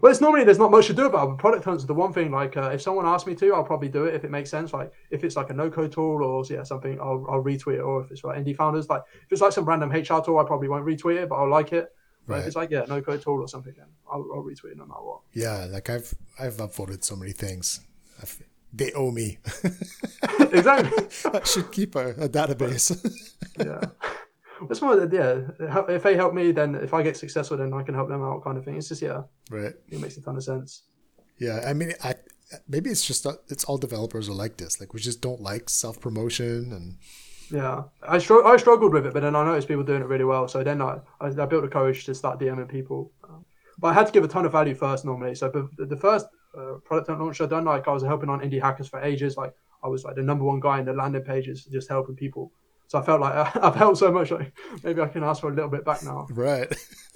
Well, 0.01 0.11
it's 0.11 0.21
normally 0.21 0.43
there's 0.43 0.59
not 0.59 0.69
much 0.69 0.85
to 0.87 0.93
do 0.93 1.07
about 1.07 1.31
it. 1.31 1.37
Product 1.39 1.65
hunts 1.65 1.83
are 1.83 1.87
the 1.87 1.95
one 1.95 2.13
thing. 2.13 2.31
Like, 2.31 2.55
uh, 2.55 2.69
if 2.71 2.81
someone 2.81 3.07
asks 3.07 3.25
me 3.25 3.33
to, 3.35 3.53
I'll 3.55 3.63
probably 3.63 3.89
do 3.89 4.05
it 4.05 4.13
if 4.13 4.23
it 4.23 4.29
makes 4.29 4.49
sense. 4.51 4.71
Like, 4.71 4.91
if 5.09 5.23
it's 5.23 5.35
like 5.35 5.49
a 5.49 5.53
no-code 5.53 5.91
tool 5.91 6.23
or 6.23 6.43
yeah 6.47 6.61
something, 6.63 6.99
I'll, 7.01 7.25
I'll 7.27 7.43
retweet 7.43 7.75
it. 7.77 7.79
Or 7.81 8.03
if 8.03 8.11
it's 8.11 8.23
like 8.23 8.37
indie 8.37 8.55
founders, 8.55 8.87
like 8.87 9.01
if 9.25 9.31
it's 9.31 9.41
like 9.41 9.51
some 9.51 9.65
random 9.65 9.89
HR 9.91 10.21
tool, 10.23 10.37
I 10.37 10.43
probably 10.45 10.67
won't 10.69 10.85
retweet 10.85 11.23
it, 11.23 11.27
but 11.29 11.35
I'll 11.35 11.49
like 11.49 11.73
it. 11.73 11.89
But 12.27 12.33
Right. 12.33 12.41
if 12.41 12.47
it's 12.47 12.55
like 12.55 12.69
yeah 12.69 12.85
no-code 12.87 13.23
tool 13.23 13.41
or 13.41 13.47
something, 13.47 13.73
then 13.75 13.87
I'll, 14.09 14.25
I'll 14.33 14.43
retweet 14.43 14.73
it 14.73 14.77
no 14.77 14.85
matter 14.85 15.01
what. 15.01 15.21
yeah, 15.33 15.65
like 15.65 15.89
I've, 15.89 16.13
I've 16.39 16.57
upvoted 16.57 17.03
so 17.03 17.15
many 17.15 17.31
things. 17.31 17.79
I've, 18.21 18.39
they 18.73 18.91
owe 18.93 19.11
me. 19.11 19.39
exactly. 20.51 21.07
I 21.33 21.43
should 21.43 21.71
keep 21.71 21.95
a, 21.95 22.09
a 22.11 22.29
database. 22.29 22.95
yeah. 23.59 23.81
It's 24.69 24.81
more 24.81 24.95
that 24.95 25.13
yeah. 25.13 25.85
If 25.87 26.03
they 26.03 26.15
help 26.15 26.33
me, 26.33 26.51
then 26.51 26.75
if 26.75 26.93
I 26.93 27.01
get 27.01 27.17
successful, 27.17 27.57
then 27.57 27.73
I 27.73 27.83
can 27.83 27.95
help 27.95 28.09
them 28.09 28.21
out, 28.21 28.43
kind 28.43 28.57
of 28.57 28.65
thing. 28.65 28.75
It's 28.75 28.89
just 28.89 29.01
yeah, 29.01 29.23
right. 29.49 29.73
it 29.89 29.99
makes 29.99 30.17
a 30.17 30.21
ton 30.21 30.35
of 30.35 30.43
sense. 30.43 30.83
Yeah, 31.37 31.61
I 31.65 31.73
mean, 31.73 31.93
I 32.03 32.15
maybe 32.67 32.89
it's 32.89 33.05
just 33.05 33.23
that 33.23 33.39
it's 33.47 33.63
all 33.63 33.77
developers 33.77 34.27
are 34.27 34.33
like 34.33 34.57
this. 34.57 34.79
Like 34.79 34.93
we 34.93 34.99
just 34.99 35.21
don't 35.21 35.41
like 35.41 35.69
self 35.69 36.01
promotion, 36.01 36.73
and 36.73 36.97
Yeah, 37.51 37.83
I 38.03 38.15
I 38.15 38.57
struggled 38.57 38.93
with 38.93 39.05
it, 39.05 39.13
but 39.13 39.21
then 39.21 39.35
I 39.35 39.45
noticed 39.45 39.67
people 39.67 39.83
doing 39.83 40.01
it 40.01 40.07
really 40.07 40.25
well. 40.25 40.47
So 40.47 40.63
then 40.63 40.81
I, 40.81 40.99
I, 41.21 41.27
I 41.27 41.45
built 41.45 41.63
the 41.63 41.69
courage 41.69 42.05
to 42.05 42.13
start 42.13 42.39
DMing 42.39 42.67
people. 42.67 43.13
But 43.77 43.89
I 43.89 43.93
had 43.93 44.07
to 44.07 44.11
give 44.11 44.25
a 44.25 44.27
ton 44.27 44.45
of 44.45 44.51
value 44.51 44.75
first 44.75 45.05
normally. 45.05 45.35
So 45.35 45.69
the 45.77 45.95
first 45.95 46.27
uh, 46.57 46.73
product 46.83 47.09
launch 47.09 47.41
I 47.41 47.45
done, 47.45 47.65
like 47.65 47.87
I 47.87 47.91
was 47.91 48.03
helping 48.03 48.29
on 48.29 48.41
indie 48.41 48.61
hackers 48.61 48.87
for 48.87 49.01
ages. 49.01 49.37
Like 49.37 49.53
I 49.83 49.87
was 49.87 50.03
like 50.03 50.15
the 50.15 50.23
number 50.23 50.43
one 50.43 50.59
guy 50.59 50.79
in 50.79 50.85
the 50.85 50.93
landing 50.93 51.23
pages, 51.23 51.65
just 51.65 51.89
helping 51.89 52.15
people. 52.15 52.51
So 52.87 52.99
I 52.99 53.03
felt 53.03 53.21
like 53.21 53.55
I've 53.63 53.75
helped 53.75 53.97
so 53.99 54.11
much. 54.11 54.31
Like 54.31 54.57
maybe 54.83 55.01
I 55.01 55.07
can 55.07 55.23
ask 55.23 55.41
for 55.41 55.49
a 55.49 55.53
little 55.53 55.69
bit 55.69 55.85
back 55.85 56.03
now. 56.03 56.27
right. 56.31 56.73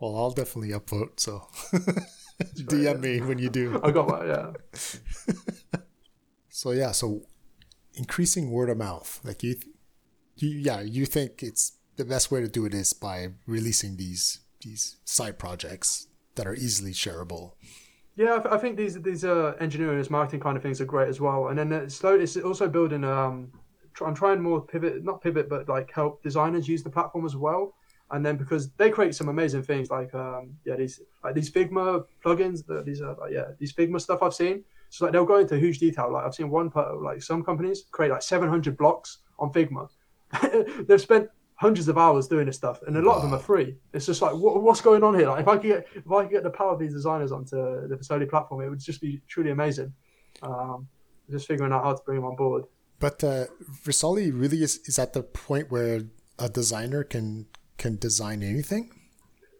well, 0.00 0.16
I'll 0.16 0.30
definitely 0.30 0.70
upvote. 0.70 1.20
So 1.20 1.46
DM 2.42 3.00
me 3.00 3.20
when 3.20 3.38
you 3.38 3.50
do. 3.50 3.80
I 3.82 3.90
got 3.90 4.08
my 4.08 4.26
yeah. 4.26 4.52
So 6.58 6.72
yeah, 6.72 6.90
so 6.90 7.22
increasing 7.94 8.50
word 8.50 8.68
of 8.68 8.78
mouth, 8.78 9.20
like 9.22 9.44
you, 9.44 9.54
you 10.34 10.48
yeah, 10.48 10.80
you 10.80 11.06
think 11.06 11.40
it's 11.40 11.78
the 11.94 12.04
best 12.04 12.32
way 12.32 12.40
to 12.40 12.48
do 12.48 12.64
it 12.64 12.74
is 12.74 12.92
by 12.92 13.28
releasing 13.46 13.96
these 13.96 14.40
these 14.62 14.96
side 15.04 15.38
projects 15.38 16.08
that 16.34 16.48
are 16.48 16.54
easily 16.54 16.90
shareable. 16.90 17.52
Yeah, 18.18 18.34
I, 18.34 18.38
th- 18.40 18.52
I 18.52 18.58
think 18.58 18.76
these 18.76 19.00
these 19.00 19.24
uh, 19.24 19.54
engineering 19.60 19.96
and 19.96 20.10
marketing 20.10 20.40
kind 20.40 20.56
of 20.56 20.62
things 20.62 20.80
are 20.80 20.84
great 20.84 21.08
as 21.08 21.20
well. 21.20 21.48
And 21.48 21.58
then 21.58 21.70
it's 21.70 21.94
slow. 21.94 22.16
It's 22.16 22.36
also 22.36 22.68
building. 22.68 23.04
Um, 23.04 23.52
try, 23.94 24.08
I'm 24.08 24.14
trying 24.14 24.42
more 24.42 24.60
pivot, 24.60 25.04
not 25.04 25.22
pivot, 25.22 25.48
but 25.48 25.68
like 25.68 25.92
help 25.92 26.20
designers 26.20 26.66
use 26.66 26.82
the 26.82 26.90
platform 26.90 27.24
as 27.24 27.36
well. 27.36 27.76
And 28.10 28.26
then 28.26 28.36
because 28.36 28.70
they 28.72 28.90
create 28.90 29.14
some 29.14 29.28
amazing 29.28 29.62
things, 29.62 29.88
like 29.88 30.12
um, 30.14 30.56
yeah, 30.64 30.74
these 30.74 31.00
like 31.22 31.36
these 31.36 31.48
Figma 31.48 32.06
plugins, 32.24 32.66
the, 32.66 32.82
these 32.82 33.00
are 33.02 33.14
like, 33.20 33.32
yeah, 33.32 33.52
these 33.60 33.72
Figma 33.72 34.00
stuff 34.00 34.20
I've 34.20 34.34
seen. 34.34 34.64
So 34.90 35.04
like 35.04 35.12
they'll 35.12 35.24
go 35.24 35.38
into 35.38 35.56
huge 35.56 35.78
detail. 35.78 36.12
Like 36.12 36.26
I've 36.26 36.34
seen 36.34 36.50
one 36.50 36.72
like 37.00 37.22
some 37.22 37.44
companies 37.44 37.84
create 37.92 38.10
like 38.10 38.22
700 38.22 38.76
blocks 38.76 39.18
on 39.38 39.52
Figma. 39.52 39.88
They've 40.88 41.00
spent 41.00 41.30
hundreds 41.58 41.88
of 41.88 41.98
hours 41.98 42.28
doing 42.28 42.46
this 42.46 42.56
stuff, 42.56 42.80
and 42.86 42.96
a 42.96 43.02
lot 43.02 43.16
of 43.16 43.22
them 43.22 43.34
are 43.34 43.38
free. 43.38 43.76
It's 43.92 44.06
just 44.06 44.22
like 44.22 44.32
what, 44.34 44.62
what's 44.62 44.80
going 44.80 45.02
on 45.02 45.18
here? 45.18 45.28
Like 45.28 45.40
if 45.42 45.48
I 45.48 45.56
could 45.56 45.62
get 45.62 45.86
if 45.94 46.10
I 46.10 46.22
could 46.22 46.32
get 46.32 46.42
the 46.44 46.50
power 46.50 46.72
of 46.72 46.78
these 46.78 46.92
designers 46.92 47.32
onto 47.32 47.56
the 47.88 47.96
Versoly 47.96 48.28
platform, 48.28 48.62
it 48.62 48.70
would 48.70 48.78
just 48.78 49.00
be 49.00 49.20
truly 49.28 49.50
amazing. 49.50 49.92
Um, 50.42 50.88
just 51.30 51.46
figuring 51.46 51.72
out 51.72 51.84
how 51.84 51.92
to 51.94 52.02
bring 52.04 52.16
them 52.16 52.26
on 52.26 52.36
board. 52.36 52.64
But 53.00 53.22
uh, 53.22 53.46
really 53.84 54.62
is, 54.62 54.80
is 54.86 54.98
at 54.98 55.12
the 55.12 55.22
point 55.22 55.70
where 55.70 56.02
a 56.38 56.48
designer 56.48 57.04
can 57.04 57.46
can 57.76 57.96
design 57.96 58.42
anything. 58.42 58.90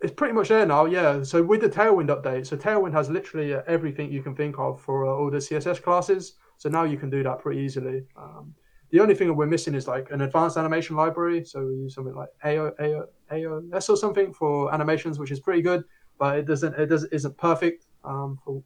It's 0.01 0.13
pretty 0.13 0.35
much 0.35 0.49
there 0.49 0.65
now, 0.67 0.85
yeah. 0.87 1.25
So 1.25 1.43
with 1.43 1.61
the 1.61 1.69
Tailwind 1.69 2.09
update, 2.09 2.47
so 2.47 2.57
Tailwind 2.57 2.93
has 2.93 3.11
literally 3.11 3.55
uh, 3.55 3.63
everything 3.67 4.13
you 4.13 4.23
can 4.23 4.35
think 4.37 4.57
of 4.59 4.81
for 4.81 5.07
uh, 5.07 5.11
all 5.11 5.31
the 5.31 5.39
CSS 5.39 5.83
classes. 5.83 6.35
So 6.59 6.69
now 6.69 6.85
you 6.85 6.97
can 6.97 7.11
do 7.11 7.23
that 7.25 7.41
pretty 7.41 7.61
easily. 7.61 8.05
Um, 8.17 8.55
the 8.91 9.01
only 9.01 9.15
thing 9.15 9.27
that 9.29 9.35
we're 9.35 9.47
missing 9.47 9.75
is 9.75 9.87
like 9.87 10.11
an 10.11 10.23
advanced 10.23 10.57
animation 10.57 10.97
library. 10.97 11.45
So 11.45 11.67
we 11.67 11.75
use 11.75 11.95
something 11.95 12.15
like 12.15 12.29
AO, 12.45 12.73
AO, 12.81 13.05
AOS 13.31 13.89
or 13.91 13.97
something 13.97 14.33
for 14.33 14.73
animations, 14.73 15.19
which 15.19 15.31
is 15.31 15.41
pretty 15.41 15.63
good, 15.63 15.85
but 16.19 16.39
it 16.39 16.47
doesn't 16.47 16.75
it 16.75 16.87
doesn't 16.87 17.13
isn't 17.13 17.37
perfect. 17.37 17.85
Um, 18.05 18.39
for, 18.45 18.63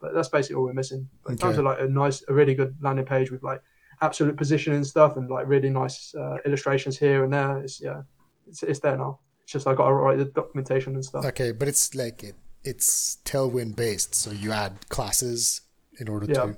but 0.00 0.12
that's 0.14 0.28
basically 0.28 0.56
all 0.56 0.64
we're 0.64 0.72
missing. 0.74 1.08
But 1.22 1.32
in 1.32 1.38
terms 1.38 1.58
of 1.58 1.64
like 1.64 1.78
a 1.80 1.86
nice, 1.86 2.24
a 2.28 2.34
really 2.34 2.54
good 2.54 2.76
landing 2.80 3.04
page 3.06 3.30
with 3.30 3.42
like 3.44 3.62
absolute 4.00 4.36
position 4.36 4.72
and 4.74 4.86
stuff, 4.86 5.16
and 5.16 5.30
like 5.30 5.46
really 5.46 5.70
nice 5.70 6.14
uh, 6.14 6.38
illustrations 6.44 6.98
here 6.98 7.22
and 7.24 7.32
there, 7.32 7.58
it's 7.58 7.80
yeah, 7.80 8.02
it's, 8.48 8.62
it's 8.64 8.80
there 8.80 8.96
now. 8.96 9.20
It's 9.44 9.52
just 9.52 9.66
I 9.66 9.74
got 9.74 9.86
to 9.86 9.94
write 9.94 10.18
the 10.18 10.24
documentation 10.24 10.94
and 10.94 11.04
stuff. 11.04 11.24
Okay, 11.24 11.52
but 11.52 11.68
it's 11.68 11.94
like 11.94 12.24
it 12.24 12.34
it's 12.64 13.18
Tailwind 13.24 13.76
based, 13.76 14.14
so 14.14 14.30
you 14.32 14.52
add 14.52 14.88
classes 14.88 15.62
in 15.98 16.08
order 16.08 16.26
Yeah. 16.28 16.46
to. 16.46 16.56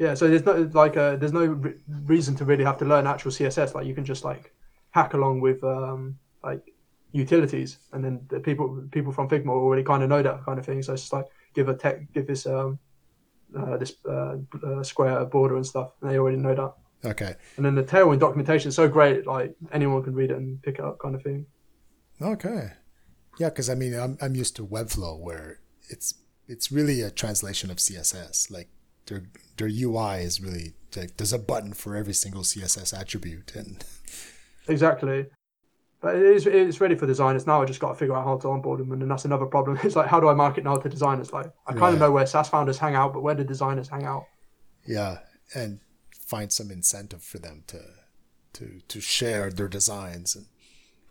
Yeah, 0.00 0.14
so 0.14 0.28
there's 0.28 0.46
no 0.46 0.70
like 0.72 0.96
uh, 0.96 1.16
there's 1.16 1.34
no 1.34 1.44
re- 1.44 1.74
reason 2.06 2.34
to 2.36 2.46
really 2.46 2.64
have 2.64 2.78
to 2.78 2.86
learn 2.86 3.06
actual 3.06 3.30
CSS. 3.30 3.74
Like 3.74 3.86
you 3.86 3.94
can 3.94 4.06
just 4.06 4.24
like 4.24 4.50
hack 4.92 5.12
along 5.12 5.42
with 5.42 5.62
um, 5.62 6.18
like 6.42 6.62
utilities, 7.12 7.76
and 7.92 8.02
then 8.02 8.24
the 8.28 8.40
people 8.40 8.82
people 8.92 9.12
from 9.12 9.28
Figma 9.28 9.50
already 9.50 9.82
kind 9.82 10.02
of 10.02 10.08
know 10.08 10.22
that 10.22 10.42
kind 10.46 10.58
of 10.58 10.64
thing. 10.64 10.82
So 10.82 10.94
it's 10.94 11.02
just 11.02 11.12
like 11.12 11.26
give 11.52 11.68
a 11.68 11.74
tech, 11.74 12.10
give 12.14 12.26
this 12.26 12.46
um, 12.46 12.78
uh, 13.54 13.76
this 13.76 13.96
uh, 14.08 14.36
uh, 14.66 14.82
square 14.82 15.22
border 15.26 15.56
and 15.56 15.66
stuff, 15.66 15.90
and 16.00 16.10
they 16.10 16.18
already 16.18 16.38
know 16.38 16.54
that. 16.54 16.72
Okay, 17.10 17.34
And 17.56 17.66
then 17.66 17.74
the 17.74 17.82
Tailwind 17.82 18.20
documentation 18.20 18.70
is 18.70 18.76
so 18.76 18.88
great, 18.88 19.26
like 19.26 19.54
anyone 19.72 20.02
can 20.02 20.14
read 20.14 20.30
it 20.30 20.36
and 20.36 20.62
pick 20.62 20.78
it 20.78 20.84
up, 20.84 20.98
kind 20.98 21.14
of 21.14 21.22
thing. 21.22 21.44
okay, 22.22 22.72
yeah, 23.38 23.50
because 23.50 23.68
I 23.68 23.74
mean 23.74 23.92
I'm 23.94 24.16
I'm 24.22 24.34
used 24.34 24.56
to 24.56 24.66
Webflow 24.66 25.18
where 25.18 25.60
it's 25.90 26.14
it's 26.48 26.72
really 26.72 27.02
a 27.02 27.10
translation 27.10 27.70
of 27.70 27.76
CSS. 27.76 28.50
Like 28.50 28.68
their 29.10 29.24
their 29.58 29.68
UI 29.68 30.22
is 30.22 30.40
really 30.40 30.72
like 30.96 31.18
there's 31.18 31.34
a 31.34 31.38
button 31.38 31.74
for 31.74 31.94
every 31.96 32.14
single 32.14 32.42
CSS 32.42 32.98
attribute, 32.98 33.54
and 33.54 33.84
Exactly. 34.68 35.26
But 36.00 36.16
it 36.16 36.22
is 36.22 36.46
it's 36.46 36.80
ready 36.80 36.94
for 36.94 37.06
designers 37.06 37.46
now. 37.46 37.60
I 37.60 37.66
just 37.66 37.80
got 37.80 37.90
to 37.90 37.94
figure 37.94 38.16
out 38.16 38.24
how 38.24 38.38
to 38.38 38.48
onboard 38.48 38.80
them, 38.80 38.90
and 38.92 39.02
then 39.02 39.08
that's 39.08 39.26
another 39.26 39.44
problem. 39.46 39.78
It's 39.84 39.96
like 39.96 40.06
how 40.08 40.18
do 40.20 40.28
I 40.28 40.34
market 40.34 40.64
now 40.64 40.76
to 40.76 40.88
designers? 40.88 41.32
Like 41.32 41.46
I 41.66 41.72
kind 41.72 41.82
Right. 41.82 41.92
of 41.94 41.98
know 42.00 42.10
where 42.12 42.26
SaaS 42.26 42.48
founders 42.48 42.78
hang 42.78 42.94
out, 42.94 43.12
but 43.12 43.22
where 43.22 43.34
do 43.34 43.44
designers 43.44 43.88
hang 43.88 44.04
out? 44.04 44.24
yeah, 44.86 45.18
and 45.54 45.80
find 46.26 46.50
some 46.52 46.70
incentive 46.70 47.22
for 47.22 47.38
them 47.38 47.64
to 47.66 47.80
to 48.54 48.80
to 48.88 49.00
share 49.00 49.50
their 49.50 49.68
designs. 49.68 50.36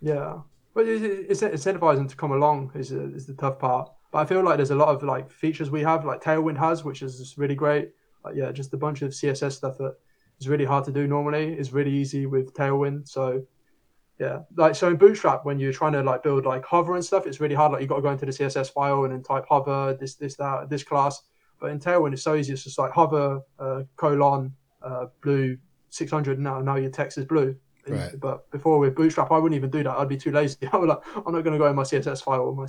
Yeah, 0.00 0.40
but 0.74 0.88
it- 0.88 1.02
it- 1.04 1.26
it's 1.30 1.42
incentivizing 1.42 1.96
them 1.98 2.08
to 2.08 2.16
come 2.16 2.32
along 2.32 2.72
is 2.74 2.90
is 2.90 3.26
the 3.26 3.34
tough 3.34 3.58
part. 3.60 3.92
But 4.10 4.18
I 4.18 4.24
feel 4.24 4.42
like 4.42 4.56
there's 4.56 4.70
a 4.70 4.76
lot 4.76 4.88
of 4.88 5.02
like 5.02 5.30
features 5.30 5.70
we 5.70 5.82
have, 5.82 6.04
like 6.04 6.20
Tailwind 6.22 6.58
has, 6.58 6.84
which 6.84 7.02
is 7.02 7.18
just 7.18 7.38
really 7.38 7.54
great. 7.54 7.90
Like 8.24 8.34
yeah, 8.34 8.50
just 8.52 8.74
a 8.74 8.76
bunch 8.76 9.02
of 9.02 9.10
CSS 9.10 9.52
stuff 9.52 9.78
that 9.78 9.96
is 10.40 10.48
really 10.48 10.64
hard 10.64 10.84
to 10.84 10.92
do 10.92 11.06
normally 11.06 11.58
is 11.58 11.72
really 11.72 11.92
easy 11.92 12.26
with 12.26 12.52
Tailwind. 12.54 13.08
So 13.08 13.44
yeah, 14.18 14.40
like 14.56 14.74
so 14.74 14.88
in 14.88 14.96
Bootstrap 14.96 15.44
when 15.44 15.58
you're 15.58 15.72
trying 15.72 15.92
to 15.92 16.02
like 16.02 16.22
build 16.22 16.44
like 16.44 16.64
hover 16.64 16.94
and 16.94 17.04
stuff, 17.04 17.26
it's 17.26 17.40
really 17.40 17.54
hard. 17.54 17.72
Like 17.72 17.82
you 17.82 17.86
got 17.86 17.96
to 17.96 18.02
go 18.02 18.10
into 18.10 18.26
the 18.26 18.32
CSS 18.32 18.72
file 18.72 19.04
and 19.04 19.12
then 19.12 19.22
type 19.22 19.44
hover 19.48 19.96
this 19.98 20.16
this 20.16 20.36
that 20.36 20.68
this 20.68 20.82
class. 20.82 21.22
But 21.60 21.70
in 21.70 21.78
Tailwind, 21.78 22.14
it's 22.14 22.22
so 22.22 22.34
easy. 22.34 22.52
It's 22.52 22.64
just 22.64 22.78
like 22.78 22.90
hover 22.90 23.42
uh, 23.58 23.82
colon 23.96 24.54
uh, 24.82 25.06
blue 25.22 25.56
600 25.90 26.38
now. 26.38 26.60
Now 26.60 26.76
your 26.76 26.90
text 26.90 27.18
is 27.18 27.26
blue. 27.26 27.54
Right. 27.86 28.12
But 28.18 28.50
before 28.50 28.78
with 28.78 28.94
Bootstrap, 28.94 29.30
I 29.32 29.38
wouldn't 29.38 29.56
even 29.56 29.70
do 29.70 29.82
that. 29.82 29.96
I'd 29.96 30.08
be 30.08 30.16
too 30.16 30.30
lazy. 30.30 30.56
I 30.72 30.76
would 30.76 30.88
like, 30.88 31.00
I'm 31.16 31.32
not 31.32 31.42
going 31.42 31.52
to 31.52 31.58
go 31.58 31.66
in 31.66 31.76
my 31.76 31.82
CSS 31.82 32.22
file 32.22 32.42
or 32.42 32.54
my 32.54 32.64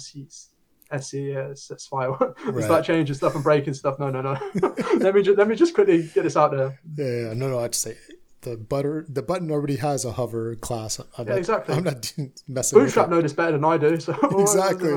SCSS 0.92 1.88
file 1.90 2.18
and 2.46 2.56
Right. 2.56 2.64
start 2.64 2.86
changing 2.86 3.16
stuff 3.16 3.36
and 3.36 3.44
breaking 3.44 3.74
stuff. 3.74 4.00
No, 4.00 4.10
no, 4.10 4.22
no. 4.22 4.38
let 4.98 5.16
me 5.16 5.22
just 5.24 5.38
let 5.38 5.48
me 5.48 5.56
just 5.56 5.74
quickly 5.74 6.10
get 6.14 6.24
this 6.24 6.36
out 6.38 6.52
there. 6.52 6.80
Yeah, 6.98 7.28
yeah, 7.30 7.34
no, 7.34 7.50
no. 7.50 7.60
I'd 7.60 7.76
say 7.76 7.98
the 8.42 8.58
butter 8.58 9.06
the 9.08 9.22
button 9.22 9.52
already 9.52 9.76
has 9.78 10.04
a 10.06 10.12
hover 10.14 10.56
class. 10.56 11.00
I'm 11.00 11.08
Yeah, 11.20 11.24
not, 11.34 11.38
exactly. 11.38 11.76
I'm 11.76 11.84
not 11.84 12.14
messing 12.48 12.80
Bootstrap 12.80 13.08
with 13.10 13.16
know 13.18 13.22
this 13.22 13.34
better 13.34 13.54
than 13.54 13.66
I 13.66 13.78
do. 13.78 14.00
So. 14.00 14.14
Exactly. 14.40 14.92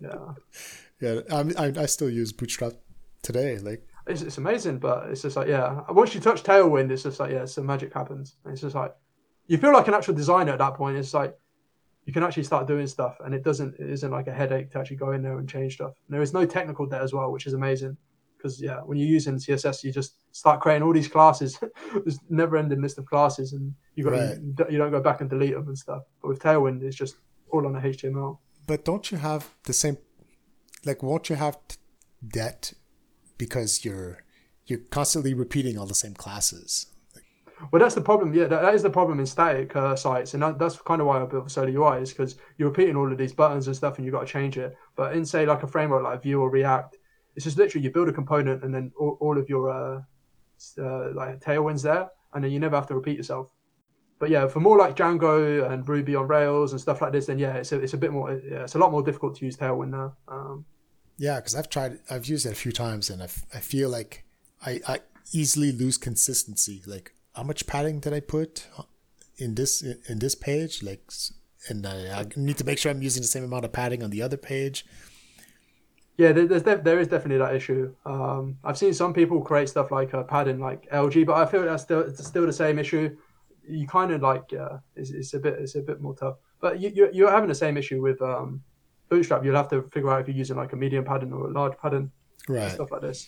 yeah, 0.00 0.32
yeah, 1.00 1.20
I, 1.30 1.66
I 1.66 1.72
I 1.82 1.86
still 1.86 2.10
use 2.10 2.32
Bootstrap 2.32 2.72
today. 3.22 3.58
Like, 3.58 3.86
it's, 4.06 4.22
it's 4.22 4.38
amazing, 4.38 4.78
but 4.78 5.08
it's 5.10 5.22
just 5.22 5.36
like 5.36 5.48
yeah. 5.48 5.80
Once 5.90 6.14
you 6.14 6.20
touch 6.20 6.42
Tailwind, 6.42 6.90
it's 6.90 7.02
just 7.02 7.20
like 7.20 7.30
yeah, 7.32 7.44
some 7.44 7.66
magic 7.66 7.92
happens. 7.92 8.36
It's 8.46 8.60
just 8.60 8.74
like 8.74 8.94
you 9.46 9.58
feel 9.58 9.72
like 9.72 9.88
an 9.88 9.94
actual 9.94 10.14
designer 10.14 10.52
at 10.52 10.58
that 10.58 10.74
point. 10.74 10.96
It's 10.96 11.12
like 11.14 11.36
you 12.04 12.12
can 12.12 12.22
actually 12.22 12.44
start 12.44 12.66
doing 12.66 12.86
stuff, 12.86 13.16
and 13.24 13.34
it 13.34 13.42
doesn't 13.42 13.74
it 13.78 13.90
isn't 13.90 14.10
like 14.10 14.26
a 14.26 14.32
headache 14.32 14.70
to 14.72 14.78
actually 14.78 14.96
go 14.96 15.12
in 15.12 15.22
there 15.22 15.38
and 15.38 15.48
change 15.48 15.74
stuff. 15.74 15.92
And 16.06 16.14
there 16.14 16.22
is 16.22 16.32
no 16.32 16.44
technical 16.46 16.86
debt 16.86 17.02
as 17.02 17.12
well, 17.12 17.32
which 17.32 17.46
is 17.46 17.54
amazing. 17.54 17.96
Because 18.36 18.60
yeah, 18.60 18.80
when 18.80 18.98
you're 18.98 19.08
using 19.08 19.36
CSS, 19.36 19.82
you 19.84 19.90
just 19.90 20.16
start 20.32 20.60
creating 20.60 20.82
all 20.82 20.92
these 20.92 21.08
classes. 21.08 21.58
There's 21.94 22.18
never 22.28 22.58
ending 22.58 22.82
list 22.82 22.98
of 22.98 23.06
classes, 23.06 23.54
and 23.54 23.74
you 23.94 24.04
got 24.04 24.12
Right. 24.12 24.38
you 24.70 24.76
don't 24.78 24.90
go 24.90 25.00
back 25.00 25.22
and 25.22 25.30
delete 25.30 25.54
them 25.54 25.66
and 25.68 25.78
stuff. 25.78 26.02
But 26.20 26.28
with 26.28 26.40
Tailwind, 26.40 26.82
it's 26.82 26.96
just 26.96 27.16
all 27.50 27.66
on 27.66 27.74
a 27.76 27.80
HTML. 27.80 28.38
but 28.66 28.84
don't 28.84 29.10
you 29.10 29.18
have 29.18 29.54
the 29.64 29.72
same? 29.72 29.96
Like, 30.84 31.02
won't 31.02 31.30
you 31.30 31.36
have 31.36 31.56
debt 32.26 32.74
because 33.38 33.84
you're 33.84 34.18
you're 34.66 34.80
constantly 34.90 35.32
repeating 35.34 35.78
all 35.78 35.86
the 35.86 35.94
same 35.94 36.14
classes? 36.14 36.86
Well, 37.72 37.80
that's 37.80 37.94
the 37.94 38.00
problem. 38.00 38.32
Yeah, 38.34 38.46
that, 38.46 38.62
that 38.62 38.74
is 38.74 38.82
the 38.82 38.90
problem 38.90 39.20
in 39.20 39.26
static 39.26 39.74
uh, 39.76 39.96
sites, 39.96 40.34
and 40.34 40.42
that, 40.42 40.58
that's 40.58 40.80
kind 40.80 41.00
of 41.00 41.06
why 41.06 41.20
I 41.20 41.26
built 41.26 41.50
Solar 41.50 41.68
UI 41.70 42.02
is 42.02 42.10
because 42.10 42.36
you're 42.58 42.68
repeating 42.68 42.96
all 42.96 43.10
of 43.10 43.18
these 43.18 43.32
buttons 43.32 43.66
and 43.66 43.76
stuff, 43.76 43.96
and 43.96 44.04
you've 44.04 44.14
got 44.14 44.26
to 44.26 44.32
change 44.32 44.58
it. 44.58 44.76
But 44.96 45.14
in 45.16 45.24
say 45.24 45.46
like 45.46 45.62
a 45.62 45.66
framework 45.66 46.02
like 46.02 46.22
Vue 46.22 46.40
or 46.40 46.50
React, 46.50 46.96
it's 47.36 47.44
just 47.44 47.58
literally 47.58 47.84
you 47.84 47.90
build 47.90 48.08
a 48.08 48.12
component, 48.12 48.62
and 48.64 48.74
then 48.74 48.92
all, 48.98 49.16
all 49.20 49.38
of 49.38 49.48
your 49.48 49.70
uh, 49.70 50.00
uh, 50.78 51.12
like 51.14 51.40
tailwinds 51.40 51.82
there, 51.82 52.08
and 52.32 52.44
then 52.44 52.50
you 52.50 52.60
never 52.60 52.76
have 52.76 52.86
to 52.88 52.94
repeat 52.94 53.16
yourself. 53.16 53.48
But 54.18 54.30
yeah, 54.30 54.46
for 54.46 54.60
more 54.60 54.78
like 54.78 54.96
Django 54.96 55.70
and 55.70 55.86
Ruby 55.88 56.14
on 56.14 56.28
Rails 56.28 56.72
and 56.72 56.80
stuff 56.80 57.02
like 57.02 57.12
this, 57.12 57.26
then 57.26 57.38
yeah, 57.38 57.54
it's 57.54 57.72
a, 57.72 57.80
it's 57.80 57.94
a 57.94 57.98
bit 57.98 58.12
more, 58.12 58.32
yeah, 58.32 58.62
it's 58.62 58.74
a 58.74 58.78
lot 58.78 58.92
more 58.92 59.02
difficult 59.02 59.36
to 59.36 59.44
use 59.44 59.56
Tailwind 59.56 59.90
now. 59.90 60.16
Um, 60.28 60.64
Yeah, 61.18 61.36
because 61.36 61.54
I've 61.54 61.68
tried, 61.68 61.98
I've 62.08 62.26
used 62.26 62.46
it 62.46 62.52
a 62.52 62.54
few 62.54 62.72
times, 62.72 63.10
and 63.10 63.22
I, 63.22 63.24
f- 63.24 63.44
I 63.54 63.58
feel 63.58 63.88
like 63.88 64.24
I, 64.64 64.80
I 64.86 65.00
easily 65.32 65.72
lose 65.72 65.98
consistency. 65.98 66.82
Like, 66.86 67.13
how 67.34 67.42
much 67.42 67.66
padding 67.66 68.00
did 68.00 68.12
I 68.12 68.20
put 68.20 68.66
in 69.38 69.54
this 69.54 69.82
in 69.82 70.18
this 70.18 70.34
page? 70.34 70.82
Like, 70.82 71.02
and 71.68 71.86
I, 71.86 72.20
I 72.20 72.26
need 72.36 72.58
to 72.58 72.64
make 72.64 72.78
sure 72.78 72.90
I'm 72.90 73.02
using 73.02 73.22
the 73.22 73.28
same 73.28 73.44
amount 73.44 73.64
of 73.64 73.72
padding 73.72 74.02
on 74.02 74.10
the 74.10 74.22
other 74.22 74.36
page. 74.36 74.84
Yeah, 76.16 76.30
there's 76.30 76.62
def- 76.62 76.84
there 76.84 77.00
is 77.00 77.08
definitely 77.08 77.38
that 77.38 77.56
issue. 77.56 77.92
Um, 78.06 78.56
I've 78.62 78.78
seen 78.78 78.94
some 78.94 79.12
people 79.12 79.40
create 79.40 79.68
stuff 79.68 79.90
like 79.90 80.14
uh, 80.14 80.22
padding, 80.22 80.60
like 80.60 80.88
LG, 80.90 81.26
but 81.26 81.34
I 81.34 81.44
feel 81.46 81.62
that's 81.64 81.82
still 81.82 82.00
it's 82.00 82.24
still 82.24 82.46
the 82.46 82.52
same 82.52 82.78
issue. 82.78 83.16
You 83.68 83.86
kind 83.88 84.12
of 84.12 84.22
like 84.22 84.52
yeah, 84.52 84.78
it's, 84.94 85.10
it's 85.10 85.34
a 85.34 85.40
bit 85.40 85.54
it's 85.54 85.74
a 85.74 85.80
bit 85.80 86.00
more 86.00 86.14
tough. 86.14 86.36
But 86.60 86.78
you 86.80 86.90
you're, 86.94 87.10
you're 87.10 87.30
having 87.30 87.48
the 87.48 87.54
same 87.54 87.76
issue 87.76 88.00
with 88.00 88.22
um, 88.22 88.62
Bootstrap. 89.08 89.44
You'll 89.44 89.56
have 89.56 89.68
to 89.70 89.82
figure 89.90 90.10
out 90.12 90.20
if 90.20 90.28
you're 90.28 90.36
using 90.36 90.56
like 90.56 90.72
a 90.72 90.76
medium 90.76 91.04
padding 91.04 91.32
or 91.32 91.48
a 91.48 91.52
large 91.52 91.76
padding, 91.78 92.12
Right. 92.48 92.70
stuff 92.70 92.92
like 92.92 93.00
this. 93.00 93.26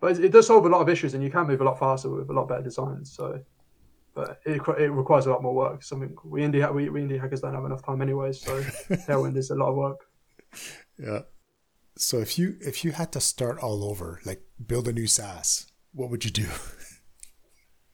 But 0.00 0.18
it, 0.18 0.30
does 0.30 0.46
solve 0.46 0.66
a 0.66 0.68
lot 0.68 0.82
of 0.82 0.88
issues, 0.88 1.14
and 1.14 1.22
you 1.22 1.30
can 1.30 1.46
move 1.46 1.60
a 1.60 1.64
lot 1.64 1.78
faster 1.78 2.10
with 2.10 2.28
a 2.28 2.32
lot 2.32 2.48
better 2.48 2.62
designs. 2.62 3.12
So, 3.12 3.40
but 4.14 4.40
it 4.44 4.60
it 4.78 4.90
requires 4.90 5.26
a 5.26 5.30
lot 5.30 5.42
more 5.42 5.54
work. 5.54 5.82
Something 5.82 6.14
we 6.24 6.42
indie 6.42 6.72
we, 6.74 6.88
we 6.90 7.00
indie 7.00 7.20
hackers 7.20 7.40
don't 7.40 7.54
have 7.54 7.64
enough 7.64 7.84
time 7.84 8.02
anyways. 8.02 8.40
So 8.40 8.60
Tailwind 8.90 9.36
is 9.36 9.50
a 9.50 9.54
lot 9.54 9.70
of 9.70 9.76
work. 9.76 10.00
Yeah. 10.98 11.20
So 11.96 12.18
if 12.18 12.38
you 12.38 12.56
if 12.60 12.84
you 12.84 12.92
had 12.92 13.10
to 13.12 13.20
start 13.20 13.58
all 13.58 13.84
over, 13.84 14.20
like 14.26 14.42
build 14.64 14.86
a 14.88 14.92
new 14.92 15.06
SaaS, 15.06 15.66
what 15.92 16.10
would 16.10 16.24
you 16.24 16.30
do? 16.30 16.46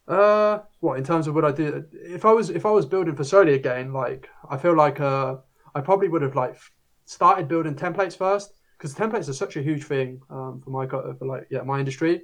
Uh, 0.09 0.59
what 0.81 0.99
in 0.99 1.05
terms 1.05 1.29
of 1.29 1.35
what 1.35 1.45
I 1.45 1.53
do? 1.53 1.85
If 1.93 2.25
I 2.25 2.33
was 2.33 2.51
if 2.51 2.67
I 2.67 2.71
was 2.71 2.85
building 2.85 3.15
Versoly 3.15 3.55
again, 3.55 3.93
like 3.93 4.29
I 4.51 4.59
feel 4.59 4.75
like 4.75 4.99
uh, 5.01 5.37
I 5.77 5.81
probably 5.81 6.09
would 6.09 6.23
have 6.23 6.35
like 6.35 6.59
started 7.05 7.47
building 7.47 7.77
templates 7.77 8.17
first 8.17 8.53
because 8.83 8.97
templates 8.97 9.29
are 9.29 9.33
such 9.33 9.57
a 9.57 9.63
huge 9.63 9.85
thing 9.85 10.21
um, 10.29 10.61
for 10.61 10.71
my 10.71 10.89
for 10.89 11.15
like 11.25 11.47
yeah 11.51 11.63
my 11.63 11.79
industry. 11.79 12.23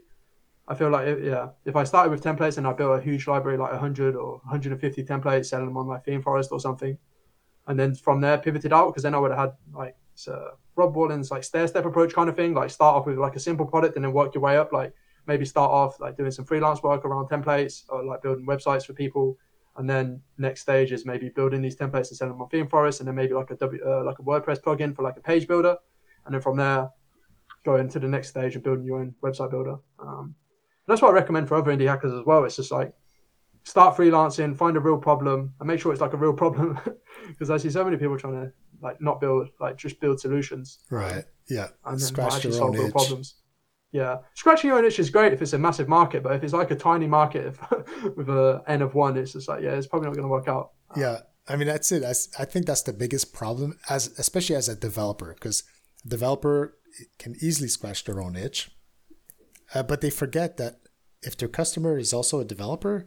I 0.66 0.74
feel 0.74 0.90
like 0.90 1.06
yeah, 1.22 1.50
if 1.64 1.76
I 1.76 1.84
started 1.84 2.10
with 2.10 2.22
templates 2.22 2.58
and 2.58 2.66
I 2.66 2.72
built 2.72 2.98
a 2.98 3.00
huge 3.00 3.28
library 3.28 3.56
like 3.56 3.70
100 3.70 4.16
or 4.16 4.32
150 4.38 5.04
templates, 5.04 5.46
selling 5.46 5.66
them 5.66 5.76
on 5.76 5.86
like 5.86 6.04
Theme 6.04 6.20
Forest 6.20 6.50
or 6.50 6.58
something, 6.58 6.98
and 7.68 7.78
then 7.78 7.94
from 7.94 8.20
there 8.20 8.38
pivoted 8.38 8.72
out 8.72 8.88
because 8.88 9.04
then 9.04 9.14
I 9.14 9.18
would 9.18 9.30
have 9.30 9.38
had 9.38 9.52
like 9.72 9.96
uh, 10.26 10.50
Rob 10.74 10.96
Walling's 10.96 11.30
like 11.30 11.44
stair 11.44 11.68
step 11.68 11.84
approach 11.84 12.12
kind 12.12 12.28
of 12.28 12.34
thing, 12.34 12.54
like 12.54 12.70
start 12.70 12.96
off 12.96 13.06
with 13.06 13.18
like 13.18 13.36
a 13.36 13.40
simple 13.40 13.64
product 13.64 13.94
and 13.94 14.04
then 14.04 14.12
work 14.12 14.34
your 14.34 14.42
way 14.42 14.56
up, 14.56 14.72
like 14.72 14.92
maybe 15.28 15.44
start 15.44 15.70
off 15.70 16.00
like 16.00 16.16
doing 16.16 16.32
some 16.32 16.44
freelance 16.44 16.82
work 16.82 17.04
around 17.04 17.28
templates 17.28 17.84
or 17.88 18.04
like 18.04 18.20
building 18.20 18.46
websites 18.46 18.84
for 18.84 18.94
people, 18.94 19.38
and 19.76 19.88
then 19.88 20.20
next 20.38 20.62
stage 20.62 20.90
is 20.90 21.06
maybe 21.06 21.28
building 21.28 21.62
these 21.62 21.76
templates 21.76 22.08
and 22.08 22.16
selling 22.16 22.34
them 22.34 22.42
on 22.42 22.48
Theme 22.48 22.66
Forest, 22.66 23.00
and 23.00 23.06
then 23.06 23.14
maybe 23.14 23.32
like 23.32 23.52
a 23.52 23.54
W 23.54 23.80
uh, 23.86 24.02
like 24.04 24.18
a 24.18 24.22
WordPress 24.22 24.60
plugin 24.60 24.94
for 24.94 25.02
like 25.02 25.16
a 25.16 25.20
page 25.20 25.46
builder, 25.46 25.76
and 26.24 26.34
then 26.34 26.40
from 26.40 26.56
there 26.56 26.88
go 27.64 27.76
into 27.76 27.98
the 27.98 28.08
next 28.08 28.28
stage 28.28 28.56
of 28.56 28.62
building 28.62 28.84
your 28.84 29.00
own 29.00 29.14
website 29.22 29.50
builder. 29.50 29.76
Um, 29.98 30.34
that's 30.86 31.02
what 31.02 31.10
I 31.10 31.14
recommend 31.14 31.48
for 31.48 31.56
other 31.56 31.70
indie 31.74 31.86
hackers 31.88 32.12
as 32.12 32.24
well. 32.24 32.44
It's 32.44 32.56
just 32.56 32.70
like 32.72 32.92
start 33.64 33.96
freelancing, 33.96 34.56
find 34.56 34.76
a 34.76 34.80
real 34.80 34.96
problem, 34.98 35.52
and 35.60 35.66
make 35.66 35.80
sure 35.80 35.92
it's 35.92 36.00
like 36.00 36.14
a 36.14 36.16
real 36.16 36.32
problem 36.32 36.78
because 37.28 37.50
I 37.50 37.56
see 37.58 37.70
so 37.70 37.84
many 37.84 37.96
people 37.96 38.16
trying 38.18 38.34
to 38.44 38.52
like 38.80 39.00
not 39.00 39.20
build 39.20 39.48
like 39.60 39.76
just 39.76 40.00
build 40.00 40.20
solutions 40.20 40.78
Right. 40.90 41.24
Yeah. 41.48 41.68
and 41.84 41.94
then 41.98 42.06
Scratch 42.06 42.42
solve 42.44 42.70
own 42.70 42.72
real 42.76 42.86
itch. 42.86 42.92
problems. 42.92 43.34
Yeah, 43.90 44.18
scratching 44.34 44.68
your 44.68 44.78
own 44.78 44.84
itch 44.84 44.98
is 44.98 45.08
great 45.10 45.32
if 45.32 45.40
it's 45.40 45.54
a 45.54 45.58
massive 45.58 45.88
market, 45.88 46.22
but 46.22 46.34
if 46.34 46.44
it's 46.44 46.52
like 46.52 46.70
a 46.70 46.76
tiny 46.76 47.06
market 47.06 47.56
with 48.16 48.28
a 48.28 48.62
n 48.66 48.82
of 48.82 48.94
one, 48.94 49.16
it's 49.16 49.32
just 49.32 49.48
like 49.48 49.62
yeah, 49.62 49.70
it's 49.72 49.86
probably 49.86 50.08
not 50.08 50.14
going 50.14 50.24
to 50.24 50.30
work 50.30 50.46
out. 50.46 50.72
Yeah, 50.94 51.20
I 51.48 51.56
mean 51.56 51.66
that's 51.68 51.90
it. 51.90 52.02
That's, 52.02 52.28
I 52.38 52.44
think 52.44 52.66
that's 52.66 52.82
the 52.82 52.92
biggest 52.92 53.32
problem, 53.32 53.78
as 53.88 54.08
especially 54.18 54.56
as 54.56 54.68
a 54.68 54.76
developer, 54.76 55.32
because 55.32 55.64
a 56.04 56.08
developer 56.08 56.78
can 57.18 57.36
easily 57.40 57.68
scratch 57.68 58.04
their 58.04 58.20
own 58.20 58.36
itch, 58.36 58.70
uh, 59.74 59.82
but 59.82 60.00
they 60.00 60.10
forget 60.10 60.56
that 60.56 60.80
if 61.22 61.36
their 61.36 61.48
customer 61.48 61.98
is 61.98 62.12
also 62.12 62.40
a 62.40 62.44
developer, 62.44 63.06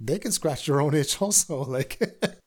they 0.00 0.18
can 0.18 0.32
scratch 0.32 0.66
their 0.66 0.80
own 0.80 0.94
itch 0.94 1.20
also. 1.20 1.64
Like, 1.76 2.00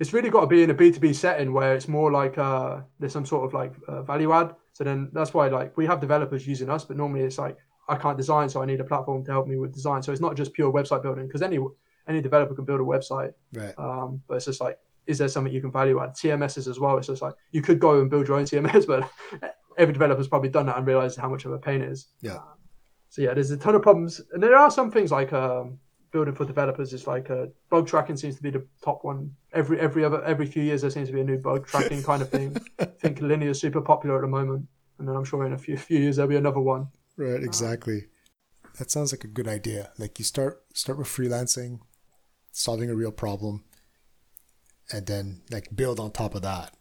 It's 0.00 0.12
really 0.12 0.30
got 0.30 0.42
to 0.42 0.46
be 0.46 0.62
in 0.62 0.70
a 0.70 0.74
B 0.74 0.92
two 0.92 1.00
B 1.00 1.12
setting 1.12 1.52
where 1.52 1.74
it's 1.74 1.88
more 1.88 2.12
like 2.12 2.38
uh, 2.38 2.82
there's 3.00 3.12
some 3.12 3.26
sort 3.26 3.44
of 3.44 3.52
like 3.52 3.72
uh, 3.88 4.02
value 4.02 4.32
add. 4.32 4.54
So 4.72 4.84
then 4.84 5.10
that's 5.12 5.34
why 5.34 5.48
like 5.48 5.76
we 5.76 5.86
have 5.86 6.00
developers 6.00 6.46
using 6.46 6.70
us, 6.70 6.84
but 6.84 6.96
normally 6.96 7.22
it's 7.22 7.38
like 7.38 7.56
I 7.88 7.96
can't 7.96 8.16
design, 8.16 8.48
so 8.48 8.62
I 8.62 8.66
need 8.66 8.80
a 8.80 8.84
platform 8.84 9.24
to 9.24 9.32
help 9.32 9.48
me 9.48 9.56
with 9.56 9.74
design. 9.74 10.02
So 10.02 10.12
it's 10.12 10.20
not 10.20 10.36
just 10.36 10.52
pure 10.52 10.72
website 10.72 11.02
building 11.02 11.26
because 11.26 11.42
any 11.42 11.58
any 12.06 12.20
developer 12.20 12.54
can 12.54 12.64
build 12.64 12.80
a 12.80 12.84
website, 12.84 13.32
right, 13.52 13.74
um, 13.76 14.22
but 14.28 14.36
it's 14.36 14.44
just 14.44 14.60
like 14.60 14.78
is 15.08 15.18
there 15.18 15.26
something 15.28 15.52
you 15.52 15.60
can 15.60 15.72
value 15.72 16.00
add? 16.00 16.10
CMSs 16.10 16.68
as 16.68 16.78
well. 16.78 16.98
It's 16.98 17.06
just 17.06 17.22
like 17.22 17.34
you 17.50 17.62
could 17.62 17.80
go 17.80 18.00
and 18.00 18.10
build 18.10 18.28
your 18.28 18.36
own 18.36 18.44
CMS, 18.44 18.86
but 18.92 19.10
every 19.76 19.94
developer's 19.94 20.28
probably 20.28 20.50
done 20.50 20.66
that 20.66 20.76
and 20.76 20.86
realized 20.86 21.18
how 21.18 21.28
much 21.28 21.46
of 21.46 21.52
a 21.52 21.58
pain 21.58 21.80
it 21.80 21.90
is. 21.90 22.08
yeah, 22.20 22.38
So 23.08 23.22
yeah, 23.22 23.32
there's 23.34 23.50
a 23.50 23.56
ton 23.56 23.74
of 23.74 23.82
problems, 23.82 24.20
and 24.32 24.42
there 24.42 24.56
are 24.56 24.70
some 24.70 24.90
things 24.90 25.10
like 25.10 25.32
um, 25.32 25.78
building 26.12 26.34
for 26.34 26.44
developers 26.44 26.92
is 26.92 27.06
like 27.06 27.30
uh, 27.30 27.46
bug 27.70 27.86
tracking 27.86 28.16
seems 28.16 28.36
to 28.36 28.42
be 28.42 28.50
the 28.50 28.64
top 28.84 29.02
one. 29.02 29.34
Every 29.52 29.80
every 29.80 30.04
other 30.04 30.22
every 30.24 30.46
few 30.46 30.62
years 30.62 30.82
there 30.82 30.90
seems 30.90 31.08
to 31.08 31.14
be 31.14 31.22
a 31.22 31.24
new 31.24 31.38
bug 31.38 31.66
tracking 31.66 32.02
kind 32.02 32.20
of 32.20 32.28
thing. 32.28 32.56
I 32.78 32.84
think 33.00 33.20
linear 33.20 33.50
is 33.50 33.60
super 33.60 33.80
popular 33.80 34.16
at 34.16 34.22
the 34.22 34.28
moment, 34.28 34.68
and 34.98 35.08
then 35.08 35.16
I'm 35.16 35.24
sure 35.24 35.46
in 35.46 35.54
a 35.54 35.58
few 35.58 35.78
few 35.78 35.98
years 35.98 36.16
there'll 36.16 36.28
be 36.28 36.36
another 36.36 36.60
one. 36.60 36.88
right, 37.16 37.42
exactly. 37.42 38.06
That 38.78 38.90
sounds 38.90 39.12
like 39.12 39.24
a 39.24 39.28
good 39.28 39.48
idea. 39.48 39.90
Like 39.98 40.18
you 40.18 40.24
start 40.26 40.62
start 40.74 40.98
with 40.98 41.08
freelancing, 41.08 41.80
solving 42.52 42.90
a 42.90 42.94
real 42.94 43.12
problem, 43.12 43.64
and 44.92 45.06
then 45.06 45.42
like 45.50 45.68
build 45.74 46.00
on 46.00 46.10
top 46.12 46.34
of 46.34 46.42
that. 46.42 46.74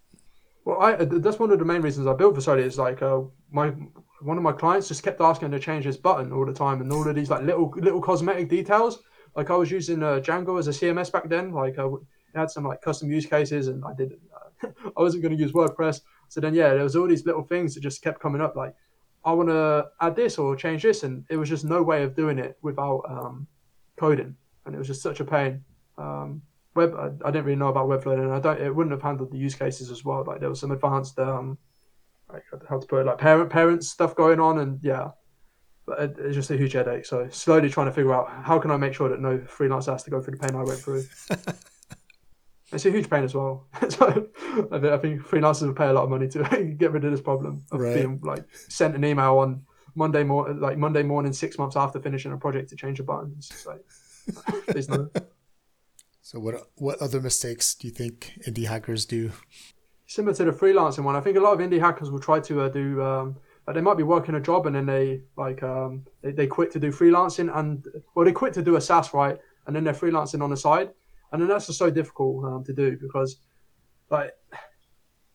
Well, 0.65 0.81
I 0.81 0.95
that's 0.95 1.39
one 1.39 1.51
of 1.51 1.59
the 1.59 1.65
main 1.65 1.81
reasons 1.81 2.07
I 2.07 2.13
built 2.13 2.35
Versoly 2.35 2.63
is 2.63 2.77
like 2.77 3.01
uh, 3.01 3.21
my 3.51 3.73
one 4.21 4.37
of 4.37 4.43
my 4.43 4.51
clients 4.51 4.87
just 4.87 5.03
kept 5.03 5.21
asking 5.21 5.51
to 5.51 5.59
change 5.59 5.85
this 5.85 5.97
button 5.97 6.31
all 6.31 6.45
the 6.45 6.53
time, 6.53 6.81
and 6.81 6.91
all 6.91 7.07
of 7.07 7.15
these 7.15 7.29
like 7.29 7.43
little 7.43 7.73
little 7.77 8.01
cosmetic 8.01 8.49
details. 8.49 8.99
Like 9.35 9.49
I 9.49 9.55
was 9.55 9.71
using 9.71 10.01
uh, 10.03 10.19
Django 10.19 10.59
as 10.59 10.67
a 10.67 10.71
CMS 10.71 11.11
back 11.11 11.29
then. 11.29 11.51
Like 11.51 11.77
it 11.77 11.89
had 12.35 12.51
some 12.51 12.65
like 12.65 12.81
custom 12.81 13.11
use 13.11 13.25
cases, 13.25 13.67
and 13.67 13.83
I 13.85 13.93
did. 13.93 14.13
Uh, 14.13 14.69
I 14.97 15.01
wasn't 15.01 15.23
going 15.23 15.37
to 15.37 15.41
use 15.41 15.51
WordPress, 15.51 16.01
so 16.27 16.41
then 16.41 16.53
yeah, 16.53 16.73
there 16.73 16.83
was 16.83 16.95
all 16.95 17.07
these 17.07 17.25
little 17.25 17.43
things 17.43 17.75
that 17.75 17.81
just 17.81 18.01
kept 18.01 18.19
coming 18.19 18.41
up. 18.41 18.55
Like 18.55 18.73
I 19.23 19.31
want 19.31 19.49
to 19.49 19.87
add 20.01 20.15
this 20.15 20.37
or 20.37 20.55
change 20.55 20.83
this, 20.83 21.03
and 21.03 21.23
it 21.29 21.37
was 21.37 21.47
just 21.47 21.63
no 21.63 21.83
way 21.83 22.03
of 22.03 22.15
doing 22.15 22.39
it 22.39 22.57
without 22.61 23.03
um, 23.09 23.47
coding, 23.97 24.35
and 24.65 24.75
it 24.75 24.77
was 24.77 24.87
just 24.87 25.01
such 25.01 25.19
a 25.19 25.25
pain. 25.25 25.63
Um, 25.97 26.41
web, 26.77 26.95
I, 26.95 27.27
I 27.27 27.31
didn't 27.31 27.45
really 27.45 27.57
know 27.57 27.67
about 27.67 27.87
Webflow, 27.87 28.13
and 28.13 28.31
I 28.31 28.39
don't. 28.39 28.61
It 28.61 28.73
wouldn't 28.73 28.91
have 28.91 29.01
handled 29.01 29.31
the 29.31 29.37
use 29.37 29.55
cases 29.55 29.91
as 29.91 30.05
well. 30.05 30.23
Like 30.25 30.39
there 30.39 30.49
was 30.49 30.61
some 30.61 30.71
advanced, 30.71 31.19
um, 31.19 31.57
like 32.31 32.43
how 32.69 32.79
to 32.79 32.87
put 32.87 33.01
it, 33.01 33.05
like 33.05 33.17
parent 33.17 33.49
parents 33.49 33.89
stuff 33.89 34.15
going 34.15 34.39
on, 34.39 34.59
and 34.59 34.79
yeah, 34.81 35.09
but 35.87 36.15
it's 36.19 36.35
just 36.35 36.51
a 36.51 36.57
huge 36.57 36.73
headache. 36.73 37.05
So 37.05 37.27
slowly 37.29 37.69
trying 37.69 37.87
to 37.87 37.93
figure 37.93 38.13
out 38.13 38.29
how 38.43 38.59
can 38.59 38.71
I 38.71 38.77
make 38.77 38.93
sure 38.93 39.09
that 39.09 39.21
no 39.21 39.39
freelancer 39.39 39.93
has 39.93 40.03
to 40.03 40.11
go 40.11 40.21
through 40.21 40.37
the 40.37 40.47
pain 40.47 40.55
I 40.55 40.63
went 40.63 40.79
through. 40.79 41.05
it's 42.73 42.85
a 42.85 42.91
huge 42.91 43.09
pain 43.09 43.23
as 43.23 43.33
well. 43.33 43.67
so 43.89 44.27
I 44.71 44.97
think 44.97 45.21
freelancers 45.21 45.67
will 45.67 45.73
pay 45.73 45.87
a 45.87 45.93
lot 45.93 46.03
of 46.03 46.09
money 46.09 46.27
to 46.27 46.75
get 46.77 46.91
rid 46.91 47.05
of 47.05 47.11
this 47.11 47.21
problem 47.21 47.63
of 47.71 47.79
right. 47.79 47.95
being 47.95 48.19
like 48.21 48.45
sent 48.53 48.95
an 48.95 49.05
email 49.05 49.37
on 49.37 49.63
Monday 49.95 50.23
morning, 50.23 50.59
like 50.59 50.77
Monday 50.77 51.03
morning, 51.03 51.31
six 51.31 51.57
months 51.57 51.77
after 51.77 51.99
finishing 51.99 52.33
a 52.33 52.37
project 52.37 52.69
to 52.69 52.75
change 52.75 52.99
a 52.99 53.03
button. 53.03 53.33
It's 53.37 53.65
like, 53.65 53.83
there's 54.67 54.89
no. 54.89 55.09
So 56.27 56.39
what 56.39 56.55
what 56.75 57.01
other 57.01 57.21
mistakes 57.21 57.73
do 57.73 57.87
you 57.87 57.93
think 57.93 58.33
indie 58.45 58.67
hackers 58.67 59.05
do? 59.05 59.31
Similar 60.07 60.35
to 60.35 60.43
the 60.43 60.51
freelancing 60.51 61.05
one, 61.05 61.15
I 61.15 61.21
think 61.21 61.37
a 61.37 61.39
lot 61.39 61.53
of 61.53 61.59
indie 61.61 61.79
hackers 61.79 62.11
will 62.11 62.19
try 62.19 62.41
to 62.41 62.63
uh, 62.63 62.67
do. 62.67 63.01
Um, 63.01 63.37
like 63.65 63.75
they 63.75 63.81
might 63.81 63.95
be 63.95 64.03
working 64.03 64.35
a 64.35 64.41
job 64.41 64.65
and 64.65 64.75
then 64.75 64.85
they 64.85 65.21
like 65.37 65.63
um, 65.63 66.05
they, 66.21 66.33
they 66.33 66.45
quit 66.45 66.69
to 66.71 66.81
do 66.81 66.91
freelancing 66.91 67.49
and 67.57 67.87
well 68.13 68.25
they 68.25 68.33
quit 68.33 68.51
to 68.55 68.61
do 68.61 68.75
a 68.75 68.81
SaaS 68.81 69.13
right 69.13 69.39
and 69.67 69.73
then 69.73 69.85
they're 69.85 69.93
freelancing 69.93 70.43
on 70.43 70.49
the 70.49 70.57
side 70.57 70.89
and 71.31 71.41
then 71.41 71.47
that's 71.47 71.67
just 71.67 71.79
so 71.79 71.89
difficult 71.89 72.43
um, 72.43 72.61
to 72.65 72.73
do 72.73 72.97
because 72.97 73.37
like 74.09 74.31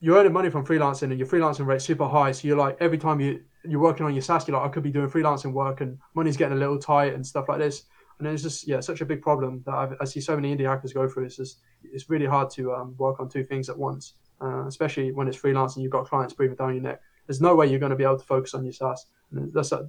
you're 0.00 0.18
earning 0.18 0.32
money 0.34 0.50
from 0.50 0.66
freelancing 0.66 1.04
and 1.04 1.18
your 1.18 1.26
freelancing 1.26 1.64
rate's 1.64 1.86
super 1.86 2.06
high 2.06 2.32
so 2.32 2.46
you're 2.46 2.58
like 2.58 2.76
every 2.80 2.98
time 2.98 3.18
you 3.18 3.40
you're 3.64 3.80
working 3.80 4.04
on 4.04 4.12
your 4.12 4.22
SaaS 4.22 4.46
you're 4.46 4.58
like 4.58 4.68
I 4.68 4.70
could 4.70 4.82
be 4.82 4.90
doing 4.90 5.08
freelancing 5.08 5.54
work 5.54 5.80
and 5.80 5.98
money's 6.14 6.36
getting 6.36 6.56
a 6.56 6.60
little 6.60 6.78
tight 6.78 7.14
and 7.14 7.26
stuff 7.26 7.48
like 7.48 7.60
this 7.60 7.84
and 8.26 8.34
it's 8.34 8.42
just 8.42 8.66
yeah 8.68 8.80
such 8.80 9.00
a 9.00 9.04
big 9.04 9.20
problem 9.20 9.62
that 9.66 9.74
I've, 9.74 9.96
i 10.00 10.04
see 10.04 10.20
so 10.20 10.36
many 10.36 10.54
indie 10.54 10.68
hackers 10.68 10.92
go 10.92 11.08
through. 11.08 11.24
It's 11.24 11.36
just 11.36 11.60
it's 11.82 12.08
really 12.08 12.26
hard 12.26 12.50
to 12.50 12.72
um, 12.72 12.94
work 12.98 13.20
on 13.20 13.28
two 13.28 13.44
things 13.44 13.68
at 13.68 13.76
once, 13.76 14.14
uh, 14.40 14.66
especially 14.66 15.12
when 15.12 15.28
it's 15.28 15.36
freelance 15.36 15.76
and 15.76 15.82
you've 15.82 15.92
got 15.92 16.06
clients 16.06 16.34
breathing 16.34 16.56
down 16.56 16.74
your 16.74 16.82
neck. 16.82 17.00
There's 17.26 17.40
no 17.40 17.54
way 17.54 17.66
you're 17.66 17.80
going 17.80 17.90
to 17.90 17.96
be 17.96 18.04
able 18.04 18.18
to 18.18 18.24
focus 18.24 18.54
on 18.54 18.64
your 18.64 18.72
SaaS. 18.72 19.06
And 19.30 19.52
that's 19.52 19.72
like, 19.72 19.82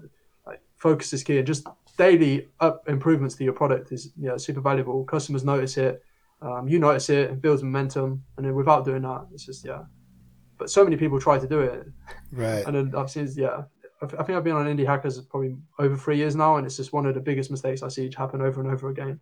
like 0.46 0.62
focus 0.78 1.14
is 1.14 1.24
key, 1.24 1.38
and 1.38 1.48
just 1.48 1.68
daily 1.98 2.48
up 2.60 2.84
improvements 2.88 3.36
to 3.36 3.44
your 3.44 3.54
product 3.54 3.92
is 3.92 4.12
yeah 4.18 4.38
super 4.38 4.62
valuable. 4.62 5.04
Customers 5.06 5.44
notice 5.44 5.78
it, 5.78 6.02
um, 6.42 6.68
you 6.68 6.80
notice 6.80 7.10
it, 7.10 7.32
it 7.32 7.42
builds 7.42 7.64
momentum, 7.64 8.24
and 8.38 8.46
then 8.46 8.56
without 8.56 8.84
doing 8.86 9.04
that, 9.04 9.28
it's 9.34 9.46
just 9.46 9.66
yeah. 9.66 9.84
But 10.58 10.70
so 10.70 10.84
many 10.84 10.98
people 10.98 11.20
try 11.20 11.40
to 11.40 11.48
do 11.48 11.60
it, 11.62 11.88
right? 12.32 12.64
And 12.68 12.76
then 12.76 12.94
I've 12.96 13.10
seen 13.12 13.30
yeah 13.36 13.64
I 14.04 14.24
think 14.24 14.38
I've 14.38 14.44
been 14.44 14.56
on 14.56 14.66
Indie 14.66 14.86
Hackers 14.86 15.20
probably 15.22 15.56
over 15.80 15.96
three 15.96 16.18
years 16.18 16.36
now, 16.36 16.58
and 16.58 16.66
it's 16.66 16.78
just 16.78 16.94
one 16.94 17.06
of 17.06 17.14
the 17.14 17.22
biggest 17.22 17.52
mistakes 17.52 17.84
I 17.84 17.88
see 17.88 18.12
happen 18.16 18.42
over 18.42 18.62
and 18.62 18.70
over 18.70 18.90
again. 18.90 19.20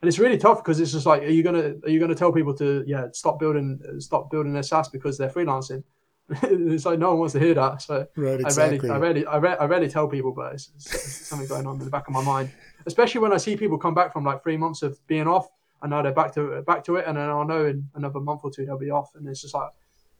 And 0.00 0.08
it's 0.08 0.18
really 0.18 0.38
tough 0.38 0.58
because 0.58 0.80
it's 0.80 0.92
just 0.92 1.06
like, 1.06 1.22
are 1.22 1.26
you 1.26 1.42
gonna 1.42 1.74
are 1.84 1.90
you 1.90 2.00
gonna 2.00 2.14
tell 2.14 2.32
people 2.32 2.54
to 2.54 2.84
yeah 2.86 3.06
stop 3.12 3.38
building 3.38 3.80
stop 3.98 4.30
building 4.30 4.52
their 4.52 4.64
SaaS 4.64 4.88
because 4.88 5.16
they're 5.16 5.30
freelancing? 5.30 5.84
it's 6.42 6.86
like 6.86 6.98
no 6.98 7.10
one 7.10 7.18
wants 7.20 7.34
to 7.34 7.40
hear 7.40 7.54
that. 7.54 7.82
So 7.82 8.06
right, 8.16 8.40
exactly. 8.40 8.90
I 8.90 8.98
rarely 8.98 9.26
I 9.26 9.36
rarely 9.38 9.58
I 9.58 9.64
rarely, 9.66 9.88
tell 9.88 10.08
people, 10.08 10.32
but 10.32 10.54
it's, 10.54 10.70
it's 10.76 11.26
something 11.26 11.46
going 11.46 11.66
on 11.66 11.78
in 11.78 11.84
the 11.84 11.90
back 11.90 12.08
of 12.08 12.14
my 12.14 12.22
mind. 12.22 12.50
Especially 12.86 13.20
when 13.20 13.32
I 13.32 13.36
see 13.36 13.56
people 13.56 13.78
come 13.78 13.94
back 13.94 14.12
from 14.12 14.24
like 14.24 14.42
three 14.42 14.56
months 14.56 14.82
of 14.82 15.04
being 15.06 15.28
off, 15.28 15.48
and 15.82 15.90
now 15.90 16.02
they're 16.02 16.12
back 16.12 16.34
to 16.34 16.62
back 16.62 16.84
to 16.84 16.96
it, 16.96 17.06
and 17.06 17.16
then 17.16 17.28
I'll 17.28 17.44
know 17.44 17.66
in 17.66 17.88
another 17.94 18.20
month 18.20 18.40
or 18.44 18.50
two 18.50 18.66
they'll 18.66 18.78
be 18.78 18.90
off, 18.90 19.14
and 19.14 19.28
it's 19.28 19.42
just 19.42 19.54
like 19.54 19.70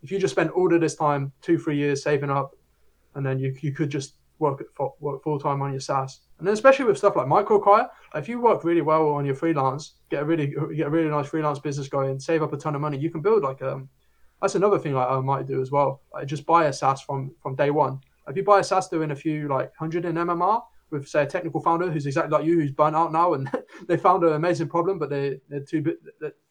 if 0.03 0.11
you 0.11 0.19
just 0.19 0.33
spend 0.33 0.51
all 0.51 0.73
of 0.73 0.81
this 0.81 0.95
time, 0.95 1.33
two 1.41 1.59
three 1.59 1.77
years 1.77 2.03
saving 2.03 2.31
up 2.31 2.55
and 3.15 3.25
then 3.25 3.39
you, 3.39 3.55
you 3.61 3.73
could 3.73 3.91
just 3.91 4.15
work 4.39 4.63
work 5.01 5.23
full 5.23 5.39
time 5.39 5.63
on 5.63 5.71
your 5.71 5.81
SaaS. 5.81 6.21
And 6.39 6.47
then 6.47 6.55
especially 6.55 6.85
with 6.85 6.99
stuff 6.99 7.17
like 7.17 7.27
MicroAcquire, 7.27 7.89
if 8.17 8.29
you 8.29 8.41
work 8.41 8.65
really 8.65 8.83
well 8.83 9.11
on 9.11 9.25
your 9.25 9.35
freelance, 9.35 9.95
get 10.11 10.23
a 10.23 10.25
really 10.25 10.55
get 10.77 10.89
a 10.89 10.91
really 10.91 11.09
nice 11.09 11.29
freelance 11.29 11.59
business 11.59 11.89
going, 11.89 12.19
save 12.19 12.43
up 12.43 12.53
a 12.53 12.57
ton 12.57 12.75
of 12.75 12.81
money, 12.81 12.99
you 12.99 13.11
can 13.11 13.23
build 13.23 13.43
like 13.43 13.63
um 13.63 13.89
that's 14.41 14.57
another 14.57 14.79
thing 14.79 14.95
like 14.95 15.09
I 15.09 15.21
might 15.21 15.47
do 15.47 15.63
as 15.63 15.71
well. 15.71 16.03
Like 16.13 16.27
just 16.27 16.45
buy 16.45 16.67
a 16.67 16.73
SaaS 16.73 17.01
from 17.01 17.35
from 17.41 17.55
day 17.55 17.71
one. 17.71 18.01
If 18.29 18.37
you 18.37 18.45
buy 18.45 18.61
a 18.61 18.65
SaaS 18.65 18.89
doing 18.89 19.13
a 19.13 19.17
few 19.17 19.49
like 19.49 19.73
hundred 19.79 20.05
in 20.05 20.17
MMR 20.17 20.63
with 20.91 21.09
say 21.09 21.23
a 21.23 21.27
technical 21.27 21.61
founder 21.61 21.91
who's 21.91 22.07
exactly 22.07 22.31
like 22.31 22.45
you, 22.45 22.61
who's 22.61 22.73
burnt 22.73 22.97
out 22.97 23.13
now 23.13 23.35
and 23.35 23.51
they 23.89 23.97
found 23.97 24.25
an 24.25 24.35
amazing 24.35 24.69
problem, 24.69 24.99
but 24.99 25.11
they 25.11 25.41
they're 25.49 25.61
too 25.61 25.83
bit 25.83 25.99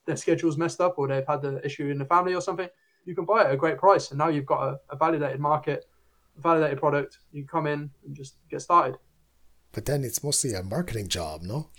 their 0.05 0.15
schedule's 0.15 0.57
messed 0.57 0.81
up 0.81 0.95
or 0.97 1.07
they've 1.07 1.27
had 1.27 1.41
the 1.41 1.63
issue 1.65 1.89
in 1.89 1.97
the 1.97 2.05
family 2.05 2.33
or 2.33 2.41
something, 2.41 2.69
you 3.05 3.15
can 3.15 3.25
buy 3.25 3.41
it 3.41 3.47
at 3.47 3.53
a 3.53 3.57
great 3.57 3.77
price 3.77 4.09
and 4.11 4.17
now 4.17 4.29
you've 4.29 4.45
got 4.45 4.63
a, 4.63 4.79
a 4.89 4.95
validated 4.95 5.39
market 5.39 5.85
validated 6.37 6.79
product. 6.79 7.19
You 7.31 7.45
come 7.45 7.67
in 7.67 7.89
and 8.05 8.15
just 8.15 8.35
get 8.49 8.61
started. 8.61 8.97
But 9.71 9.85
then 9.85 10.03
it's 10.03 10.23
mostly 10.23 10.53
a 10.53 10.63
marketing 10.63 11.07
job, 11.07 11.43
no? 11.43 11.69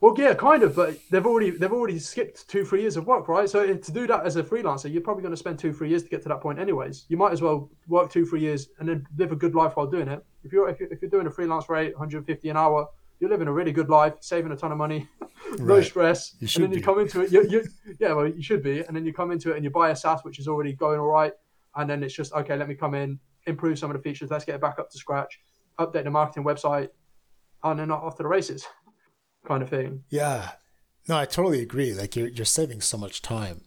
Well, 0.00 0.14
yeah, 0.18 0.34
kind 0.34 0.64
of, 0.64 0.74
but 0.74 0.98
they've 1.10 1.24
already 1.24 1.50
they've 1.50 1.72
already 1.72 2.00
skipped 2.00 2.48
two 2.48 2.64
three 2.64 2.80
years 2.80 2.96
of 2.96 3.06
work, 3.06 3.28
right? 3.28 3.48
So 3.48 3.74
to 3.74 3.92
do 3.92 4.06
that 4.08 4.26
as 4.26 4.34
a 4.34 4.42
freelancer, 4.42 4.92
you're 4.92 5.00
probably 5.00 5.22
going 5.22 5.32
to 5.32 5.36
spend 5.38 5.60
two 5.60 5.72
three 5.72 5.88
years 5.88 6.02
to 6.02 6.08
get 6.08 6.22
to 6.24 6.28
that 6.28 6.40
point, 6.40 6.58
anyways. 6.58 7.04
You 7.08 7.16
might 7.16 7.32
as 7.32 7.40
well 7.40 7.70
work 7.86 8.10
two 8.10 8.26
three 8.26 8.40
years 8.40 8.68
and 8.80 8.88
then 8.88 9.06
live 9.16 9.30
a 9.30 9.36
good 9.36 9.54
life 9.54 9.76
while 9.76 9.86
doing 9.86 10.08
it. 10.08 10.24
If 10.42 10.52
you're 10.52 10.68
if 10.68 10.80
you're, 10.80 10.92
if 10.92 11.00
you're 11.00 11.10
doing 11.10 11.28
a 11.28 11.30
freelance 11.30 11.68
rate, 11.68 11.92
150 11.92 12.48
an 12.48 12.56
hour, 12.56 12.88
you're 13.20 13.30
living 13.30 13.46
a 13.46 13.52
really 13.52 13.70
good 13.70 13.88
life, 13.88 14.14
saving 14.18 14.50
a 14.50 14.56
ton 14.56 14.72
of 14.72 14.78
money, 14.78 15.06
no 15.58 15.76
right. 15.76 15.84
stress. 15.84 16.34
You 16.40 16.48
and 16.56 16.64
then 16.64 16.70
you 16.72 16.78
be. 16.78 16.82
come 16.82 16.98
into 16.98 17.20
it, 17.20 17.30
you, 17.30 17.48
you, 17.48 17.64
yeah, 18.00 18.12
well, 18.12 18.26
you 18.26 18.42
should 18.42 18.64
be. 18.64 18.80
And 18.80 18.96
then 18.96 19.06
you 19.06 19.12
come 19.12 19.30
into 19.30 19.52
it 19.52 19.54
and 19.54 19.62
you 19.62 19.70
buy 19.70 19.90
a 19.90 19.96
SaaS, 19.96 20.24
which 20.24 20.40
is 20.40 20.48
already 20.48 20.72
going 20.72 20.98
all 20.98 21.06
right. 21.06 21.32
And 21.76 21.88
then 21.88 22.02
it's 22.02 22.14
just 22.14 22.32
okay. 22.32 22.56
Let 22.56 22.68
me 22.68 22.74
come 22.74 22.94
in, 22.94 23.20
improve 23.46 23.78
some 23.78 23.90
of 23.90 23.96
the 23.96 24.02
features. 24.02 24.30
Let's 24.30 24.44
get 24.44 24.56
it 24.56 24.60
back 24.60 24.78
up 24.78 24.90
to 24.90 24.98
scratch, 24.98 25.40
update 25.78 26.04
the 26.04 26.10
marketing 26.10 26.44
website, 26.44 26.88
and 27.62 27.78
then 27.78 27.90
off 27.90 28.16
to 28.16 28.22
the 28.22 28.28
races, 28.28 28.66
kind 29.46 29.62
of 29.62 29.68
thing. 29.68 30.02
Yeah, 30.08 30.50
no, 31.08 31.16
I 31.16 31.24
totally 31.24 31.62
agree. 31.62 31.92
Like 31.94 32.16
you're 32.16 32.28
you're 32.28 32.44
saving 32.44 32.80
so 32.80 32.96
much 32.96 33.22
time, 33.22 33.62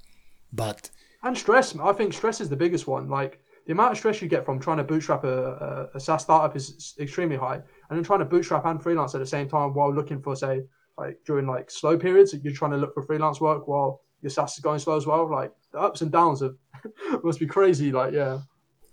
but 0.52 0.90
and 1.24 1.38
stress. 1.38 1.78
I 1.78 1.94
think 1.94 2.14
stress 2.14 2.42
is 2.42 2.50
the 2.50 2.56
biggest 2.56 2.88
one. 2.88 3.10
Like 3.10 3.42
the 3.66 3.74
amount 3.74 3.92
of 3.92 3.98
stress 3.98 4.22
you 4.22 4.28
get 4.28 4.46
from 4.46 4.60
trying 4.60 4.78
to 4.78 4.84
bootstrap 4.84 5.24
a, 5.24 5.90
a, 5.94 5.98
a 5.98 6.00
SaaS 6.00 6.24
startup 6.24 6.56
is 6.56 6.94
extremely 7.00 7.36
high, 7.36 7.56
and 7.56 7.98
then 7.98 8.04
trying 8.04 8.20
to 8.20 8.26
bootstrap 8.26 8.66
and 8.66 8.82
freelance 8.82 9.16
at 9.16 9.20
the 9.20 9.26
same 9.26 9.50
time 9.50 9.74
while 9.74 9.94
looking 9.94 10.22
for 10.22 10.36
say 10.36 10.64
like 10.98 11.20
during 11.26 11.46
like 11.48 11.70
slow 11.70 11.98
periods, 11.98 12.34
you're 12.34 12.54
trying 12.54 12.72
to 12.72 12.78
look 12.78 12.94
for 12.94 13.04
freelance 13.04 13.42
work 13.42 13.68
while 13.68 14.02
your 14.22 14.30
SaaS 14.30 14.54
is 14.54 14.60
going 14.60 14.80
slow 14.80 14.96
as 14.96 15.06
well. 15.06 15.30
Like 15.30 15.52
the 15.72 15.80
ups 15.80 16.02
and 16.02 16.12
downs 16.12 16.42
of 16.42 16.58
must 17.24 17.40
be 17.40 17.48
crazy. 17.48 17.92
Like 17.92 18.14
yeah, 18.14 18.40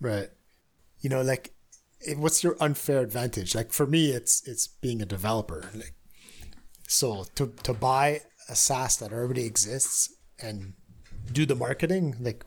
right 0.00 0.28
you 1.02 1.10
know, 1.10 1.20
like 1.20 1.52
what's 2.16 2.42
your 2.42 2.56
unfair 2.60 3.00
advantage? 3.00 3.54
Like 3.54 3.72
for 3.72 3.86
me, 3.86 4.10
it's 4.10 4.46
it's 4.48 4.66
being 4.66 5.02
a 5.02 5.06
developer. 5.06 5.68
Like 5.74 5.94
so 6.88 7.24
to 7.34 7.52
to 7.64 7.74
buy 7.74 8.22
a 8.48 8.56
SaaS 8.56 8.96
that 8.98 9.12
already 9.12 9.44
exists 9.44 10.14
and 10.40 10.74
do 11.30 11.44
the 11.44 11.54
marketing, 11.54 12.16
like. 12.20 12.44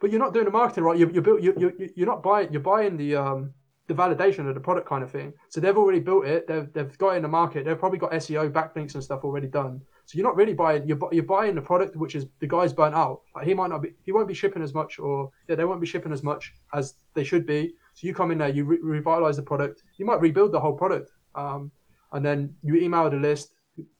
But 0.00 0.10
you're 0.10 0.20
not 0.20 0.34
doing 0.34 0.44
the 0.46 0.50
marketing 0.50 0.84
right. 0.84 0.98
You 0.98 1.10
you 1.10 1.22
built 1.22 1.40
you 1.40 1.54
you 1.56 1.90
you're 1.94 2.06
not 2.06 2.22
buying 2.22 2.52
you're 2.52 2.60
buying 2.60 2.96
the 2.96 3.16
um 3.16 3.54
the 3.86 3.94
validation 3.94 4.48
of 4.48 4.54
the 4.54 4.60
product 4.60 4.88
kind 4.88 5.04
of 5.04 5.10
thing. 5.10 5.32
So 5.50 5.60
they've 5.60 5.76
already 5.76 6.00
built 6.00 6.26
it. 6.26 6.46
They've 6.46 6.70
they've 6.72 6.98
got 6.98 7.10
it 7.10 7.16
in 7.16 7.22
the 7.22 7.28
market. 7.28 7.64
They've 7.64 7.78
probably 7.78 7.98
got 7.98 8.12
SEO 8.12 8.50
backlinks 8.50 8.94
and 8.94 9.04
stuff 9.04 9.24
already 9.24 9.46
done. 9.46 9.82
So 10.06 10.18
you're 10.18 10.26
not 10.26 10.36
really 10.36 10.52
buying 10.52 10.86
you're, 10.86 10.98
you're 11.12 11.24
buying 11.24 11.54
the 11.54 11.62
product 11.62 11.96
which 11.96 12.14
is 12.14 12.26
the 12.40 12.46
guy's 12.46 12.72
burnt 12.72 12.94
out. 12.94 13.22
Like 13.34 13.46
he 13.46 13.54
might 13.54 13.70
not 13.70 13.82
be 13.82 13.94
he 14.04 14.12
won't 14.12 14.28
be 14.28 14.34
shipping 14.34 14.62
as 14.62 14.74
much 14.74 14.98
or 14.98 15.30
yeah 15.48 15.56
they 15.56 15.64
won't 15.64 15.80
be 15.80 15.86
shipping 15.86 16.12
as 16.12 16.22
much 16.22 16.52
as 16.72 16.94
they 17.14 17.24
should 17.24 17.46
be. 17.46 17.74
So 17.94 18.06
you 18.06 18.14
come 18.14 18.30
in 18.30 18.38
there, 18.38 18.48
you 18.48 18.64
re- 18.64 18.78
revitalize 18.82 19.36
the 19.36 19.42
product. 19.42 19.82
You 19.96 20.04
might 20.04 20.20
rebuild 20.20 20.52
the 20.52 20.60
whole 20.60 20.74
product, 20.74 21.12
um, 21.34 21.70
and 22.12 22.24
then 22.24 22.54
you 22.62 22.74
email 22.74 23.08
the 23.08 23.16
list 23.16 23.54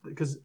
because 0.04 0.38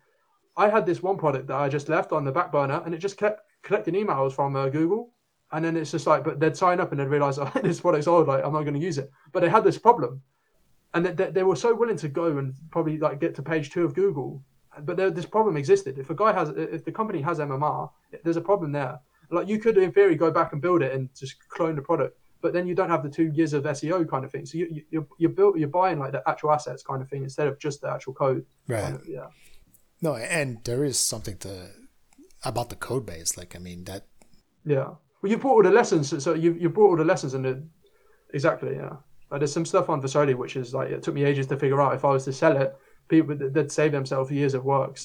I 0.56 0.70
had 0.70 0.86
this 0.86 1.02
one 1.02 1.18
product 1.18 1.48
that 1.48 1.58
I 1.58 1.68
just 1.68 1.90
left 1.90 2.12
on 2.12 2.24
the 2.24 2.32
back 2.32 2.52
burner, 2.52 2.82
and 2.86 2.94
it 2.94 3.00
just 3.00 3.18
kept 3.18 3.42
collecting 3.64 3.96
emails 3.96 4.34
from 4.34 4.56
uh, 4.56 4.70
Google. 4.70 5.14
And 5.52 5.66
then 5.66 5.76
it's 5.76 5.90
just 5.90 6.06
like, 6.06 6.24
but 6.24 6.40
they'd 6.40 6.56
sign 6.56 6.80
up 6.80 6.92
and 6.92 7.00
they'd 7.00 7.08
realize, 7.08 7.40
oh, 7.40 7.52
this 7.64 7.82
product's 7.82 8.08
old, 8.08 8.28
like 8.28 8.46
I'm 8.46 8.54
not 8.54 8.62
going 8.62 8.76
to 8.76 8.80
use 8.80 9.00
it. 9.00 9.10
But 9.32 9.42
they 9.42 9.50
had 9.50 9.64
this 9.64 9.80
problem, 9.80 10.22
and 10.94 11.06
they, 11.06 11.12
they, 11.14 11.32
they 11.32 11.44
were 11.44 11.56
so 11.56 11.74
willing 11.74 11.98
to 11.98 12.08
go 12.08 12.38
and 12.38 12.54
probably 12.70 13.00
like 13.00 13.20
get 13.20 13.34
to 13.36 13.42
page 13.42 13.72
two 13.72 13.84
of 13.84 13.96
Google 13.96 14.44
but 14.84 14.98
there, 14.98 15.10
this 15.10 15.26
problem 15.26 15.58
existed. 15.58 15.98
If 15.98 16.10
a 16.10 16.16
guy 16.16 16.32
has, 16.34 16.50
if 16.50 16.86
the 16.86 16.92
company 16.92 17.22
has 17.22 17.40
MMR, 17.40 17.90
there's 18.24 18.38
a 18.38 18.42
problem 18.42 18.72
there. 18.72 19.00
Like 19.32 19.48
you 19.48 19.60
could, 19.60 19.78
in 19.78 19.92
theory, 19.92 20.16
go 20.16 20.32
back 20.32 20.54
and 20.54 20.62
build 20.62 20.82
it 20.82 20.94
and 20.94 21.10
just 21.16 21.36
clone 21.50 21.76
the 21.76 21.82
product, 21.82 22.18
but 22.42 22.54
then 22.54 22.68
you 22.68 22.76
don't 22.76 22.90
have 22.90 23.04
the 23.04 23.10
two 23.10 23.32
years 23.34 23.54
of 23.54 23.64
SEO 23.64 24.10
kind 24.10 24.26
of 24.26 24.32
thing. 24.32 24.46
So 24.46 24.58
you, 24.58 24.68
you 24.72 24.84
you're 24.90 25.08
you're, 25.18 25.30
built, 25.32 25.58
you're 25.58 25.70
buying 25.70 26.00
like 26.00 26.12
the 26.12 26.28
actual 26.28 26.52
assets 26.52 26.84
kind 26.84 27.02
of 27.02 27.10
thing 27.10 27.24
instead 27.24 27.48
of 27.48 27.60
just 27.60 27.82
the 27.82 27.90
actual 27.90 28.14
code. 28.14 28.46
Right. 28.68 28.84
Kind 28.84 28.96
of, 28.96 29.08
yeah. 29.08 29.28
No, 30.02 30.16
and 30.16 30.64
there 30.64 30.84
is 30.84 30.98
something 30.98 31.38
to 31.38 31.70
about 32.44 32.70
the 32.70 32.76
code 32.76 33.06
base. 33.06 33.38
Like 33.38 33.56
I 33.56 33.60
mean 33.60 33.84
that. 33.86 34.06
Yeah. 34.66 34.90
Well, 35.22 35.32
you 35.32 35.38
brought 35.38 35.54
all 35.54 35.64
the 35.64 35.72
lessons. 35.72 36.24
So 36.24 36.34
you 36.34 36.54
you 36.54 36.70
brought 36.70 36.92
all 36.92 36.98
the 36.98 37.06
lessons 37.06 37.34
and 37.34 37.46
the 37.46 37.64
exactly 38.34 38.76
yeah. 38.76 38.96
Like 39.30 39.42
there's 39.42 39.54
some 39.54 39.66
stuff 39.66 39.90
on 39.90 40.02
Versoly 40.02 40.36
which 40.36 40.56
is 40.56 40.74
like 40.74 40.90
it 40.90 41.04
took 41.04 41.14
me 41.14 41.24
ages 41.24 41.48
to 41.48 41.58
figure 41.58 41.82
out 41.82 41.94
if 41.94 42.06
I 42.06 42.10
was 42.10 42.26
to 42.26 42.34
sell 42.34 42.58
it 42.58 42.76
people 43.10 43.36
that 43.36 43.72
save 43.72 43.92
themselves 43.92 44.32
years 44.32 44.54
of 44.54 44.64
work. 44.64 44.98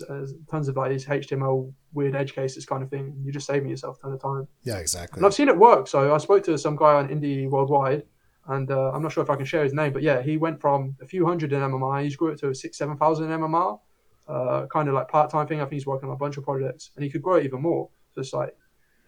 Tons 0.50 0.68
of 0.68 0.76
like 0.76 0.90
these 0.90 1.07
HTML 1.07 1.72
weird 1.92 2.14
edge 2.14 2.34
cases 2.34 2.66
kind 2.66 2.82
of 2.82 2.90
thing. 2.90 3.16
You're 3.24 3.32
just 3.32 3.46
saving 3.46 3.70
yourself 3.70 3.98
a 3.98 4.02
ton 4.02 4.12
of 4.12 4.22
time. 4.22 4.46
Yeah, 4.62 4.76
exactly. 4.76 5.18
And 5.18 5.26
I've 5.26 5.34
seen 5.34 5.48
it 5.48 5.57
work. 5.57 5.88
So 5.88 6.14
I 6.14 6.18
spoke 6.18 6.44
to 6.44 6.57
some 6.59 6.76
guy 6.76 6.94
on 6.94 7.09
Indie 7.09 7.48
Worldwide, 7.48 8.05
and 8.48 8.70
uh, 8.70 8.92
I'm 8.92 9.02
not 9.02 9.11
sure 9.12 9.22
if 9.24 9.30
I 9.30 9.36
can 9.36 9.46
share 9.46 9.64
his 9.64 9.72
name, 9.72 9.92
but 9.92 10.02
yeah, 10.02 10.20
he 10.22 10.36
went 10.36 10.61
from 10.61 10.94
a 11.00 11.07
few 11.07 11.26
hundred 11.26 11.52
in 11.52 11.61
MMR, 11.61 12.05
he's 12.05 12.14
grew 12.16 12.28
it 12.28 12.38
to 12.40 12.55
six, 12.55 12.76
seven 12.78 12.96
thousand 12.98 13.30
in 13.32 13.40
MMR, 13.40 13.80
uh, 14.28 14.66
kind 14.66 14.88
of 14.88 14.94
like 14.94 15.09
part 15.09 15.30
time 15.30 15.46
thing. 15.46 15.61
I 15.61 15.64
think 15.64 15.74
he's 15.74 15.86
working 15.86 16.09
on 16.09 16.14
a 16.14 16.18
bunch 16.18 16.36
of 16.36 16.44
projects, 16.44 16.90
and 16.94 17.02
he 17.05 17.11
could 17.11 17.22
grow 17.22 17.36
it 17.36 17.44
even 17.46 17.62
more. 17.62 17.88
So 18.14 18.20
it's 18.20 18.32
like 18.34 18.55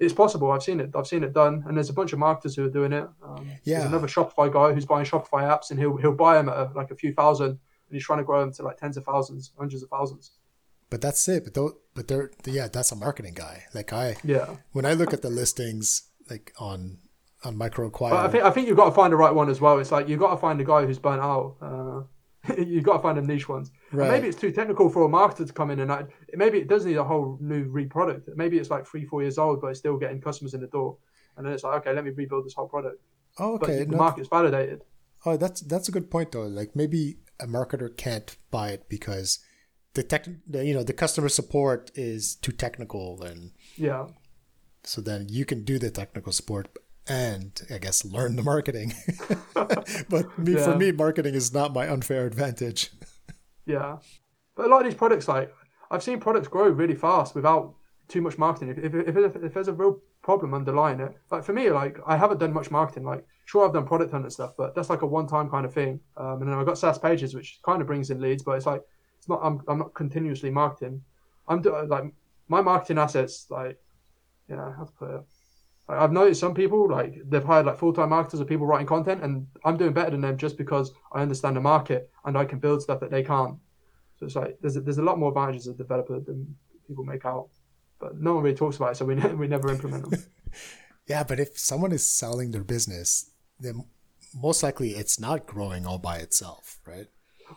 it's 0.00 0.14
possible. 0.14 0.50
I've 0.52 0.62
seen 0.62 0.80
it. 0.80 0.90
I've 0.94 1.06
seen 1.06 1.22
it 1.22 1.34
done, 1.34 1.64
and 1.66 1.76
there's 1.76 1.90
a 1.90 1.94
bunch 1.94 2.12
of 2.14 2.18
marketers 2.18 2.56
who 2.56 2.64
are 2.64 2.70
doing 2.70 2.92
it. 2.92 3.06
Um, 3.22 3.46
Yeah. 3.64 3.78
There's 3.80 3.90
another 3.90 4.06
Shopify 4.08 4.50
guy 4.50 4.72
who's 4.72 4.86
buying 4.86 5.04
Shopify 5.06 5.42
apps, 5.42 5.70
and 5.70 5.78
he'll 5.78 5.96
he'll 5.98 6.12
buy 6.14 6.34
them 6.34 6.48
at 6.48 6.56
a, 6.56 6.70
like 6.74 6.90
a 6.90 6.96
few 6.96 7.12
thousand, 7.12 7.58
and 7.88 7.94
he's 7.96 8.04
trying 8.04 8.18
to 8.18 8.24
grow 8.24 8.40
them 8.40 8.52
to 8.54 8.62
like 8.62 8.78
tens 8.78 8.96
of 8.96 9.04
thousands, 9.04 9.52
hundreds 9.58 9.82
of 9.82 9.88
thousands. 9.88 10.32
But 10.90 11.00
that's 11.00 11.26
it. 11.28 11.44
But 11.44 11.54
though, 11.54 11.72
but 11.94 12.08
they're 12.08 12.30
yeah, 12.44 12.68
that's 12.68 12.92
a 12.92 12.96
marketing 12.96 13.34
guy. 13.34 13.64
Like 13.74 13.92
I, 13.92 14.16
Yeah. 14.24 14.56
when 14.72 14.84
I 14.86 14.92
look 14.94 15.12
at 15.12 15.22
the 15.22 15.30
listings 15.30 16.08
like 16.30 16.52
on 16.58 16.98
on 17.44 17.56
MicroAcquire, 17.56 18.12
I 18.12 18.28
think 18.28 18.44
I 18.44 18.50
think 18.50 18.68
you've 18.68 18.76
got 18.76 18.86
to 18.86 18.94
find 18.94 19.12
the 19.12 19.16
right 19.16 19.34
one 19.34 19.48
as 19.48 19.60
well. 19.60 19.78
It's 19.78 19.92
like 19.92 20.08
you've 20.08 20.20
got 20.20 20.30
to 20.30 20.36
find 20.36 20.60
a 20.60 20.64
guy 20.64 20.84
who's 20.86 20.98
burnt 20.98 21.20
out. 21.22 21.56
Uh, 21.60 22.02
you've 22.62 22.84
got 22.84 22.98
to 22.98 23.02
find 23.02 23.18
them 23.18 23.26
niche 23.26 23.48
ones. 23.48 23.72
Right. 23.92 24.10
Maybe 24.10 24.28
it's 24.28 24.38
too 24.40 24.52
technical 24.52 24.88
for 24.88 25.04
a 25.04 25.08
marketer 25.08 25.44
to 25.46 25.52
come 25.52 25.70
in 25.72 25.80
and 25.80 25.90
act, 25.90 26.12
maybe 26.34 26.58
it 26.58 26.68
does 26.68 26.84
need 26.86 26.96
a 26.96 27.02
whole 27.04 27.36
new 27.40 27.64
re-product. 27.64 28.28
Maybe 28.36 28.56
it's 28.58 28.70
like 28.70 28.86
three, 28.86 29.04
four 29.04 29.22
years 29.22 29.36
old, 29.38 29.60
but 29.60 29.68
it's 29.68 29.80
still 29.80 29.96
getting 29.96 30.20
customers 30.20 30.54
in 30.54 30.60
the 30.60 30.68
door. 30.68 30.96
And 31.36 31.44
then 31.44 31.52
it's 31.52 31.64
like, 31.64 31.74
okay, 31.80 31.92
let 31.92 32.04
me 32.04 32.10
rebuild 32.10 32.46
this 32.46 32.54
whole 32.54 32.68
product. 32.68 33.02
oh, 33.40 33.58
But 33.58 33.70
okay, 33.70 33.78
the 33.84 33.90
no, 33.90 33.98
market's 33.98 34.28
validated. 34.28 34.82
oh, 35.24 35.36
that's 35.36 35.60
that's 35.62 35.88
a 35.88 35.92
good 35.92 36.08
point 36.08 36.30
though. 36.32 36.46
Like 36.46 36.76
maybe 36.76 37.16
a 37.40 37.46
marketer 37.46 37.94
can't 37.96 38.36
buy 38.50 38.70
it 38.70 38.88
because 38.88 39.38
the 39.94 40.02
tech, 40.02 40.26
the, 40.46 40.64
you 40.64 40.74
know, 40.74 40.82
the 40.82 40.92
customer 40.92 41.28
support 41.28 41.90
is 41.94 42.34
too 42.36 42.52
technical, 42.52 43.22
and 43.22 43.52
Yeah. 43.76 44.08
so 44.84 45.00
then 45.00 45.26
you 45.28 45.44
can 45.44 45.64
do 45.64 45.78
the 45.78 45.90
technical 45.90 46.32
support 46.32 46.68
and 47.08 47.60
I 47.72 47.78
guess 47.78 48.04
learn 48.04 48.36
the 48.36 48.42
marketing. 48.42 48.92
but 49.54 50.38
me, 50.38 50.54
for 50.56 50.76
me, 50.76 50.92
marketing 50.92 51.34
is 51.34 51.52
not 51.54 51.72
my 51.72 51.88
unfair 51.88 52.26
advantage. 52.26 52.90
Yeah, 53.68 53.96
but 54.54 54.66
a 54.66 54.68
lot 54.68 54.82
of 54.82 54.84
these 54.84 54.94
products, 54.94 55.26
like 55.26 55.52
I've 55.90 56.02
seen 56.02 56.20
products 56.20 56.46
grow 56.46 56.68
really 56.68 56.94
fast 56.94 57.34
without 57.34 57.74
too 58.06 58.20
much 58.20 58.38
marketing. 58.38 58.68
If 58.70 58.78
if, 58.78 58.94
if, 58.94 59.16
if, 59.16 59.36
if 59.42 59.54
there's 59.54 59.66
a 59.66 59.72
real 59.72 60.00
problem 60.22 60.54
underlying 60.54 61.00
it, 61.00 61.16
like 61.32 61.42
for 61.42 61.52
me, 61.52 61.70
like 61.70 61.98
I 62.06 62.16
haven't 62.16 62.38
done 62.38 62.52
much 62.52 62.70
marketing. 62.70 63.02
Like 63.02 63.26
sure, 63.46 63.64
I've 63.64 63.72
done 63.72 63.86
product 63.86 64.12
hunt 64.12 64.24
and 64.24 64.32
stuff, 64.32 64.52
but 64.58 64.74
that's 64.74 64.90
like 64.90 65.02
a 65.02 65.06
one-time 65.06 65.48
kind 65.48 65.64
of 65.64 65.72
thing. 65.72 66.00
Um, 66.16 66.42
and 66.42 66.50
then 66.50 66.58
I've 66.58 66.66
got 66.66 66.78
SaaS 66.78 66.98
pages, 66.98 67.34
which 67.34 67.60
kind 67.64 67.80
of 67.80 67.86
brings 67.86 68.10
in 68.10 68.20
leads, 68.20 68.42
but 68.42 68.52
it's 68.52 68.66
like 68.66 68.82
it's 69.18 69.28
not. 69.28 69.40
I'm 69.42 69.62
I'm 69.68 69.78
not 69.78 69.94
continuously 69.94 70.50
marketing. 70.50 71.00
I'm 71.48 71.62
do, 71.62 71.74
like 71.86 72.04
my 72.48 72.60
marketing 72.60 72.98
assets, 72.98 73.46
like 73.48 73.78
you 74.48 74.56
know, 74.56 74.74
how 74.76 74.84
to 74.84 74.92
put 74.92 75.10
it. 75.10 75.22
Like, 75.88 75.98
I've 75.98 76.12
noticed 76.12 76.40
some 76.40 76.54
people 76.54 76.90
like 76.90 77.22
they've 77.28 77.44
hired 77.44 77.66
like 77.66 77.78
full-time 77.78 78.10
marketers 78.10 78.40
or 78.40 78.44
people 78.44 78.66
writing 78.66 78.86
content, 78.86 79.22
and 79.22 79.46
I'm 79.64 79.76
doing 79.76 79.92
better 79.92 80.10
than 80.10 80.20
them 80.20 80.36
just 80.36 80.58
because 80.58 80.92
I 81.12 81.22
understand 81.22 81.56
the 81.56 81.60
market 81.60 82.10
and 82.24 82.36
I 82.36 82.44
can 82.44 82.58
build 82.58 82.82
stuff 82.82 83.00
that 83.00 83.10
they 83.10 83.22
can't. 83.22 83.56
So 84.18 84.26
it's 84.26 84.34
like 84.34 84.58
there's 84.60 84.76
a, 84.76 84.80
there's 84.80 84.98
a 84.98 85.02
lot 85.02 85.20
more 85.20 85.28
advantages 85.28 85.68
as 85.68 85.74
a 85.74 85.78
developer 85.78 86.18
than 86.18 86.56
people 86.88 87.04
make 87.04 87.24
out, 87.24 87.48
but 88.00 88.20
no 88.20 88.34
one 88.34 88.42
really 88.42 88.56
talks 88.56 88.76
about 88.76 88.92
it, 88.92 88.96
so 88.96 89.04
we 89.04 89.14
we 89.34 89.46
never 89.46 89.70
implement 89.70 90.10
them. 90.10 90.24
Yeah, 91.06 91.22
but 91.22 91.38
if 91.38 91.58
someone 91.58 91.92
is 91.92 92.06
selling 92.06 92.50
their 92.50 92.64
business, 92.64 93.30
then 93.60 93.84
most 94.34 94.62
likely 94.62 94.90
it's 94.90 95.18
not 95.20 95.46
growing 95.46 95.86
all 95.86 95.98
by 95.98 96.16
itself, 96.18 96.78
right? 96.86 97.06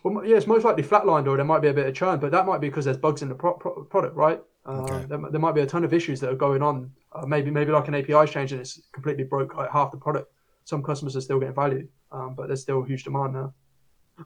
well, 0.04 0.24
yeah, 0.26 0.38
it's 0.38 0.46
most 0.48 0.64
likely 0.64 0.84
flatlined, 0.84 1.28
or 1.28 1.36
there 1.36 1.46
might 1.46 1.62
be 1.62 1.68
a 1.68 1.74
bit 1.74 1.88
of 1.88 1.96
churn, 1.96 2.20
but 2.20 2.32
that 2.32 2.46
might 2.46 2.62
be 2.62 2.70
because 2.70 2.86
there's 2.86 2.98
bugs 2.98 3.22
in 3.24 3.30
the 3.30 3.36
pro- 3.36 3.54
pro- 3.54 3.84
product, 3.86 4.16
right? 4.16 4.40
Uh, 4.66 4.72
Okay. 4.84 5.06
there, 5.08 5.20
there 5.32 5.40
might 5.40 5.56
be 5.56 5.62
a 5.62 5.66
ton 5.66 5.84
of 5.84 5.94
issues 5.94 6.20
that 6.20 6.30
are 6.30 6.36
going 6.36 6.62
on. 6.62 6.92
Uh, 7.12 7.26
maybe 7.26 7.50
maybe 7.50 7.72
like 7.72 7.88
an 7.88 7.96
API 7.96 8.32
change 8.32 8.52
and 8.52 8.62
it's 8.62 8.80
completely 8.92 9.24
broke 9.24 9.56
like 9.56 9.72
half 9.72 9.90
the 9.90 9.98
product. 9.98 10.32
Some 10.66 10.84
customers 10.84 11.16
are 11.16 11.22
still 11.22 11.40
getting 11.40 11.56
value, 11.56 11.88
um, 12.12 12.36
but 12.36 12.48
there's 12.48 12.62
still 12.62 12.84
huge 12.84 13.04
demand 13.04 13.34
now. 13.34 13.52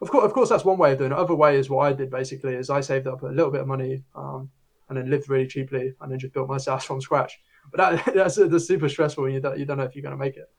Of 0.01 0.09
course, 0.09 0.25
of 0.25 0.33
course, 0.33 0.49
that's 0.49 0.65
one 0.65 0.77
way 0.77 0.91
of 0.91 0.97
doing 0.97 1.11
it. 1.13 1.17
Other 1.17 1.35
way 1.35 1.57
is 1.57 1.69
what 1.69 1.85
I 1.87 1.93
did 1.93 2.09
basically 2.09 2.55
is 2.55 2.69
I 2.69 2.81
saved 2.81 3.07
up 3.07 3.21
a 3.21 3.27
little 3.27 3.51
bit 3.51 3.61
of 3.61 3.67
money 3.67 4.03
um, 4.15 4.49
and 4.89 4.97
then 4.97 5.09
lived 5.09 5.29
really 5.29 5.47
cheaply 5.47 5.93
and 6.01 6.11
then 6.11 6.19
just 6.19 6.33
built 6.33 6.49
my 6.49 6.57
SaaS 6.65 6.83
from 6.83 6.99
scratch. 6.99 7.39
But 7.71 7.77
that, 8.03 8.13
that's, 8.15 8.35
that's 8.35 8.67
super 8.67 8.89
stressful 8.89 9.23
and 9.25 9.33
you 9.33 9.39
don't, 9.39 9.57
you 9.57 9.63
don't 9.65 9.77
know 9.77 9.83
if 9.83 9.95
you're 9.95 10.01
going 10.03 10.17
to 10.17 10.21
make 10.25 10.35
it. 10.35 10.49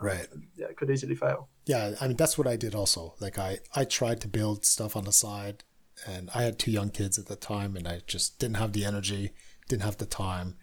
Right. 0.00 0.26
Yeah, 0.56 0.66
it 0.66 0.76
could 0.76 0.90
easily 0.90 1.14
fail. 1.14 1.48
Yeah, 1.64 1.94
I 2.00 2.08
mean 2.08 2.16
that's 2.16 2.36
what 2.36 2.46
I 2.46 2.56
did 2.56 2.74
also. 2.74 3.14
Like 3.20 3.38
I 3.38 3.58
I 3.74 3.84
tried 3.84 4.20
to 4.22 4.28
build 4.28 4.64
stuff 4.64 4.96
on 4.96 5.04
the 5.04 5.12
side 5.12 5.64
and 6.06 6.28
I 6.34 6.42
had 6.42 6.58
two 6.58 6.70
young 6.70 6.90
kids 6.90 7.18
at 7.18 7.26
the 7.26 7.36
time 7.36 7.76
and 7.76 7.86
I 7.88 8.00
just 8.06 8.38
didn't 8.38 8.56
have 8.56 8.72
the 8.72 8.84
energy, 8.84 9.32
didn't 9.68 9.82
have 9.82 9.96
the 9.98 10.06
time. 10.06 10.56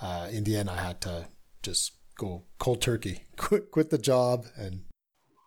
Uh, 0.00 0.28
in 0.30 0.44
the 0.44 0.56
end 0.56 0.70
I 0.70 0.80
had 0.80 1.00
to 1.02 1.28
just 1.62 1.92
go 2.16 2.44
cold 2.58 2.80
turkey, 2.82 3.26
quit 3.36 3.70
quit 3.70 3.90
the 3.90 3.98
job 3.98 4.46
and 4.56 4.82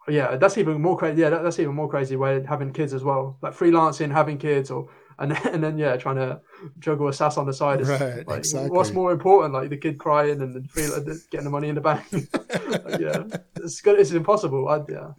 Yeah, 0.07 0.37
that's 0.37 0.57
even 0.57 0.81
more 0.81 0.97
crazy. 0.97 1.21
Yeah, 1.21 1.29
that, 1.29 1.43
that's 1.43 1.59
even 1.59 1.75
more 1.75 1.89
crazy 1.89 2.15
way 2.15 2.43
having 2.47 2.73
kids 2.73 2.93
as 2.93 3.03
well, 3.03 3.37
like 3.41 3.53
freelancing, 3.53 4.11
having 4.11 4.37
kids, 4.37 4.71
or 4.71 4.89
and 5.19 5.31
then, 5.31 5.47
and 5.53 5.63
then 5.63 5.77
yeah, 5.77 5.95
trying 5.97 6.17
to 6.17 6.41
juggle 6.79 7.07
a 7.07 7.13
SaaS 7.13 7.37
on 7.37 7.45
the 7.45 7.53
side. 7.53 7.85
Right, 7.85 8.27
like, 8.27 8.39
exactly. 8.39 8.69
What's 8.69 8.91
more 8.91 9.11
important, 9.11 9.53
like 9.53 9.69
the 9.69 9.77
kid 9.77 9.97
crying 9.97 10.41
and 10.41 10.55
the 10.55 11.23
getting 11.31 11.45
the 11.45 11.49
money 11.49 11.69
in 11.69 11.75
the 11.75 11.81
bank? 11.81 12.05
Like, 12.71 13.01
yeah, 13.01 13.23
it's 13.57 13.81
good. 13.81 13.99
It's 13.99 14.11
impossible. 14.11 14.67
I, 14.67 14.81
yeah, 14.89 15.11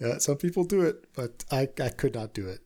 yeah, 0.00 0.18
some 0.18 0.36
people 0.36 0.64
do 0.64 0.82
it, 0.82 1.06
but 1.14 1.44
I 1.50 1.68
I 1.80 1.88
could 1.88 2.14
not 2.14 2.34
do 2.34 2.46
it. 2.48 2.60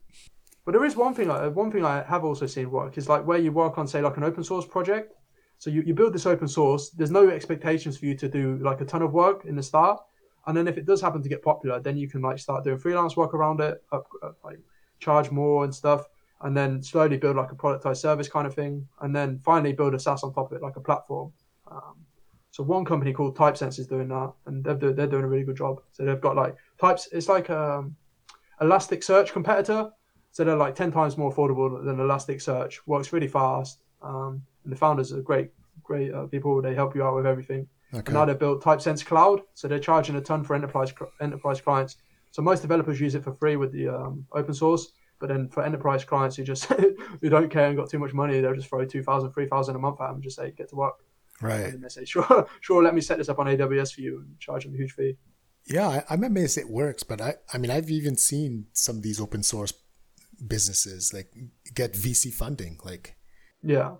but 0.65 0.73
there 0.73 0.85
is 0.85 0.97
one 0.97 1.15
thing. 1.15 1.31
I, 1.31 1.49
one 1.49 1.71
thing 1.71 1.85
I 1.85 2.03
have 2.03 2.25
also 2.25 2.47
seen 2.47 2.71
work 2.71 2.99
is 2.99 3.09
like 3.09 3.27
where 3.27 3.39
you 3.39 3.53
work 3.53 3.79
on, 3.79 3.87
say, 3.87 4.01
like 4.01 4.17
an 4.17 4.25
open 4.25 4.45
source 4.45 4.67
project. 4.67 5.15
So 5.59 5.69
you, 5.69 5.83
you 5.83 5.95
build 5.95 6.15
this 6.15 6.27
open 6.27 6.49
source. 6.49 6.91
There's 6.91 7.11
no 7.11 7.29
expectations 7.29 7.99
for 7.99 8.07
you 8.07 8.17
to 8.17 8.29
do 8.29 8.59
like 8.63 8.81
a 8.81 8.85
ton 8.85 9.03
of 9.03 9.13
work 9.13 9.45
in 9.45 9.57
the 9.57 9.63
start, 9.63 10.01
and 10.47 10.57
then 10.57 10.67
if 10.67 10.79
it 10.79 10.87
does 10.87 11.01
happen 11.01 11.23
to 11.23 11.29
get 11.29 11.43
popular, 11.43 11.81
then 11.81 11.97
you 11.97 12.09
can 12.09 12.23
like 12.23 12.39
start 12.39 12.65
doing 12.65 12.79
freelance 12.79 13.17
work 13.17 13.35
around 13.35 13.61
it, 13.61 13.83
up, 13.93 14.07
up, 14.23 14.39
like 14.45 14.59
charge 14.99 15.31
more 15.31 15.65
and 15.65 15.75
stuff, 15.75 16.09
and 16.43 16.57
then 16.57 16.83
slowly 16.83 17.17
build 17.17 17.37
like 17.37 17.53
a 17.53 17.55
productized 17.55 17.99
service 17.99 18.29
kind 18.29 18.47
of 18.47 18.55
thing, 18.55 18.87
and 19.01 19.15
then 19.15 19.41
finally 19.45 19.73
build 19.73 19.95
a 19.95 19.99
SaaS 19.99 20.23
on 20.23 20.33
top 20.33 20.51
of 20.51 20.57
it, 20.57 20.63
like 20.63 20.77
a 20.77 20.81
platform. 20.81 21.33
Um, 21.71 21.97
so 22.51 22.65
one 22.65 22.85
company 22.85 23.13
called 23.13 23.37
TypeSense 23.37 23.79
is 23.79 23.87
doing 23.87 24.09
that, 24.09 24.33
and 24.47 24.65
they're 24.65 24.93
they're 24.93 25.07
doing 25.07 25.25
a 25.25 25.29
really 25.29 25.45
good 25.45 25.57
job. 25.57 25.81
So 25.93 26.05
they've 26.05 26.21
got 26.21 26.37
like 26.37 26.57
types. 26.81 27.09
It's 27.13 27.29
like 27.29 27.49
um, 27.51 27.97
Elasticsearch 28.61 29.33
competitor. 29.33 29.91
So 30.33 30.45
they're 30.45 30.57
like 30.57 30.75
ten 30.75 30.93
times 30.93 31.17
more 31.17 31.33
affordable 31.33 31.85
than 31.85 31.97
Elasticsearch. 31.97 32.81
Works 32.87 33.13
really 33.13 33.29
fast, 33.29 33.83
um, 34.03 34.43
and 34.65 34.73
the 34.73 34.77
founders 34.77 35.13
are 35.13 35.23
great, 35.23 35.51
great 35.83 36.13
uh, 36.13 36.27
people. 36.27 36.61
They 36.63 36.75
help 36.75 36.95
you 36.95 37.05
out 37.05 37.17
with 37.17 37.27
everything. 37.27 37.69
Okay. 37.93 38.05
And 38.07 38.15
now 38.15 38.25
they've 38.25 38.39
built 38.39 38.63
TypeSense 38.63 39.05
Cloud, 39.05 39.41
so 39.55 39.67
they're 39.67 39.81
charging 39.81 40.17
a 40.17 40.21
ton 40.21 40.45
for 40.45 40.55
enterprise 40.55 40.93
enterprise 41.21 41.61
clients. 41.61 41.97
So 42.31 42.43
most 42.43 42.63
developers 42.63 43.01
use 43.01 43.17
it 43.17 43.25
for 43.25 43.35
free 43.35 43.57
with 43.57 43.73
the 43.73 43.89
um, 43.89 44.25
open 44.33 44.55
source, 44.55 44.93
but 45.21 45.29
then 45.29 45.49
for 45.49 45.63
enterprise 45.63 46.05
clients 46.05 46.37
who 46.37 46.43
just 46.43 46.65
who 47.21 47.29
don't 47.29 47.51
care 47.51 47.69
and 47.69 47.77
got 47.77 47.89
too 47.89 47.99
much 47.99 48.13
money, 48.13 48.41
they'll 48.41 48.55
just 48.55 48.69
throw 48.69 48.85
2,000, 48.85 49.33
3,000 49.33 49.77
a 49.77 49.79
month 49.79 50.01
at 50.01 50.07
them 50.07 50.15
and 50.15 50.23
just 50.25 50.37
say 50.37 50.51
get 50.51 50.69
to 50.71 50.77
work. 50.77 51.05
Right. 51.41 51.67
And 51.67 51.85
they 51.85 51.89
say 51.89 52.05
sure, 52.05 52.49
sure, 52.61 52.83
let 52.83 52.95
me 52.95 53.01
set 53.01 53.19
this 53.19 53.29
up 53.29 53.39
on 53.39 53.47
AWS 53.47 53.95
for 53.95 54.01
you 54.01 54.19
and 54.19 54.39
charge 54.41 54.65
them 54.65 54.75
a 54.75 54.77
huge 54.77 54.93
fee. 54.93 55.17
Yeah, 55.67 55.89
I, 55.89 56.05
I'm 56.11 56.25
amazed 56.25 56.59
it 56.59 56.69
works, 56.69 57.03
but 57.03 57.21
I, 57.21 57.35
I 57.53 57.59
mean, 57.59 57.71
I've 57.71 57.91
even 57.91 58.17
seen 58.17 58.67
some 58.73 58.97
of 58.97 59.03
these 59.03 59.21
open 59.21 59.43
source 59.43 59.73
businesses 60.45 61.13
like 61.13 61.33
get 61.75 61.93
VC 61.93 62.33
funding. 62.33 62.79
Like, 62.85 63.17
Yeah. 63.63 63.93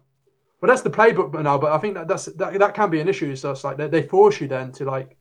Well, 0.61 0.69
that's 0.69 0.83
the 0.83 0.91
playbook 0.91 1.41
now, 1.43 1.57
but 1.57 1.73
I 1.73 1.79
think 1.79 1.95
that 1.95 2.09
that's 2.09 2.27
that, 2.27 2.59
that 2.59 2.75
can 2.75 2.91
be 2.91 3.01
an 3.01 3.09
issue. 3.09 3.35
So 3.37 3.53
it's 3.53 3.65
like 3.65 3.79
they, 3.79 3.89
they 3.89 4.03
force 4.03 4.41
you 4.41 4.49
then 4.49 4.73
to 4.73 4.85
like 4.85 5.17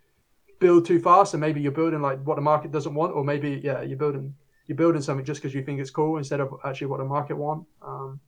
build 0.59 0.85
too 0.85 0.99
fast, 0.99 1.33
and 1.33 1.39
maybe 1.39 1.61
you're 1.61 1.71
building 1.71 2.01
like 2.01 2.21
what 2.23 2.35
the 2.35 2.41
market 2.41 2.71
doesn't 2.71 2.93
want, 2.93 3.13
or 3.13 3.23
maybe 3.23 3.61
yeah, 3.63 3.81
you're 3.81 3.97
building 3.97 4.35
you're 4.69 4.75
building 4.75 5.01
something 5.01 5.25
just 5.25 5.41
because 5.41 5.55
you 5.55 5.63
think 5.63 5.79
it's 5.81 5.89
cool 5.89 6.17
instead 6.17 6.39
of 6.39 6.53
actually 6.63 6.87
what 6.87 6.99
the 6.99 7.03
market 7.03 7.35
want. 7.35 7.65
Um, 7.81 8.19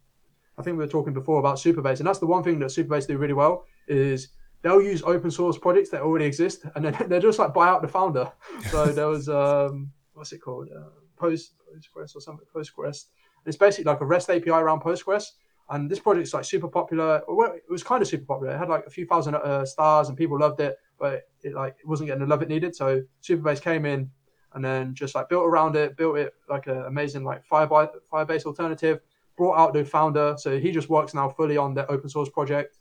I 0.58 0.64
think 0.64 0.76
we 0.76 0.84
were 0.84 0.92
talking 0.92 1.14
before 1.14 1.40
about 1.40 1.58
Supabase, 1.58 2.00
and 2.00 2.08
that's 2.08 2.18
the 2.18 2.26
one 2.26 2.44
thing 2.44 2.58
that 2.60 2.72
Supabase 2.72 3.08
do 3.08 3.18
really 3.20 3.36
well 3.36 3.66
is 3.88 4.30
they'll 4.64 4.82
use 4.82 5.04
open 5.04 5.30
source 5.30 5.60
projects 5.60 5.92
that 5.92 6.02
already 6.02 6.26
exist, 6.26 6.66
and 6.76 6.84
then 6.84 6.98
they're 7.08 7.22
just 7.22 7.38
like 7.38 7.54
buy 7.54 7.68
out 7.68 7.84
the 7.84 7.88
founder. 7.88 8.30
So 8.72 8.88
there 8.88 9.08
was 9.08 9.30
um, 9.30 9.92
what's 10.14 10.32
it 10.32 10.40
called, 10.40 10.70
uh, 10.76 10.90
Post 11.16 11.54
Postgres 11.72 12.16
or 12.16 12.22
something, 12.22 12.46
Postgres. 12.54 13.06
It's 13.46 13.58
basically 13.58 13.92
like 13.92 14.02
a 14.02 14.06
REST 14.06 14.32
API 14.32 14.50
around 14.50 14.82
Postgres, 14.82 15.26
and 15.70 15.92
this 15.92 16.00
project's 16.00 16.34
like 16.34 16.46
super 16.46 16.68
popular. 16.68 17.22
Well, 17.28 17.54
it 17.54 17.70
was 17.70 17.84
kind 17.84 18.02
of 18.02 18.08
super 18.08 18.26
popular. 18.26 18.56
It 18.56 18.58
had 18.58 18.68
like 18.68 18.88
a 18.88 18.90
few 18.90 19.06
thousand 19.06 19.36
uh, 19.36 19.64
stars, 19.64 20.10
and 20.10 20.18
people 20.18 20.40
loved 20.40 20.60
it, 20.60 20.76
but 20.98 21.22
it 21.44 21.54
like 21.54 21.76
it 21.80 21.88
wasn't 21.88 22.08
getting 22.08 22.24
the 22.24 22.28
love 22.28 22.42
it 22.42 22.50
needed. 22.50 22.76
So 22.76 23.04
Supabase 23.22 23.62
came 23.62 23.86
in 23.86 24.10
and 24.54 24.64
then 24.64 24.94
just 24.94 25.16
like 25.16 25.30
built 25.30 25.46
around 25.46 25.76
it, 25.76 25.98
built 25.98 26.18
it 26.18 26.34
like 26.50 26.68
an 26.68 26.84
amazing 26.86 27.24
like 27.24 27.46
Firebase 27.48 27.92
Firebase 28.12 28.46
alternative. 28.46 29.00
Brought 29.38 29.58
out 29.58 29.74
the 29.74 29.84
founder, 29.84 30.36
so 30.38 30.60
he 30.60 30.72
just 30.72 30.90
works 30.90 31.14
now 31.14 31.30
fully 31.30 31.58
on 31.58 31.74
the 31.74 31.90
open 31.90 32.10
source 32.10 32.30
project. 32.30 32.78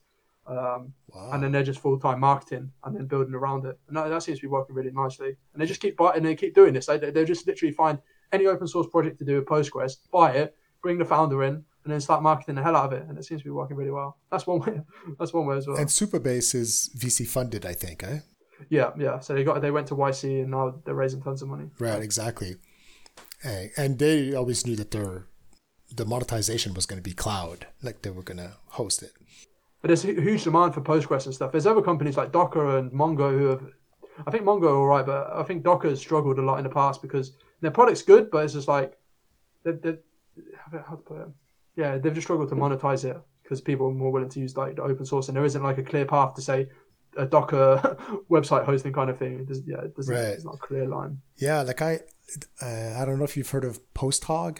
Um, 0.46 0.94
wow. 1.14 1.30
and 1.32 1.42
then 1.42 1.52
they're 1.52 1.62
just 1.62 1.78
full 1.80 1.98
time 1.98 2.18
marketing 2.18 2.72
and 2.82 2.96
then 2.96 3.06
building 3.06 3.34
around 3.34 3.66
it. 3.66 3.78
And 3.86 3.96
that, 3.96 4.08
that 4.08 4.22
seems 4.22 4.38
to 4.38 4.42
be 4.42 4.48
working 4.48 4.74
really 4.74 4.90
nicely. 4.90 5.28
And 5.52 5.62
they 5.62 5.66
just 5.66 5.80
keep 5.80 5.96
buying, 5.96 6.16
and 6.16 6.26
they 6.26 6.34
keep 6.34 6.54
doing 6.54 6.74
this. 6.74 6.86
They 6.86 6.98
they 6.98 7.24
just 7.24 7.46
literally 7.46 7.72
find 7.72 7.98
any 8.32 8.46
open 8.46 8.66
source 8.66 8.88
project 8.88 9.18
to 9.20 9.24
do 9.24 9.36
with 9.36 9.46
Postgres, 9.46 9.98
buy 10.10 10.32
it, 10.32 10.56
bring 10.82 10.98
the 10.98 11.04
founder 11.04 11.44
in, 11.44 11.54
and 11.54 11.92
then 11.92 12.00
start 12.00 12.22
marketing 12.22 12.56
the 12.56 12.62
hell 12.62 12.76
out 12.76 12.86
of 12.86 12.92
it. 12.92 13.06
And 13.08 13.16
it 13.16 13.24
seems 13.24 13.42
to 13.42 13.44
be 13.44 13.50
working 13.50 13.76
really 13.76 13.90
well. 13.90 14.18
That's 14.30 14.46
one 14.46 14.60
way. 14.60 14.80
That's 15.18 15.32
one 15.32 15.46
way 15.46 15.56
as 15.56 15.66
well. 15.66 15.76
and 15.76 15.88
Supabase 15.88 16.54
is 16.54 16.90
VC 16.96 17.26
funded, 17.26 17.64
I 17.64 17.74
think, 17.74 18.02
eh? 18.02 18.18
Yeah, 18.68 18.90
yeah. 18.98 19.20
So 19.20 19.34
they 19.34 19.44
got 19.44 19.60
they 19.60 19.70
went 19.70 19.86
to 19.88 19.94
YC 19.94 20.42
and 20.42 20.50
now 20.50 20.74
they're 20.84 20.94
raising 20.94 21.22
tons 21.22 21.42
of 21.42 21.48
money. 21.48 21.70
Right, 21.78 22.02
exactly. 22.02 22.56
And, 23.42 23.70
and 23.76 23.98
they 23.98 24.34
always 24.34 24.66
knew 24.66 24.76
that 24.76 24.90
their 24.90 25.26
the 25.94 26.04
monetization 26.04 26.74
was 26.74 26.86
going 26.86 27.02
to 27.02 27.08
be 27.08 27.14
cloud, 27.14 27.66
like 27.82 28.02
they 28.02 28.10
were 28.10 28.22
going 28.22 28.38
to 28.38 28.52
host 28.68 29.02
it. 29.02 29.12
but 29.80 29.88
there's 29.88 30.04
a 30.04 30.12
huge 30.12 30.44
demand 30.44 30.74
for 30.74 30.80
Postgres 30.80 31.26
and 31.26 31.34
stuff. 31.34 31.52
There's 31.52 31.66
other 31.66 31.82
companies 31.82 32.16
like 32.16 32.32
Docker 32.32 32.78
and 32.78 32.92
Mongo 32.92 33.30
who 33.36 33.46
have, 33.46 33.62
I 34.26 34.30
think 34.30 34.44
Mongo 34.44 34.64
are 34.64 34.76
all 34.76 34.86
right, 34.86 35.04
but 35.04 35.30
I 35.34 35.42
think 35.42 35.64
Docker 35.64 35.88
has 35.88 35.98
struggled 35.98 36.38
a 36.38 36.42
lot 36.42 36.58
in 36.58 36.64
the 36.64 36.70
past 36.70 37.02
because 37.02 37.32
their 37.60 37.70
product's 37.70 38.02
good, 38.02 38.30
but 38.30 38.44
it's 38.44 38.54
just 38.54 38.68
like, 38.68 38.96
they 39.64 39.72
they 39.72 39.96
how 40.70 40.94
to 40.94 41.02
put 41.02 41.20
it? 41.20 41.28
Yeah, 41.76 41.98
they've 41.98 42.14
just 42.14 42.26
struggled 42.26 42.48
to 42.50 42.54
monetize 42.54 43.04
it 43.04 43.20
because 43.42 43.60
people 43.60 43.88
are 43.88 43.92
more 43.92 44.12
willing 44.12 44.28
to 44.28 44.40
use 44.40 44.56
like 44.56 44.76
the 44.76 44.82
open 44.82 45.04
source, 45.04 45.28
and 45.28 45.36
there 45.36 45.44
isn't 45.44 45.62
like 45.62 45.78
a 45.78 45.82
clear 45.82 46.04
path 46.04 46.34
to 46.34 46.42
say 46.42 46.68
a 47.16 47.26
Docker 47.26 47.96
website 48.30 48.64
hosting 48.64 48.92
kind 48.92 49.10
of 49.10 49.18
thing. 49.18 49.44
There's, 49.44 49.62
yeah, 49.66 49.82
there's, 49.94 50.08
Right. 50.08 50.16
there's 50.16 50.44
not 50.44 50.54
a 50.54 50.58
clear 50.58 50.86
line. 50.86 51.20
Yeah, 51.36 51.62
like 51.62 51.82
I, 51.82 52.00
uh, 52.62 52.96
I 53.00 53.04
don't 53.04 53.18
know 53.18 53.24
if 53.24 53.36
you've 53.36 53.50
heard 53.50 53.64
of 53.64 53.80
PostHog. 53.94 54.58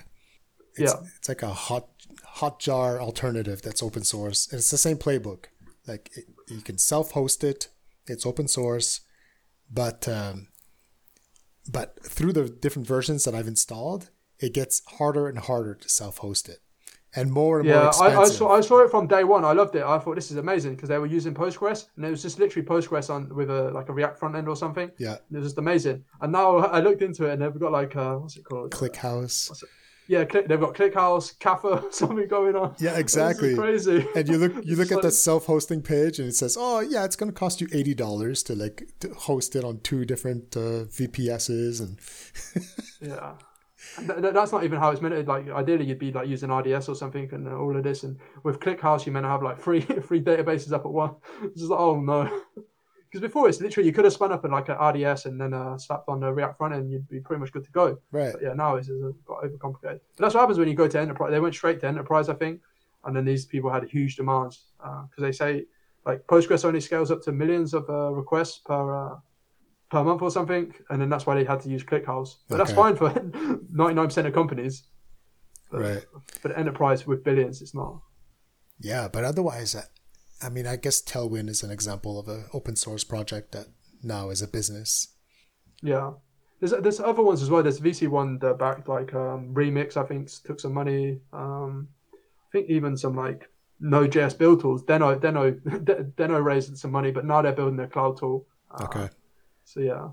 It's, 0.77 0.93
Yeah. 0.93 1.01
it's 1.19 1.29
like 1.29 1.43
a 1.43 1.49
hot 1.53 1.89
Hotjar 2.37 2.99
alternative 3.01 3.61
that's 3.63 3.83
open 3.83 4.05
source, 4.05 4.49
and 4.51 4.59
it's 4.59 4.71
the 4.71 4.79
same 4.79 4.97
playbook. 4.99 5.47
Like 5.87 6.11
it, 6.17 6.25
you 6.49 6.61
can 6.61 6.79
self-host 6.79 7.43
it. 7.45 7.69
It's 8.07 8.25
open 8.25 8.47
source, 8.49 9.01
but 9.71 10.07
um, 10.09 10.49
but 11.71 11.99
through 12.05 12.33
the 12.33 12.49
different 12.49 12.87
versions 12.89 13.25
that 13.25 13.35
I've 13.35 13.47
installed, 13.49 14.11
it 14.39 14.55
gets 14.55 14.83
harder 14.99 15.29
and 15.29 15.39
harder 15.39 15.75
to 15.75 15.89
self-host 15.89 16.49
it, 16.49 16.61
and 17.17 17.31
more 17.31 17.61
and 17.61 17.69
more 17.69 17.77
Yeah, 17.77 17.85
I, 17.85 17.89
expensive. 17.89 18.19
I 18.19 18.25
saw 18.29 18.57
I 18.57 18.61
saw 18.61 18.85
it 18.85 18.91
from 18.91 19.07
day 19.07 19.25
one. 19.25 19.45
I 19.45 19.53
loved 19.53 19.75
it. 19.75 19.83
I 19.83 19.99
thought 19.99 20.15
this 20.15 20.31
is 20.31 20.37
amazing 20.37 20.75
because 20.77 20.89
they 20.89 20.99
were 20.99 21.07
using 21.07 21.35
Postgres, 21.35 21.87
and 21.97 22.05
it 22.05 22.11
was 22.11 22.23
just 22.23 22.39
literally 22.39 22.67
Postgres 22.67 23.11
on 23.11 23.35
with 23.35 23.51
a 23.51 23.71
like 23.73 23.89
a 23.89 23.93
React 23.93 24.19
front 24.19 24.37
end 24.37 24.49
or 24.49 24.57
something. 24.57 24.91
yeah, 24.99 25.15
It 25.15 25.37
was 25.37 25.45
just 25.45 25.59
amazing. 25.59 26.05
And 26.21 26.33
now 26.33 26.59
I 26.59 26.81
looked 26.81 27.03
into 27.03 27.27
it, 27.27 27.33
and 27.33 27.43
they've 27.43 27.59
got 27.61 27.73
like 27.73 27.97
uh, 27.97 28.15
what's 28.17 28.37
it 28.37 28.45
called? 28.45 28.71
ClickHouse. 28.71 29.63
Yeah, 30.09 30.25
click, 30.25 30.49
they've 30.49 30.59
got 30.59 30.75
ClickHouse, 30.75 31.39
Kafka, 31.39 31.93
something 31.95 32.27
going 32.27 32.57
on. 32.57 32.75
Yeah, 32.81 32.99
exactly. 32.99 33.55
crazy. 33.55 34.05
and 34.17 34.29
you 34.29 34.39
look 34.39 34.65
you 34.65 34.75
look 34.81 34.91
at 34.91 35.03
the 35.03 35.11
self-hosting 35.13 35.83
page 35.83 36.19
and 36.19 36.27
it 36.29 36.35
says 36.35 36.57
oh 36.59 36.81
yeah 36.81 37.05
it's 37.05 37.15
going 37.15 37.31
to 37.31 37.39
cost 37.39 37.61
you 37.61 37.69
$80 37.69 38.45
to 38.47 38.57
like 38.57 38.89
to 39.01 39.15
host 39.15 39.55
it 39.55 39.63
on 39.63 39.79
two 39.81 40.05
different 40.05 40.57
uh, 40.57 40.87
vps's 40.99 41.79
and 41.79 42.01
Yeah. 43.01 43.35
Th- 44.07 44.21
th- 44.21 44.35
that's 44.35 44.53
not 44.53 44.65
even 44.65 44.79
how 44.79 44.91
it's 44.91 45.01
meant 45.01 45.27
like 45.27 45.49
ideally 45.51 45.85
you'd 45.85 45.99
be 45.99 46.13
like 46.13 46.29
using 46.29 46.51
RDS 46.51 46.89
or 46.89 46.95
something 46.95 47.29
and 47.33 47.49
uh, 47.49 47.57
all 47.57 47.77
of 47.77 47.83
this 47.83 48.03
and 48.05 48.19
with 48.43 48.61
ClickHouse 48.61 49.07
you 49.07 49.13
meant 49.13 49.25
to 49.25 49.29
have 49.29 49.43
like 49.43 49.59
three 49.61 49.81
three 50.09 50.23
databases 50.23 50.73
up 50.73 50.85
at 50.85 50.93
once. 50.93 51.17
It's 51.43 51.61
just 51.61 51.71
like, 51.71 51.81
oh 51.81 52.01
no. 52.01 52.43
Because 53.11 53.23
before 53.23 53.49
it's 53.49 53.61
literally 53.61 53.89
you 53.89 53.93
could 53.93 54.05
have 54.05 54.13
spun 54.13 54.31
up 54.31 54.45
in 54.45 54.53
like 54.53 54.69
an 54.69 54.77
RDS 54.77 55.27
and 55.27 55.41
then 55.41 55.53
uh, 55.53 55.77
slapped 55.77 56.09
on 56.09 56.21
the 56.21 56.33
React 56.33 56.57
front 56.57 56.75
end, 56.75 56.93
you'd 56.93 57.09
be 57.09 57.19
pretty 57.19 57.41
much 57.41 57.51
good 57.51 57.65
to 57.65 57.71
go. 57.73 57.99
right 58.13 58.33
But 58.33 58.41
yeah, 58.41 58.53
now 58.53 58.77
it's, 58.77 58.89
it's 58.89 59.19
got 59.27 59.43
overcomplicated. 59.43 59.99
But 60.15 60.19
that's 60.19 60.35
what 60.35 60.43
happens 60.43 60.61
when 60.61 60.69
you 60.69 60.75
go 60.75 60.87
to 60.87 61.01
enterprise. 61.01 61.33
They 61.33 61.41
went 61.41 61.57
straight 61.57 61.81
to 61.81 61.89
enterprise, 61.89 62.29
I 62.29 62.35
think, 62.35 62.61
and 63.05 63.17
then 63.17 63.25
these 63.25 63.47
people 63.47 63.69
had 63.69 63.83
huge 63.83 64.15
demands 64.15 64.67
because 64.79 65.23
they 65.23 65.33
say 65.33 65.65
like 66.07 66.27
Postgres 66.27 66.65
only 66.65 66.81
scales 66.81 67.11
up 67.11 67.23
to 67.23 67.33
millions 67.33 67.75
of 67.75 67.89
uh, 67.91 68.13
requests 68.13 68.59
per 68.59 68.95
uh, 68.95 69.17
per 69.91 70.03
month 70.05 70.23
or 70.23 70.31
something, 70.31 70.73
and 70.89 71.01
then 71.01 71.09
that's 71.09 71.27
why 71.27 71.35
they 71.35 71.45
had 71.45 71.61
to 71.63 71.69
use 71.69 71.83
ClickHouse. 71.85 72.37
But 72.49 72.59
that's 72.59 72.73
fine 72.73 72.97
for 72.97 73.09
ninety 73.71 73.95
nine 73.95 74.07
percent 74.07 74.27
of 74.27 74.33
companies. 74.35 74.85
But 75.71 75.81
right 75.81 76.05
the 76.43 76.59
enterprise 76.59 77.07
with 77.07 77.23
billions, 77.25 77.63
it's 77.63 77.75
not. 77.75 78.01
yeah 78.81 79.09
but 79.09 79.25
otherwise 79.25 79.75
uh, 79.75 79.83
i 80.43 80.49
mean 80.49 80.67
i 80.67 80.75
guess 80.75 81.03
tailwind 81.03 81.49
is 81.49 81.63
an 81.63 81.71
example 81.71 82.19
of 82.19 82.27
an 82.29 82.47
open 82.53 82.75
source 82.75 83.05
project 83.05 83.53
that 83.53 83.67
now 84.03 84.31
is 84.31 84.43
a 84.43 84.49
business 84.49 85.15
Yeah. 85.83 86.13
There's 86.61 86.73
there's 86.83 87.01
other 87.01 87.23
ones 87.23 87.41
as 87.43 87.49
well. 87.51 87.63
There's 87.63 87.81
VC 87.81 88.07
one 88.09 88.39
that 88.41 88.59
backed 88.59 88.87
like 88.89 89.15
um, 89.15 89.55
Remix, 89.55 89.97
I 89.97 90.05
think 90.09 90.29
took 90.45 90.61
some 90.61 90.75
money. 90.75 91.21
Um, 91.33 91.89
I 92.13 92.49
think 92.53 92.69
even 92.69 92.97
some 92.97 93.15
like 93.17 93.49
Node.js 93.81 94.37
build 94.37 94.61
tools. 94.61 94.85
Deno 94.85 95.19
Deno 95.19 95.43
Deno 96.19 96.45
raised 96.45 96.77
some 96.77 96.91
money, 96.91 97.11
but 97.13 97.25
now 97.25 97.41
they're 97.43 97.53
building 97.61 97.77
their 97.79 97.87
cloud 97.95 98.19
tool. 98.19 98.47
Uh, 98.71 98.85
okay 98.85 99.09
So 99.73 99.81
yeah, 99.81 100.09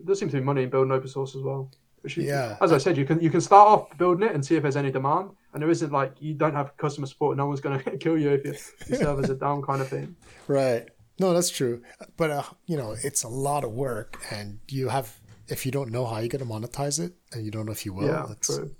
there 0.00 0.14
seems 0.14 0.32
to 0.32 0.38
be 0.38 0.44
money 0.44 0.64
in 0.64 0.70
building 0.70 0.92
open 0.92 1.08
source 1.08 1.34
as 1.34 1.42
well. 1.42 1.70
You- 2.04 2.24
Yeah. 2.24 2.56
As 2.60 2.72
I 2.72 2.78
said, 2.78 2.96
you 2.96 3.06
can 3.06 3.20
you 3.20 3.30
can 3.30 3.40
start 3.40 3.66
off 3.68 3.96
building 3.96 4.28
it 4.28 4.34
and 4.34 4.44
see 4.44 4.56
if 4.56 4.62
there's 4.64 4.76
any 4.76 4.90
demand, 4.90 5.30
and 5.52 5.62
there 5.62 5.70
isn't 5.70 5.92
like 5.92 6.12
you 6.20 6.34
don't 6.34 6.54
have 6.54 6.76
customer 6.76 7.06
support. 7.06 7.36
No 7.36 7.46
one's 7.46 7.60
going 7.60 7.80
to 7.84 7.96
kill 7.96 8.18
you 8.18 8.30
if 8.30 8.44
your, 8.44 8.54
your 8.88 8.98
servers 8.98 9.30
are 9.30 9.34
down, 9.46 9.62
kind 9.62 9.80
of 9.80 9.88
thing. 9.88 10.16
right 10.48 10.88
no 11.20 11.34
that's 11.34 11.50
true 11.50 11.82
but 12.16 12.30
uh, 12.30 12.42
you 12.66 12.76
know 12.76 12.96
it's 13.04 13.22
a 13.22 13.28
lot 13.28 13.64
of 13.64 13.70
work 13.72 14.10
and 14.32 14.58
you 14.70 14.88
have 14.88 15.20
if 15.48 15.64
you 15.66 15.70
don't 15.70 15.90
know 15.92 16.06
how 16.06 16.18
you're 16.18 16.34
going 16.36 16.44
to 16.44 16.52
monetize 16.54 16.98
it 16.98 17.12
and 17.32 17.44
you 17.44 17.50
don't 17.50 17.66
know 17.66 17.72
if 17.72 17.84
you 17.86 17.92
will 17.92 18.06
yeah, 18.08 18.24
that's 18.26 18.46
true. 18.56 18.74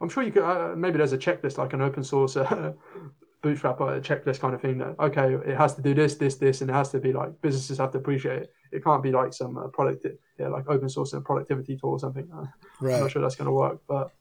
I'm 0.00 0.08
sure 0.08 0.22
you 0.22 0.30
could. 0.32 0.44
Uh, 0.44 0.74
maybe 0.76 0.98
there's 0.98 1.12
a 1.12 1.18
checklist, 1.18 1.58
like 1.58 1.72
an 1.72 1.82
open 1.82 2.04
source 2.04 2.36
uh, 2.36 2.72
bootstrap 3.42 3.80
uh, 3.80 3.98
checklist 4.00 4.40
kind 4.40 4.54
of 4.54 4.60
thing. 4.60 4.78
That 4.78 4.94
okay, 4.98 5.34
it 5.50 5.56
has 5.56 5.74
to 5.74 5.82
do 5.82 5.92
this, 5.94 6.14
this, 6.16 6.36
this, 6.36 6.60
and 6.60 6.70
it 6.70 6.74
has 6.74 6.90
to 6.90 6.98
be 7.00 7.12
like 7.12 7.30
businesses 7.42 7.78
have 7.78 7.92
to 7.92 7.98
appreciate 7.98 8.42
it. 8.42 8.52
It 8.72 8.84
can't 8.84 9.02
be 9.02 9.12
like 9.12 9.32
some 9.32 9.56
uh, 9.56 9.68
product, 9.68 10.06
yeah, 10.38 10.48
like 10.48 10.68
open 10.68 10.88
source 10.88 11.12
and 11.12 11.24
productivity 11.24 11.76
tool 11.76 11.90
or 11.92 11.98
something. 12.00 12.28
Uh, 12.32 12.46
I'm 12.82 13.00
not 13.00 13.10
sure 13.10 13.22
that's 13.22 13.36
going 13.36 13.46
to 13.46 13.52
work, 13.52 13.80
but 13.88 14.12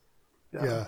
yeah. 0.53 0.87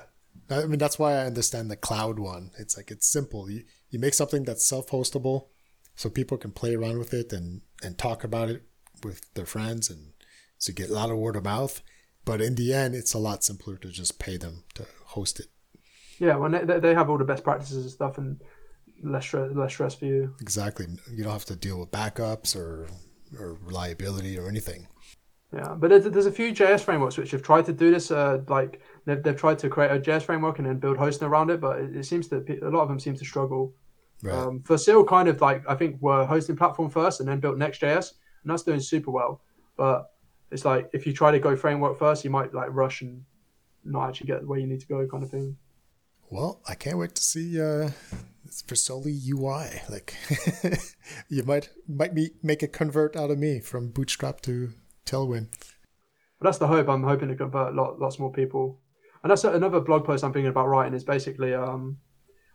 I 0.50 0.66
mean, 0.66 0.78
that's 0.80 1.00
why 1.00 1.14
I 1.14 1.26
understand 1.26 1.70
the 1.70 1.76
cloud 1.76 2.20
one. 2.20 2.52
It's 2.60 2.78
like 2.78 2.92
it's 2.92 3.08
simple. 3.08 3.50
You 3.50 3.64
you 3.90 4.00
make 4.00 4.14
something 4.14 4.44
that's 4.44 4.64
self-hostable, 4.66 5.48
so 5.96 6.10
people 6.10 6.38
can 6.38 6.52
play 6.52 6.76
around 6.76 7.00
with 7.00 7.14
it 7.14 7.34
and 7.34 7.62
and 7.84 7.98
talk 7.98 8.24
about 8.24 8.50
it 8.50 8.64
with 9.04 9.22
their 9.34 9.46
friends, 9.46 9.90
and 9.90 10.14
so 10.58 10.72
get 10.74 10.90
a 10.90 10.94
lot 10.94 11.10
of 11.12 11.18
word 11.18 11.36
of 11.36 11.44
mouth. 11.44 11.82
But 12.24 12.42
in 12.42 12.56
the 12.56 12.74
end, 12.74 12.94
it's 12.96 13.14
a 13.14 13.20
lot 13.20 13.44
simpler 13.44 13.78
to 13.78 13.90
just 13.90 14.20
pay 14.20 14.38
them 14.38 14.64
to 14.76 14.86
host 15.06 15.40
it. 15.40 15.48
yeah, 16.20 16.36
when 16.36 16.52
they- 16.52 16.66
they, 16.66 16.80
they 16.80 16.94
have 16.94 17.10
all 17.10 17.18
the 17.18 17.24
best 17.24 17.44
practices 17.44 17.78
and 17.86 17.92
stuff, 17.92 18.18
and 18.18 18.42
less 19.04 19.24
stress, 19.26 19.52
less 19.56 19.72
stress 19.72 19.96
for 19.96 20.06
you. 20.06 20.36
Exactly. 20.42 20.88
You 21.12 21.24
don't 21.24 21.32
have 21.34 21.46
to 21.46 21.56
deal 21.56 21.80
with 21.80 21.92
backups 21.92 22.56
or 22.56 22.88
or 23.40 23.58
reliability 23.64 24.38
or 24.38 24.48
anything. 24.48 24.88
Yeah, 25.54 25.76
but 25.76 25.90
there's, 25.90 26.04
there's 26.06 26.26
a 26.26 26.32
few 26.32 26.52
JS 26.52 26.82
frameworks 26.82 27.18
which 27.18 27.32
have 27.32 27.42
tried 27.42 27.66
to 27.66 27.74
do 27.74 27.90
this. 27.90 28.12
Uh, 28.12 28.42
like 28.50 28.82
they've, 29.06 29.22
they've 29.24 29.36
tried 29.36 29.60
to 29.60 29.70
create 29.70 29.92
a 29.92 30.00
JS 30.00 30.24
framework 30.24 30.60
and 30.60 30.68
then 30.68 30.78
build 30.78 30.98
hosting 30.98 31.28
around 31.28 31.50
it, 31.50 31.62
but 31.62 31.80
it, 31.80 31.96
it 31.96 32.06
seems 32.06 32.28
that 32.30 32.50
a 32.50 32.70
lot 32.70 32.82
of 32.82 32.90
them 32.90 33.00
seem 33.00 33.16
to 33.16 33.26
struggle. 33.26 33.74
Right. 34.22 34.36
Um, 34.36 34.60
Vercel 34.62 35.08
kind 35.08 35.30
of 35.30 35.40
like 35.42 35.64
I 35.70 35.76
think 35.76 36.02
were 36.02 36.26
hosting 36.26 36.58
platform 36.58 36.90
first 36.90 37.20
and 37.20 37.30
then 37.30 37.40
built 37.40 37.58
Next.js, 37.58 38.14
and 38.44 38.52
that's 38.52 38.64
doing 38.64 38.80
super 38.80 39.12
well. 39.12 39.42
But 39.78 40.12
it's 40.52 40.66
like 40.66 40.90
if 40.94 41.06
you 41.08 41.14
try 41.14 41.32
to 41.32 41.40
go 41.40 41.56
framework 41.56 41.98
first, 41.98 42.26
you 42.26 42.30
might 42.30 42.54
like 42.54 42.70
rush 42.72 43.02
and 43.02 43.24
not 43.86 44.10
actually 44.10 44.28
get 44.28 44.46
where 44.46 44.60
you 44.60 44.68
need 44.68 44.82
to 44.82 44.88
go, 44.88 45.08
kind 45.08 45.24
of 45.24 45.30
thing. 45.30 45.56
Well, 46.30 46.60
I 46.68 46.76
can't 46.76 46.98
wait 46.98 47.16
to 47.16 47.24
see 47.24 47.62
uh 47.62 47.92
it's 48.48 48.64
Versoly 48.64 49.18
UI. 49.28 49.82
Like 49.90 50.16
you 51.30 51.44
might 51.44 51.70
might 51.88 52.14
me, 52.14 52.32
make 52.42 52.64
a 52.64 52.68
convert 52.68 53.16
out 53.16 53.32
of 53.32 53.38
me 53.38 53.60
from 53.60 53.90
Bootstrap 53.90 54.42
to 54.42 54.72
Tailwind. 55.06 55.50
But 56.40 56.46
that's 56.46 56.58
the 56.58 56.68
hope. 56.68 56.88
I'm 56.88 57.04
hoping 57.04 57.30
to 57.30 57.36
convert 57.36 57.76
lot, 57.76 58.00
lots 58.00 58.20
more 58.20 58.32
people. 58.32 58.80
And 59.24 59.32
that's 59.32 59.44
another 59.44 59.80
blog 59.80 60.06
post 60.06 60.24
I'm 60.24 60.32
thinking 60.32 60.50
about 60.50 60.68
writing 60.68 60.94
is 60.94 61.04
basically 61.04 61.54
um, 61.54 61.98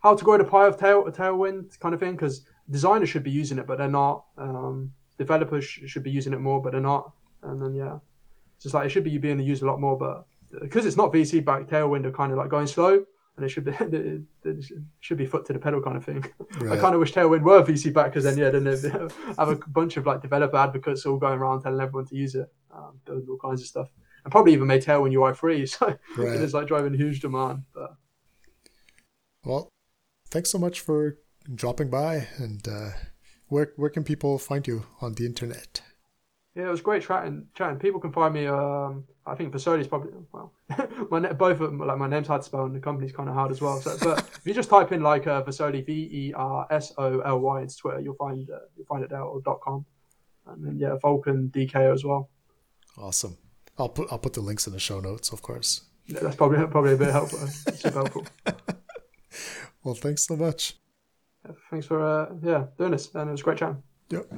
how 0.03 0.15
to 0.15 0.25
grow 0.25 0.39
the 0.39 0.45
pie 0.45 0.67
of 0.67 0.79
tail, 0.79 1.05
Tailwind 1.05 1.79
kind 1.81 1.95
of 1.95 2.01
thing 2.01 2.13
because 2.13 2.47
designers 2.71 3.09
should 3.09 3.25
be 3.25 3.31
using 3.31 3.59
it, 3.59 3.67
but 3.67 3.79
they're 3.79 3.89
not. 3.89 4.25
Um, 4.39 4.93
developers 5.19 5.65
sh- 5.65 5.81
should 5.87 6.05
be 6.05 6.11
using 6.11 6.33
it 6.33 6.41
more, 6.41 6.63
but 6.63 6.73
they're 6.73 6.81
not. 6.81 7.13
And 7.43 7.61
then 7.61 7.75
yeah, 7.75 7.99
it's 8.57 8.63
just 8.63 8.75
like 8.75 8.87
it 8.87 8.91
should 8.91 9.05
be 9.05 9.19
being 9.19 9.41
used 9.41 9.63
a 9.63 9.67
lot 9.67 9.81
more, 9.81 9.99
but 9.99 10.27
because 10.63 10.87
it's 10.87 10.97
not 10.97 11.13
VC 11.13 11.45
backed, 11.45 11.71
Tailwind 11.71 12.07
are 12.07 12.13
kind 12.13 12.33
of 12.33 12.39
like 12.39 12.49
going 12.49 12.67
slow, 12.67 13.05
and 13.37 13.45
it 13.47 13.49
should 13.49 13.65
be 13.65 13.71
it, 14.45 14.65
should 15.01 15.19
be 15.19 15.27
foot 15.27 15.47
to 15.47 15.53
the 15.53 15.59
pedal 15.59 15.81
kind 15.83 15.97
of 15.97 16.05
thing. 16.05 16.25
I 16.71 16.77
kind 16.77 16.95
of 16.95 17.01
wish 17.01 17.13
Tailwind 17.13 17.43
were 17.43 17.63
VC 17.63 17.93
backed 17.93 18.11
because 18.15 18.25
then 18.25 18.37
yeah, 18.39 18.51
then 18.51 18.65
they'd 18.65 18.83
have 19.39 19.49
a 19.49 19.57
bunch 19.69 19.97
of 19.97 20.07
like 20.07 20.21
developer 20.23 20.57
advocates 20.57 21.07
all 21.07 21.17
going 21.19 21.39
around 21.39 21.63
telling 21.63 21.81
everyone 21.81 22.07
to 22.07 22.17
use 22.17 22.35
it, 22.35 22.53
um, 22.75 23.01
building 23.05 23.27
all 23.31 23.39
kinds 23.39 23.61
of 23.63 23.67
stuff, 23.67 23.89
and 24.25 24.31
probably 24.33 24.53
even 24.53 24.67
made 24.67 24.83
Tailwind 24.83 25.15
UI 25.15 25.35
free. 25.35 25.67
So 25.73 25.87
Right. 26.17 26.37
it 26.37 26.43
is 26.43 26.53
like 26.55 26.67
driving 26.67 26.95
huge 26.95 27.21
demand. 27.21 27.63
But 27.75 27.97
Well, 29.45 29.69
thanks 30.31 30.51
so 30.51 30.59
much 30.59 30.81
for 30.81 31.19
dropping 31.55 31.91
by 31.91 32.29
and 32.39 32.67
uh 32.69 32.91
where 33.49 33.73
where 33.77 33.91
can 33.91 34.05
people 34.05 34.39
find 34.39 34.67
you 34.67 34.87
on 35.01 35.15
the 35.15 35.27
internet? 35.27 35.83
yeah, 36.55 36.67
it 36.69 36.71
was 36.71 36.81
great 36.83 37.03
chatting. 37.03 37.47
Chatting. 37.55 37.79
People 37.79 38.01
can 38.01 38.13
find 38.13 38.35
me. 38.35 38.47
Um, 38.47 39.05
I 39.25 39.35
think 39.35 39.53
Versoly's 39.53 39.87
probably 39.87 40.13
well, 40.33 40.53
my 41.11 41.21
both 41.33 41.61
of 41.61 41.71
them, 41.71 41.79
like 41.79 41.99
my 41.99 42.09
name's 42.09 42.27
hard 42.27 42.43
to 42.43 42.47
spell 42.47 42.65
and 42.65 42.75
the 42.75 42.81
company's 42.81 43.13
kind 43.13 43.29
of 43.29 43.35
hard 43.35 43.51
as 43.51 43.61
well. 43.61 43.81
So, 43.81 43.97
but 44.03 44.19
if 44.19 44.41
you 44.45 44.53
just 44.55 44.69
type 44.69 44.93
in 44.93 45.03
like 45.03 45.27
uh, 45.27 45.43
Versoly 45.43 45.85
V 45.85 45.93
E 45.93 46.33
R 46.35 46.67
S 46.71 46.93
O 46.99 47.21
L 47.21 47.39
Y 47.39 47.61
into 47.63 47.77
Twitter, 47.77 48.01
you'll 48.01 48.15
find 48.15 48.49
uh, 48.51 48.59
you'll 48.77 48.87
find 48.87 49.05
it 49.05 49.13
out 49.13 49.29
or 49.29 49.41
dot 49.43 49.61
com, 49.61 49.85
and 50.47 50.65
then 50.65 50.79
yeah, 50.79 50.97
Volkan 51.03 51.51
DK 51.51 51.93
as 51.93 52.05
well. 52.05 52.31
Awesome. 52.99 53.39
I'll 53.79 53.89
put 53.89 54.11
I'll 54.11 54.19
put 54.19 54.33
the 54.33 54.41
links 54.41 54.67
in 54.67 54.73
the 54.73 54.81
show 54.81 55.01
notes, 55.01 55.33
of 55.33 55.43
course. 55.43 55.83
Yeah, 56.07 56.21
that's 56.21 56.37
probably 56.37 56.67
probably 56.67 56.95
a 56.95 56.97
bit 56.97 57.11
helpful. 57.11 57.47
Super 57.47 57.91
helpful. 57.91 58.27
Well, 59.85 59.95
thanks 59.95 60.27
so 60.27 60.37
much. 60.37 60.77
Thanks 61.71 61.87
for 61.87 62.05
uh, 62.05 62.35
yeah 62.43 62.67
doing 62.79 62.93
this, 62.93 63.13
and 63.15 63.29
it 63.29 63.33
was 63.33 63.43
great 63.43 63.59
chatting. 63.59 63.83
Yep. 64.11 64.33